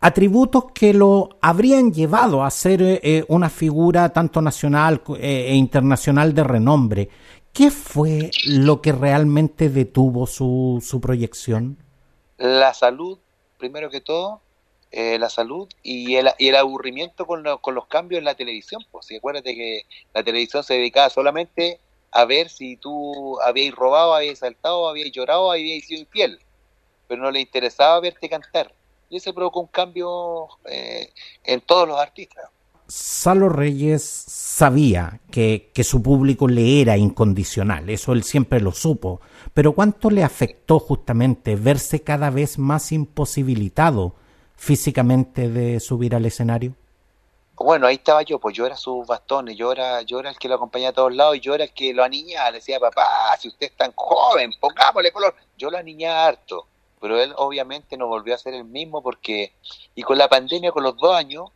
Atributos 0.00 0.72
que 0.74 0.92
lo 0.92 1.38
habrían 1.40 1.92
llevado 1.92 2.42
a 2.42 2.50
ser 2.50 2.82
eh, 2.82 3.24
una 3.28 3.48
figura 3.48 4.08
tanto 4.08 4.42
nacional 4.42 5.02
e 5.20 5.54
internacional 5.54 6.34
de 6.34 6.42
renombre. 6.42 7.08
¿Qué 7.52 7.70
fue 7.70 8.30
lo 8.46 8.80
que 8.80 8.92
realmente 8.92 9.68
detuvo 9.68 10.26
su, 10.26 10.82
su 10.86 11.00
proyección? 11.00 11.78
La 12.38 12.72
salud, 12.74 13.18
primero 13.58 13.90
que 13.90 14.00
todo, 14.00 14.40
eh, 14.92 15.18
la 15.18 15.30
salud 15.30 15.68
y 15.82 16.16
el, 16.16 16.30
y 16.38 16.48
el 16.48 16.56
aburrimiento 16.56 17.26
con, 17.26 17.44
con, 17.60 17.74
los 17.74 17.86
cambios 17.86 18.18
en 18.18 18.24
la 18.24 18.34
televisión. 18.34 18.82
Pues 18.90 19.06
si 19.06 19.16
acuérdate 19.16 19.54
que 19.54 19.82
la 20.14 20.22
televisión 20.22 20.64
se 20.64 20.74
dedicaba 20.74 21.10
solamente 21.10 21.80
a 22.12 22.24
ver 22.24 22.48
si 22.48 22.76
tú 22.76 23.40
habías 23.40 23.74
robado, 23.74 24.14
habías 24.14 24.40
saltado, 24.40 24.88
habías 24.88 25.12
llorado, 25.12 25.50
habías 25.52 25.84
sido 25.84 26.00
infiel, 26.00 26.40
pero 27.08 27.22
no 27.22 27.30
le 27.30 27.40
interesaba 27.40 28.00
verte 28.00 28.28
cantar. 28.28 28.74
Y 29.08 29.16
eso 29.16 29.34
provocó 29.34 29.60
un 29.60 29.66
cambio 29.66 30.48
eh, 30.66 31.12
en 31.44 31.60
todos 31.60 31.86
los 31.86 31.98
artistas. 31.98 32.48
Salo 32.90 33.48
Reyes 33.48 34.02
sabía 34.02 35.20
que, 35.30 35.70
que, 35.72 35.84
su 35.84 36.02
público 36.02 36.48
le 36.48 36.80
era 36.80 36.96
incondicional, 36.96 37.88
eso 37.88 38.12
él 38.12 38.24
siempre 38.24 38.60
lo 38.60 38.72
supo, 38.72 39.20
pero 39.54 39.72
¿cuánto 39.72 40.10
le 40.10 40.24
afectó 40.24 40.80
justamente 40.80 41.54
verse 41.54 42.02
cada 42.02 42.30
vez 42.30 42.58
más 42.58 42.90
imposibilitado 42.90 44.16
físicamente 44.56 45.48
de 45.48 45.78
subir 45.78 46.16
al 46.16 46.26
escenario? 46.26 46.74
Bueno, 47.54 47.86
ahí 47.86 47.96
estaba 47.96 48.22
yo, 48.22 48.38
pues 48.38 48.56
yo 48.56 48.66
era 48.66 48.74
su 48.74 49.04
bastón, 49.04 49.46
yo 49.48 49.70
era, 49.70 50.02
yo 50.02 50.18
era 50.18 50.30
el 50.30 50.38
que 50.38 50.48
lo 50.48 50.56
acompañaba 50.56 50.90
a 50.90 50.94
todos 50.94 51.14
lados 51.14 51.36
y 51.36 51.40
yo 51.40 51.54
era 51.54 51.64
el 51.64 51.72
que 51.72 51.94
lo 51.94 52.02
aniñaba, 52.02 52.50
le 52.50 52.56
decía, 52.56 52.80
papá, 52.80 53.36
si 53.38 53.48
usted 53.48 53.66
es 53.66 53.76
tan 53.76 53.92
joven, 53.94 54.50
pongámosle 54.58 55.12
color. 55.12 55.34
Yo 55.56 55.70
lo 55.70 55.78
aniñaba 55.78 56.26
harto, 56.26 56.66
pero 57.00 57.22
él 57.22 57.34
obviamente 57.36 57.96
no 57.96 58.08
volvió 58.08 58.34
a 58.34 58.38
ser 58.38 58.54
el 58.54 58.64
mismo 58.64 59.02
porque, 59.02 59.52
y 59.94 60.02
con 60.02 60.18
la 60.18 60.28
pandemia, 60.28 60.72
con 60.72 60.82
los 60.82 60.96
dos 60.96 61.14
años, 61.14 61.50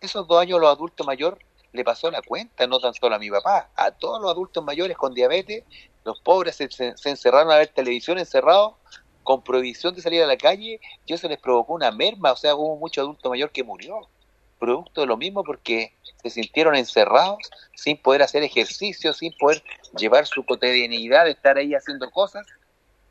esos 0.00 0.26
dos 0.26 0.40
años 0.40 0.60
los 0.60 0.70
adultos 0.70 1.06
mayores 1.06 1.38
le 1.72 1.84
pasó 1.84 2.10
la 2.10 2.22
cuenta, 2.22 2.66
no 2.66 2.78
tan 2.80 2.94
solo 2.94 3.16
a 3.16 3.18
mi 3.18 3.30
papá, 3.30 3.70
a 3.76 3.90
todos 3.90 4.20
los 4.20 4.30
adultos 4.30 4.64
mayores 4.64 4.96
con 4.96 5.14
diabetes, 5.14 5.64
los 6.04 6.20
pobres 6.20 6.56
se, 6.56 6.68
encerraron 7.04 7.52
a 7.52 7.56
ver 7.56 7.68
televisión 7.68 8.18
encerrados, 8.18 8.74
con 9.22 9.42
prohibición 9.42 9.94
de 9.94 10.00
salir 10.00 10.22
a 10.22 10.26
la 10.26 10.38
calle, 10.38 10.80
y 11.04 11.12
eso 11.12 11.28
les 11.28 11.38
provocó 11.38 11.74
una 11.74 11.90
merma, 11.90 12.32
o 12.32 12.36
sea, 12.36 12.54
hubo 12.54 12.76
mucho 12.76 13.02
adulto 13.02 13.28
mayor 13.28 13.50
que 13.50 13.62
murió, 13.62 14.08
producto 14.58 15.02
de 15.02 15.06
lo 15.06 15.18
mismo 15.18 15.44
porque 15.44 15.92
se 16.22 16.30
sintieron 16.30 16.74
encerrados, 16.74 17.38
sin 17.74 17.98
poder 17.98 18.22
hacer 18.22 18.42
ejercicio, 18.42 19.12
sin 19.12 19.36
poder 19.36 19.62
llevar 19.98 20.26
su 20.26 20.44
cotidianidad 20.46 21.26
de 21.26 21.32
estar 21.32 21.58
ahí 21.58 21.74
haciendo 21.74 22.10
cosas, 22.10 22.46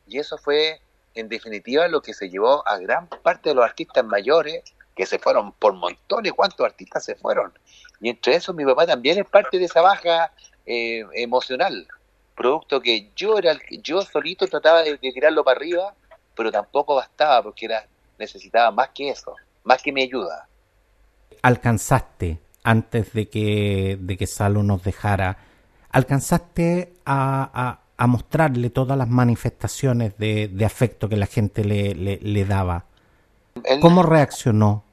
y 0.07 0.17
eso 0.17 0.37
fue 0.39 0.81
en 1.13 1.29
definitiva 1.29 1.87
lo 1.87 2.01
que 2.01 2.13
se 2.13 2.29
llevó 2.29 2.67
a 2.67 2.77
gran 2.79 3.07
parte 3.07 3.49
de 3.49 3.55
los 3.55 3.65
artistas 3.65 4.03
mayores 4.03 4.63
que 4.97 5.05
se 5.05 5.19
fueron 5.19 5.53
por 5.53 5.73
montones, 5.73 6.33
cuántos 6.33 6.65
artistas 6.65 7.05
se 7.05 7.15
fueron. 7.15 7.53
Y 8.01 8.09
entre 8.09 8.35
esos 8.35 8.53
mi 8.53 8.65
papá 8.65 8.85
también 8.85 9.19
es 9.19 9.25
parte 9.25 9.57
de 9.57 9.65
esa 9.65 9.81
baja 9.81 10.33
eh, 10.65 11.05
emocional, 11.13 11.87
producto 12.35 12.81
que 12.81 13.11
yo 13.15 13.37
era 13.37 13.57
yo 13.83 14.01
solito 14.01 14.47
trataba 14.47 14.81
de, 14.83 14.97
tirarlo 14.97 15.43
para 15.43 15.57
arriba, 15.57 15.93
pero 16.35 16.51
tampoco 16.51 16.95
bastaba 16.95 17.41
porque 17.43 17.65
era 17.67 17.87
necesitaba 18.19 18.71
más 18.71 18.89
que 18.89 19.09
eso, 19.09 19.35
más 19.63 19.81
que 19.81 19.91
mi 19.91 20.03
ayuda. 20.03 20.47
Alcanzaste 21.41 22.39
antes 22.63 23.13
de 23.13 23.29
que 23.29 23.97
de 23.99 24.17
que 24.17 24.27
Salo 24.27 24.63
nos 24.63 24.83
dejara, 24.83 25.37
alcanzaste 25.91 26.93
a, 27.05 27.79
a 27.97 28.07
mostrarle 28.07 28.69
todas 28.69 28.97
las 28.97 29.09
manifestaciones 29.09 30.17
de, 30.17 30.63
afecto 30.65 31.09
que 31.09 31.17
la 31.17 31.25
gente 31.25 31.63
le, 31.63 31.93
le, 31.95 32.45
daba. 32.45 32.85
¿Cómo 33.81 34.03
reaccionó? 34.03 34.83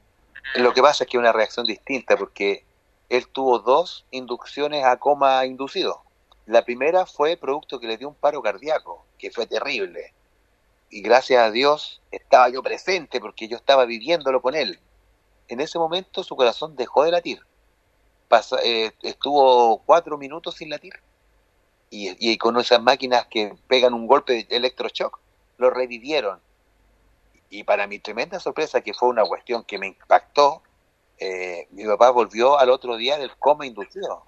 Lo 0.53 0.73
que 0.73 0.81
pasa 0.81 1.03
es 1.03 1.09
que 1.09 1.17
una 1.17 1.33
reacción 1.33 1.65
distinta, 1.65 2.15
porque 2.15 2.63
él 3.09 3.27
tuvo 3.27 3.59
dos 3.59 4.05
inducciones 4.11 4.85
a 4.85 4.97
coma 4.97 5.45
inducido. 5.45 6.01
La 6.45 6.63
primera 6.63 7.05
fue 7.05 7.37
producto 7.37 7.79
que 7.79 7.87
le 7.87 7.97
dio 7.97 8.07
un 8.07 8.15
paro 8.15 8.41
cardíaco, 8.41 9.03
que 9.17 9.31
fue 9.31 9.47
terrible. 9.47 10.13
Y 10.89 11.01
gracias 11.01 11.43
a 11.43 11.51
Dios 11.51 12.01
estaba 12.11 12.49
yo 12.49 12.61
presente 12.61 13.19
porque 13.19 13.47
yo 13.47 13.57
estaba 13.57 13.85
viviéndolo 13.85 14.41
con 14.41 14.55
él. 14.55 14.79
En 15.47 15.59
ese 15.59 15.79
momento 15.79 16.23
su 16.23 16.35
corazón 16.35 16.75
dejó 16.75 17.03
de 17.03 17.11
latir. 17.11 17.41
Eh, 18.63 18.91
estuvo 19.01 19.79
cuatro 19.85 20.17
minutos 20.17 20.55
sin 20.55 20.69
latir. 20.69 20.93
Y, 21.89 22.15
y, 22.19 22.37
con 22.37 22.57
esas 22.59 22.81
máquinas 22.81 23.27
que 23.27 23.55
pegan 23.67 23.93
un 23.93 24.07
golpe 24.07 24.43
de 24.43 24.55
electroshock, 24.55 25.19
lo 25.57 25.69
revivieron. 25.69 26.39
Y 27.49 27.63
para 27.63 27.87
mi 27.87 27.99
tremenda 27.99 28.39
sorpresa, 28.39 28.81
que 28.81 28.93
fue 28.93 29.09
una 29.09 29.23
cuestión 29.23 29.63
que 29.63 29.77
me 29.77 29.87
impactó, 29.87 30.61
eh, 31.17 31.67
mi 31.71 31.85
papá 31.85 32.09
volvió 32.11 32.57
al 32.59 32.69
otro 32.69 32.97
día 32.97 33.17
del 33.17 33.35
coma 33.37 33.65
inducido 33.65 34.23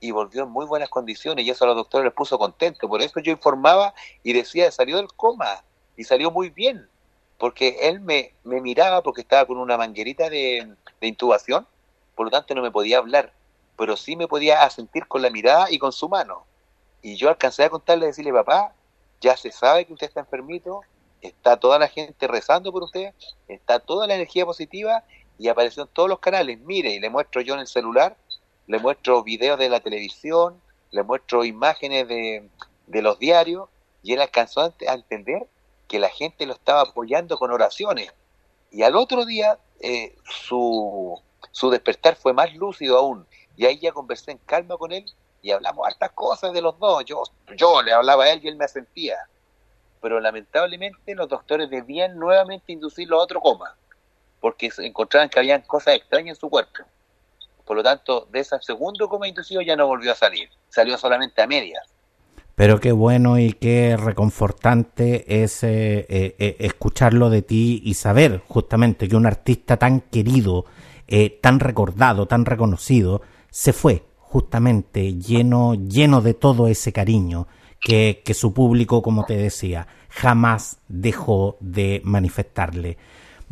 y 0.00 0.12
volvió 0.12 0.44
en 0.44 0.50
muy 0.50 0.64
buenas 0.64 0.88
condiciones 0.88 1.44
y 1.44 1.50
eso 1.50 1.64
a 1.64 1.68
los 1.68 1.76
doctores 1.76 2.04
les 2.04 2.14
puso 2.14 2.38
contento. 2.38 2.88
Por 2.88 3.02
eso 3.02 3.20
yo 3.20 3.32
informaba 3.32 3.94
y 4.22 4.32
decía, 4.32 4.70
salió 4.70 4.96
del 4.96 5.08
coma 5.08 5.62
y 5.96 6.04
salió 6.04 6.30
muy 6.30 6.50
bien, 6.50 6.88
porque 7.38 7.76
él 7.82 8.00
me, 8.00 8.34
me 8.44 8.60
miraba 8.60 9.02
porque 9.02 9.20
estaba 9.20 9.46
con 9.46 9.58
una 9.58 9.76
manguerita 9.76 10.30
de, 10.30 10.74
de 11.00 11.06
intubación, 11.06 11.66
por 12.14 12.26
lo 12.26 12.30
tanto 12.30 12.54
no 12.54 12.62
me 12.62 12.70
podía 12.70 12.98
hablar, 12.98 13.32
pero 13.76 13.96
sí 13.96 14.16
me 14.16 14.28
podía 14.28 14.62
asentir 14.62 15.06
con 15.06 15.22
la 15.22 15.30
mirada 15.30 15.70
y 15.70 15.78
con 15.78 15.92
su 15.92 16.08
mano. 16.08 16.44
Y 17.02 17.16
yo 17.16 17.28
alcancé 17.28 17.64
a 17.64 17.70
contarle, 17.70 18.06
decirle, 18.06 18.32
papá, 18.32 18.74
ya 19.20 19.36
se 19.36 19.52
sabe 19.52 19.84
que 19.84 19.92
usted 19.92 20.06
está 20.06 20.20
enfermito, 20.20 20.80
está 21.20 21.56
toda 21.58 21.78
la 21.78 21.88
gente 21.88 22.26
rezando 22.26 22.72
por 22.72 22.84
usted, 22.84 23.12
está 23.48 23.78
toda 23.78 24.06
la 24.06 24.14
energía 24.14 24.44
positiva 24.44 25.04
y 25.38 25.48
apareció 25.48 25.84
en 25.84 25.88
todos 25.88 26.08
los 26.08 26.18
canales. 26.18 26.58
Mire, 26.60 26.90
y 26.90 27.00
le 27.00 27.10
muestro 27.10 27.40
yo 27.40 27.54
en 27.54 27.60
el 27.60 27.66
celular, 27.66 28.16
le 28.66 28.78
muestro 28.78 29.22
videos 29.22 29.58
de 29.58 29.68
la 29.68 29.80
televisión, 29.80 30.60
le 30.90 31.02
muestro 31.02 31.44
imágenes 31.44 32.08
de, 32.08 32.48
los 32.86 33.18
diarios, 33.18 33.68
y 34.02 34.12
él 34.12 34.20
alcanzó 34.20 34.62
a, 34.62 34.74
entender 34.94 35.46
que 35.88 35.98
la 35.98 36.08
gente 36.08 36.46
lo 36.46 36.54
estaba 36.54 36.82
apoyando 36.82 37.36
con 37.36 37.50
oraciones. 37.50 38.12
Y 38.70 38.82
al 38.82 38.96
otro 38.96 39.24
día 39.24 39.58
eh, 39.80 40.14
su, 40.24 41.20
su 41.50 41.70
despertar 41.70 42.16
fue 42.16 42.32
más 42.32 42.54
lúcido 42.54 42.98
aún. 42.98 43.26
Y 43.56 43.66
ahí 43.66 43.78
ya 43.78 43.92
conversé 43.92 44.32
en 44.32 44.38
calma 44.38 44.76
con 44.76 44.92
él 44.92 45.04
y 45.42 45.50
hablamos 45.50 45.86
hartas 45.86 46.12
cosas 46.12 46.52
de 46.52 46.62
los 46.62 46.78
dos. 46.78 47.04
Yo, 47.04 47.22
yo 47.56 47.82
le 47.82 47.92
hablaba 47.92 48.24
a 48.24 48.32
él 48.32 48.40
y 48.42 48.48
él 48.48 48.56
me 48.56 48.64
asentía. 48.64 49.16
Pero 50.00 50.20
lamentablemente 50.20 51.14
los 51.14 51.28
doctores 51.28 51.68
debían 51.70 52.18
nuevamente 52.18 52.72
inducirlo 52.72 53.20
a 53.20 53.22
otro 53.22 53.40
coma 53.40 53.76
porque 54.40 54.70
encontraban 54.78 55.28
que 55.28 55.38
habían 55.38 55.62
cosas 55.62 55.96
extrañas 55.96 56.36
en 56.36 56.40
su 56.40 56.48
cuerpo. 56.48 56.82
Por 57.64 57.76
lo 57.76 57.82
tanto, 57.82 58.26
de 58.32 58.40
ese 58.40 58.56
segundo 58.62 59.08
coma 59.08 59.28
inducido 59.28 59.60
ya 59.60 59.76
no 59.76 59.86
volvió 59.86 60.12
a 60.12 60.16
salir, 60.16 60.48
salió 60.68 60.98
solamente 60.98 61.40
a 61.42 61.46
medias. 61.46 61.86
Pero 62.56 62.80
qué 62.80 62.92
bueno 62.92 63.38
y 63.38 63.52
qué 63.52 63.96
reconfortante 63.96 65.42
es 65.42 65.62
eh, 65.62 66.06
eh, 66.08 66.34
eh, 66.38 66.56
escucharlo 66.58 67.30
de 67.30 67.42
ti 67.42 67.80
y 67.84 67.94
saber 67.94 68.42
justamente 68.48 69.08
que 69.08 69.16
un 69.16 69.26
artista 69.26 69.76
tan 69.76 70.00
querido, 70.00 70.64
tan 71.40 71.58
recordado, 71.58 72.26
tan 72.26 72.44
reconocido, 72.44 73.22
se 73.50 73.72
fue 73.72 74.04
justamente 74.16 75.14
lleno, 75.14 75.74
lleno 75.74 76.20
de 76.20 76.34
todo 76.34 76.68
ese 76.68 76.92
cariño 76.92 77.48
que, 77.80 78.22
que 78.24 78.34
su 78.34 78.52
público, 78.52 79.02
como 79.02 79.24
te 79.24 79.36
decía, 79.36 79.86
jamás 80.08 80.78
dejó 80.88 81.56
de 81.60 82.00
manifestarle. 82.04 82.98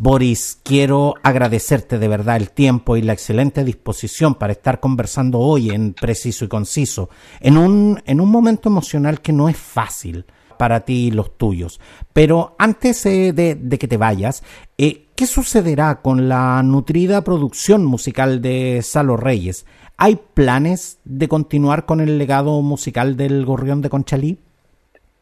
Boris, 0.01 0.61
quiero 0.63 1.15
agradecerte 1.25 1.99
de 1.99 2.07
verdad 2.07 2.37
el 2.37 2.51
tiempo 2.51 2.97
y 2.97 3.03
la 3.03 3.15
excelente 3.15 3.65
disposición 3.65 4.37
para 4.37 4.53
estar 4.53 4.79
conversando 4.79 5.41
hoy 5.41 5.71
en 5.71 5.93
preciso 5.93 6.45
y 6.45 6.49
conciso, 6.49 7.11
en 7.41 7.57
un, 7.57 8.01
en 8.07 8.21
un 8.21 8.31
momento 8.31 8.69
emocional 8.69 9.21
que 9.21 9.33
no 9.33 9.49
es 9.49 9.57
fácil 9.57 10.25
para 10.57 10.85
ti 10.85 11.07
y 11.07 11.11
los 11.11 11.37
tuyos. 11.37 11.81
Pero 12.13 12.55
antes 12.61 13.05
eh, 13.07 13.33
de, 13.33 13.79
que 13.79 13.89
te 13.89 13.97
vayas, 13.97 14.45
eh, 14.77 15.07
¿qué 15.17 15.27
sucederá 15.27 16.01
con 16.01 16.29
la 16.29 16.63
nutrida 16.63 17.25
producción 17.25 17.85
musical 17.85 18.41
de 18.41 18.83
Salo 18.83 19.17
Reyes? 19.17 19.67
¿Hay 20.01 20.15
planes 20.15 21.01
de 21.03 21.27
continuar 21.27 21.85
con 21.85 22.01
el 22.01 22.19
legado 22.19 22.63
musical 22.63 23.17
del 23.17 23.45
Gorrión 23.45 23.83
de 23.83 23.91
Conchalí? 23.91 24.39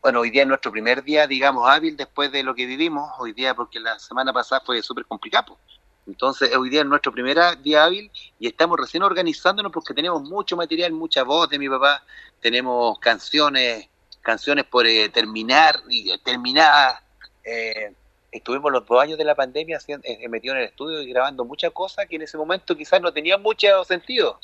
bueno, 0.03 0.20
hoy 0.20 0.31
día 0.31 0.43
es 0.43 0.49
nuestro 0.49 0.70
primer 0.70 1.03
día, 1.03 1.27
digamos, 1.27 1.68
hábil 1.68 1.97
después 1.97 2.31
de 2.31 2.45
lo 2.45 2.55
que 2.55 2.64
vivimos, 2.64 3.11
hoy 3.18 3.33
día 3.33 3.55
porque 3.55 3.81
la 3.81 3.99
semana 3.99 4.33
pasada 4.33 4.62
fue 4.64 4.81
súper 4.81 5.05
complicado. 5.05 5.59
Entonces, 6.07 6.55
hoy 6.55 6.70
día 6.70 6.83
es 6.83 6.87
nuestro 6.87 7.11
primer 7.11 7.39
día 7.61 7.85
hábil 7.85 8.09
y 8.39 8.47
estamos 8.47 8.79
recién 8.79 9.03
organizándonos 9.03 9.72
porque 9.72 9.95
tenemos 9.95 10.22
mucho 10.22 10.57
material, 10.57 10.93
mucha 10.93 11.24
voz 11.24 11.49
de 11.49 11.59
mi 11.59 11.68
papá, 11.68 12.05
tenemos 12.41 12.99
canciones, 13.01 13.89
canciones 14.22 14.64
por 14.66 14.87
eh, 14.87 15.09
terminar 15.09 15.81
y 15.89 16.16
terminadas. 16.18 17.03
Eh, 17.43 17.93
estuvimos 18.31 18.70
los 18.70 18.87
dos 18.87 19.03
años 19.03 19.18
de 19.18 19.24
la 19.24 19.35
pandemia 19.35 19.81
eh, 19.89 20.29
metidos 20.29 20.55
en 20.55 20.62
el 20.62 20.68
estudio 20.68 21.03
y 21.03 21.11
grabando 21.11 21.45
muchas 21.45 21.72
cosas 21.72 22.07
que 22.07 22.14
en 22.14 22.22
ese 22.22 22.37
momento 22.37 22.77
quizás 22.77 23.01
no 23.01 23.12
tenían 23.12 23.43
mucho 23.43 23.83
sentido, 23.83 24.39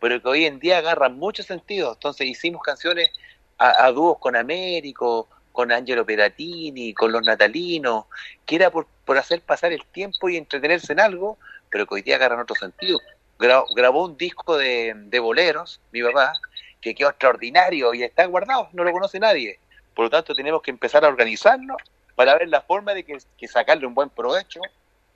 pero 0.00 0.20
que 0.20 0.28
hoy 0.28 0.46
en 0.46 0.58
día 0.58 0.78
agarran 0.78 1.18
mucho 1.18 1.42
sentido. 1.42 1.92
Entonces 1.92 2.26
hicimos 2.26 2.62
canciones 2.62 3.10
a, 3.58 3.90
dúos 3.92 4.18
con 4.18 4.34
Américo, 4.36 5.28
con 5.52 5.70
Angelo 5.70 6.06
Peratini, 6.06 6.94
con 6.94 7.12
los 7.12 7.22
natalinos, 7.22 8.06
que 8.46 8.56
era 8.56 8.70
por, 8.70 8.86
hacer 9.18 9.42
pasar 9.42 9.72
el 9.72 9.84
tiempo 9.84 10.30
y 10.30 10.38
entretenerse 10.38 10.94
en 10.94 11.00
algo, 11.00 11.36
pero 11.68 11.86
que 11.86 11.96
hoy 11.96 12.02
día 12.02 12.16
agarran 12.16 12.40
otro 12.40 12.56
sentido. 12.56 12.98
Grabó, 13.38 14.04
un 14.04 14.16
disco 14.16 14.56
de, 14.56 15.20
boleros, 15.20 15.80
mi 15.92 16.02
papá, 16.02 16.32
que 16.80 16.94
quedó 16.94 17.10
extraordinario 17.10 17.92
y 17.92 18.02
está 18.02 18.24
guardado, 18.24 18.68
no 18.72 18.84
lo 18.84 18.92
conoce 18.92 19.20
nadie. 19.20 19.58
Por 19.94 20.06
lo 20.06 20.10
tanto, 20.10 20.34
tenemos 20.34 20.62
que 20.62 20.70
empezar 20.70 21.04
a 21.04 21.08
organizarnos 21.08 21.76
para 22.14 22.36
ver 22.38 22.48
la 22.48 22.62
forma 22.62 22.94
de 22.94 23.04
que, 23.04 23.18
que 23.36 23.48
sacarle 23.48 23.86
un 23.86 23.94
buen 23.94 24.08
provecho 24.08 24.60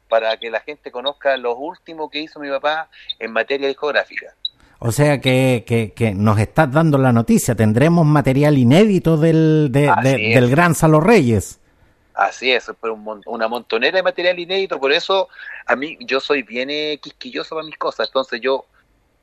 para 0.08 0.36
que 0.36 0.50
la 0.50 0.60
gente 0.60 0.90
conozca 0.90 1.36
lo 1.38 1.56
último 1.56 2.10
que 2.10 2.20
hizo 2.20 2.38
mi 2.38 2.50
papá 2.50 2.90
en 3.18 3.32
materia 3.32 3.68
discográfica. 3.68 4.34
O 4.86 4.92
sea 4.92 5.18
que, 5.18 5.64
que, 5.96 6.14
nos 6.14 6.38
estás 6.38 6.70
dando 6.70 6.98
la 6.98 7.10
noticia, 7.10 7.54
tendremos 7.54 8.04
material 8.04 8.58
inédito 8.58 9.16
del, 9.16 9.72
del 9.72 10.50
Gran 10.50 10.74
Salo 10.74 11.00
Reyes. 11.00 11.58
Así 12.12 12.52
es, 12.52 12.70
pero 12.82 12.94
una 13.24 13.48
montonera 13.48 13.96
de 13.96 14.02
material 14.02 14.38
inédito, 14.38 14.78
por 14.78 14.92
eso 14.92 15.30
a 15.64 15.74
mí 15.74 15.96
yo 16.00 16.20
soy 16.20 16.42
bien 16.42 16.68
eh, 16.68 16.98
quisquilloso 17.02 17.54
para 17.54 17.66
mis 17.66 17.78
cosas, 17.78 18.08
entonces 18.08 18.42
yo 18.42 18.66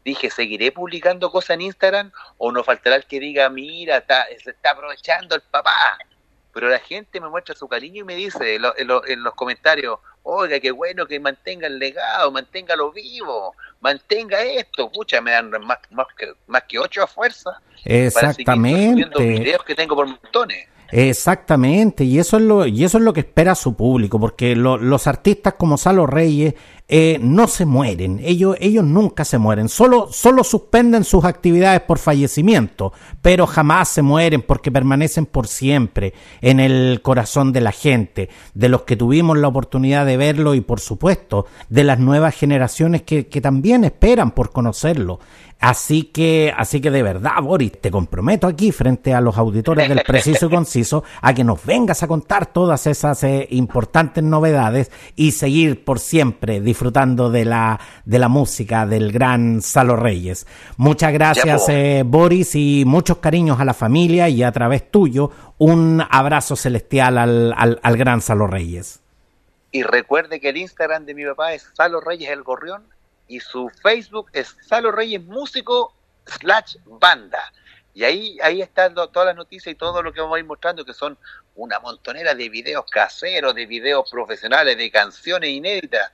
dije, 0.03 0.31
¿seguiré 0.31 0.71
publicando 0.71 1.31
cosas 1.31 1.51
en 1.51 1.61
Instagram 1.61 2.11
o 2.39 2.51
no 2.51 2.63
faltará 2.63 2.95
el 2.95 3.05
que 3.05 3.19
diga, 3.19 3.47
mira, 3.51 3.97
está, 3.97 4.25
se 4.43 4.49
está 4.49 4.71
aprovechando 4.71 5.35
el 5.35 5.43
papá? 5.43 5.99
Pero 6.53 6.69
la 6.69 6.79
gente 6.79 7.19
me 7.21 7.29
muestra 7.29 7.55
su 7.55 7.67
cariño 7.67 8.01
y 8.01 8.05
me 8.05 8.15
dice 8.15 8.55
en 8.55 9.23
los 9.23 9.33
comentarios, 9.35 9.99
oiga, 10.23 10.59
qué 10.59 10.71
bueno 10.71 11.05
que 11.05 11.19
mantenga 11.19 11.67
el 11.67 11.79
legado, 11.79 12.31
manténgalo 12.31 12.91
vivo, 12.91 13.55
mantenga 13.79 14.41
esto, 14.41 14.91
pucha, 14.91 15.21
me 15.21 15.31
dan 15.31 15.49
más, 15.49 15.79
más, 15.91 16.07
que, 16.17 16.33
más 16.47 16.63
que 16.63 16.79
ocho 16.79 17.03
a 17.03 17.07
fuerza. 17.07 17.61
Exactamente. 17.85 19.07
Para 19.07 19.25
videos 19.25 19.63
que 19.63 19.75
tengo 19.75 19.95
por 19.95 20.07
montones. 20.07 20.67
Exactamente, 20.91 22.03
y 22.03 22.19
eso 22.19 22.35
es 22.35 22.43
lo, 22.43 22.65
y 22.67 22.83
eso 22.83 22.97
es 22.97 23.03
lo 23.03 23.13
que 23.13 23.21
espera 23.21 23.55
su 23.55 23.77
público, 23.77 24.19
porque 24.19 24.57
los 24.57 25.07
artistas 25.07 25.53
como 25.53 25.77
Salo 25.77 26.05
Reyes 26.05 26.53
eh, 26.87 27.19
no 27.21 27.47
se 27.47 27.65
mueren, 27.65 28.19
ellos, 28.21 28.57
ellos 28.59 28.83
nunca 28.83 29.23
se 29.23 29.37
mueren, 29.37 29.69
solo, 29.69 30.09
solo 30.11 30.43
suspenden 30.43 31.05
sus 31.05 31.23
actividades 31.23 31.79
por 31.81 31.99
fallecimiento, 31.99 32.91
pero 33.21 33.47
jamás 33.47 33.87
se 33.87 34.01
mueren 34.01 34.41
porque 34.41 34.71
permanecen 34.71 35.25
por 35.25 35.47
siempre 35.47 36.13
en 36.41 36.59
el 36.59 37.01
corazón 37.01 37.53
de 37.53 37.61
la 37.61 37.71
gente, 37.71 38.29
de 38.53 38.69
los 38.69 38.81
que 38.81 38.97
tuvimos 38.97 39.37
la 39.37 39.47
oportunidad 39.47 40.05
de 40.05 40.17
verlo 40.17 40.53
y 40.53 40.61
por 40.61 40.81
supuesto 40.81 41.45
de 41.69 41.85
las 41.85 41.99
nuevas 41.99 42.35
generaciones 42.35 43.03
que, 43.03 43.27
que 43.27 43.39
también 43.39 43.85
esperan 43.85 44.31
por 44.31 44.51
conocerlo. 44.51 45.19
Así 45.61 46.05
que, 46.05 46.51
así 46.57 46.81
que 46.81 46.89
de 46.89 47.03
verdad, 47.03 47.39
Boris, 47.43 47.79
te 47.79 47.91
comprometo 47.91 48.47
aquí 48.47 48.71
frente 48.71 49.13
a 49.13 49.21
los 49.21 49.37
auditores 49.37 49.87
del 49.87 50.01
Preciso 50.01 50.47
y 50.47 50.49
Conciso 50.49 51.03
a 51.21 51.35
que 51.35 51.43
nos 51.43 51.63
vengas 51.63 52.01
a 52.01 52.07
contar 52.07 52.47
todas 52.47 52.87
esas 52.87 53.23
eh, 53.23 53.47
importantes 53.51 54.23
novedades 54.23 54.89
y 55.15 55.33
seguir 55.33 55.85
por 55.85 55.99
siempre 55.99 56.61
disfrutando 56.61 56.80
de 56.81 57.45
la, 57.45 57.79
de 58.05 58.19
la 58.19 58.27
música 58.27 58.85
del 58.85 59.11
gran 59.11 59.61
Salo 59.61 59.95
Reyes. 59.95 60.47
Muchas 60.77 61.13
gracias, 61.13 61.69
eh, 61.69 62.03
Boris, 62.05 62.55
y 62.55 62.83
muchos 62.85 63.17
cariños 63.17 63.59
a 63.59 63.65
la 63.65 63.73
familia 63.73 64.29
y 64.29 64.41
a 64.41 64.51
través 64.51 64.89
tuyo 64.89 65.31
un 65.59 66.03
abrazo 66.09 66.55
celestial 66.55 67.19
al, 67.19 67.53
al, 67.55 67.79
al 67.83 67.97
gran 67.97 68.21
Salo 68.21 68.47
Reyes. 68.47 68.99
Y 69.71 69.83
recuerde 69.83 70.39
que 70.39 70.49
el 70.49 70.57
Instagram 70.57 71.05
de 71.05 71.13
mi 71.13 71.23
papá 71.25 71.53
es 71.53 71.69
Salo 71.73 72.01
Reyes 72.01 72.29
el 72.29 72.41
Gorrión 72.41 72.83
y 73.27 73.39
su 73.39 73.69
Facebook 73.81 74.29
es 74.33 74.57
Salo 74.67 74.91
Reyes 74.91 75.23
Músico 75.23 75.93
slash 76.25 76.77
Banda. 76.85 77.41
Y 77.93 78.05
ahí, 78.05 78.37
ahí 78.41 78.61
están 78.61 78.95
todas 78.95 79.25
las 79.25 79.35
noticias 79.35 79.73
y 79.73 79.75
todo 79.75 80.01
lo 80.01 80.13
que 80.13 80.21
vamos 80.21 80.37
a 80.37 80.39
ir 80.39 80.45
mostrando, 80.45 80.85
que 80.85 80.93
son 80.93 81.17
una 81.55 81.79
montonera 81.79 82.33
de 82.33 82.47
videos 82.47 82.85
caseros, 82.89 83.53
de 83.53 83.65
videos 83.65 84.09
profesionales, 84.09 84.77
de 84.77 84.89
canciones 84.89 85.49
inéditas, 85.49 86.11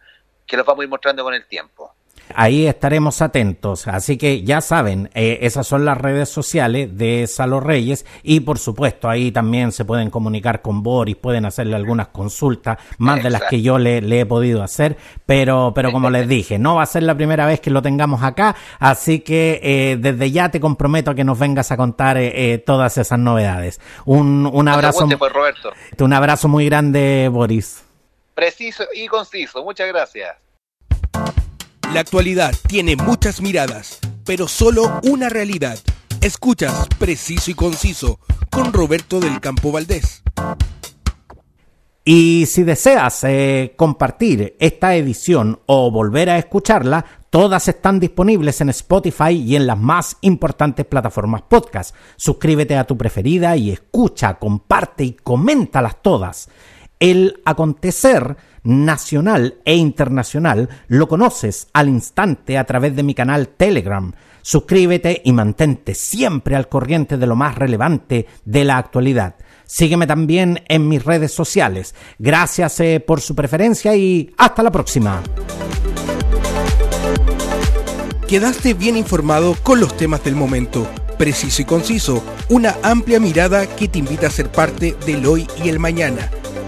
que 0.47 0.57
los 0.57 0.65
vamos 0.65 0.81
a 0.81 0.83
ir 0.85 0.89
mostrando 0.89 1.23
con 1.23 1.33
el 1.33 1.45
tiempo. 1.45 1.93
Ahí 2.35 2.67
estaremos 2.67 3.21
atentos. 3.21 3.87
Así 3.87 4.17
que 4.17 4.43
ya 4.43 4.61
saben, 4.61 5.09
eh, 5.13 5.39
esas 5.41 5.65
son 5.65 5.85
las 5.85 5.97
redes 5.97 6.29
sociales 6.29 6.97
de 6.97 7.25
Salo 7.27 7.59
Reyes 7.59 8.05
y 8.21 8.41
por 8.41 8.59
supuesto 8.59 9.09
ahí 9.09 9.31
también 9.31 9.71
se 9.71 9.85
pueden 9.85 10.09
comunicar 10.09 10.61
con 10.61 10.83
Boris, 10.83 11.15
pueden 11.15 11.45
hacerle 11.45 11.75
algunas 11.75 12.09
consultas, 12.09 12.77
más 12.97 13.23
de 13.23 13.29
las 13.29 13.43
que 13.43 13.61
yo 13.61 13.77
le, 13.77 13.99
he 14.19 14.25
podido 14.25 14.61
hacer, 14.61 14.97
pero, 15.25 15.71
pero 15.73 15.91
como 15.91 16.09
les 16.09 16.27
dije, 16.27 16.59
no 16.59 16.75
va 16.75 16.83
a 16.83 16.87
ser 16.87 17.03
la 17.03 17.15
primera 17.15 17.45
vez 17.45 17.59
que 17.59 17.69
lo 17.69 17.81
tengamos 17.81 18.23
acá, 18.23 18.55
así 18.79 19.19
que 19.19 19.59
eh, 19.63 19.97
desde 19.97 20.31
ya 20.31 20.49
te 20.49 20.59
comprometo 20.59 21.11
a 21.11 21.15
que 21.15 21.23
nos 21.23 21.39
vengas 21.39 21.71
a 21.71 21.77
contar 21.77 22.17
eh, 22.17 22.61
todas 22.65 22.97
esas 22.97 23.19
novedades. 23.19 23.79
Un, 24.05 24.49
un 24.51 24.67
abrazo. 24.67 25.07
Pues, 25.17 25.31
Roberto. 25.31 25.71
Un 25.99 26.13
abrazo 26.13 26.47
muy 26.47 26.65
grande, 26.65 27.29
Boris. 27.31 27.86
Preciso 28.37 28.83
y 28.93 29.07
conciso. 29.07 29.63
Muchas 29.63 29.87
gracias. 29.87 30.37
La 31.91 32.01
actualidad 32.01 32.53
tiene 32.67 32.95
muchas 32.95 33.41
miradas, 33.41 33.97
pero 34.27 34.47
solo 34.47 34.99
una 35.01 35.27
realidad. 35.27 35.79
Escuchas 36.21 36.87
Preciso 36.99 37.49
y 37.49 37.55
Conciso 37.55 38.19
con 38.51 38.73
Roberto 38.73 39.19
del 39.19 39.41
Campo 39.41 39.71
Valdés. 39.71 40.21
Y 42.05 42.45
si 42.45 42.61
deseas 42.61 43.23
eh, 43.23 43.73
compartir 43.75 44.55
esta 44.59 44.95
edición 44.95 45.59
o 45.65 45.89
volver 45.89 46.29
a 46.29 46.37
escucharla, 46.37 47.05
todas 47.31 47.67
están 47.67 47.99
disponibles 47.99 48.61
en 48.61 48.69
Spotify 48.69 49.31
y 49.31 49.55
en 49.55 49.65
las 49.65 49.79
más 49.79 50.15
importantes 50.21 50.85
plataformas 50.85 51.41
podcast. 51.41 51.95
Suscríbete 52.17 52.77
a 52.77 52.85
tu 52.85 52.95
preferida 52.99 53.57
y 53.57 53.71
escucha, 53.71 54.35
comparte 54.35 55.05
y 55.05 55.13
coméntalas 55.13 56.03
todas. 56.03 56.49
El 56.99 57.41
acontecer 57.45 58.37
nacional 58.63 59.57
e 59.65 59.75
internacional 59.75 60.67
lo 60.87 61.07
conoces 61.07 61.67
al 61.71 61.89
instante 61.89 62.57
a 62.57 62.65
través 62.65 62.95
de 62.95 63.03
mi 63.03 63.13
canal 63.13 63.49
Telegram. 63.49 64.11
Suscríbete 64.41 65.21
y 65.23 65.31
mantente 65.31 65.93
siempre 65.93 66.55
al 66.55 66.69
corriente 66.69 67.17
de 67.17 67.27
lo 67.27 67.35
más 67.35 67.55
relevante 67.55 68.25
de 68.45 68.65
la 68.65 68.77
actualidad. 68.77 69.35
Sígueme 69.65 70.07
también 70.07 70.63
en 70.69 70.87
mis 70.87 71.03
redes 71.05 71.33
sociales. 71.33 71.93
Gracias 72.17 72.79
eh, 72.79 72.99
por 72.99 73.21
su 73.21 73.35
preferencia 73.35 73.95
y 73.95 74.33
hasta 74.37 74.63
la 74.63 74.71
próxima. 74.71 75.21
Quedaste 78.27 78.73
bien 78.73 78.97
informado 78.97 79.55
con 79.61 79.79
los 79.79 79.95
temas 79.95 80.23
del 80.23 80.35
momento, 80.35 80.87
preciso 81.17 81.61
y 81.61 81.65
conciso, 81.65 82.23
una 82.49 82.75
amplia 82.81 83.19
mirada 83.19 83.67
que 83.67 83.87
te 83.87 83.99
invita 83.99 84.27
a 84.27 84.31
ser 84.31 84.51
parte 84.51 84.95
del 85.05 85.25
hoy 85.25 85.47
y 85.63 85.69
el 85.69 85.79
mañana 85.79 86.29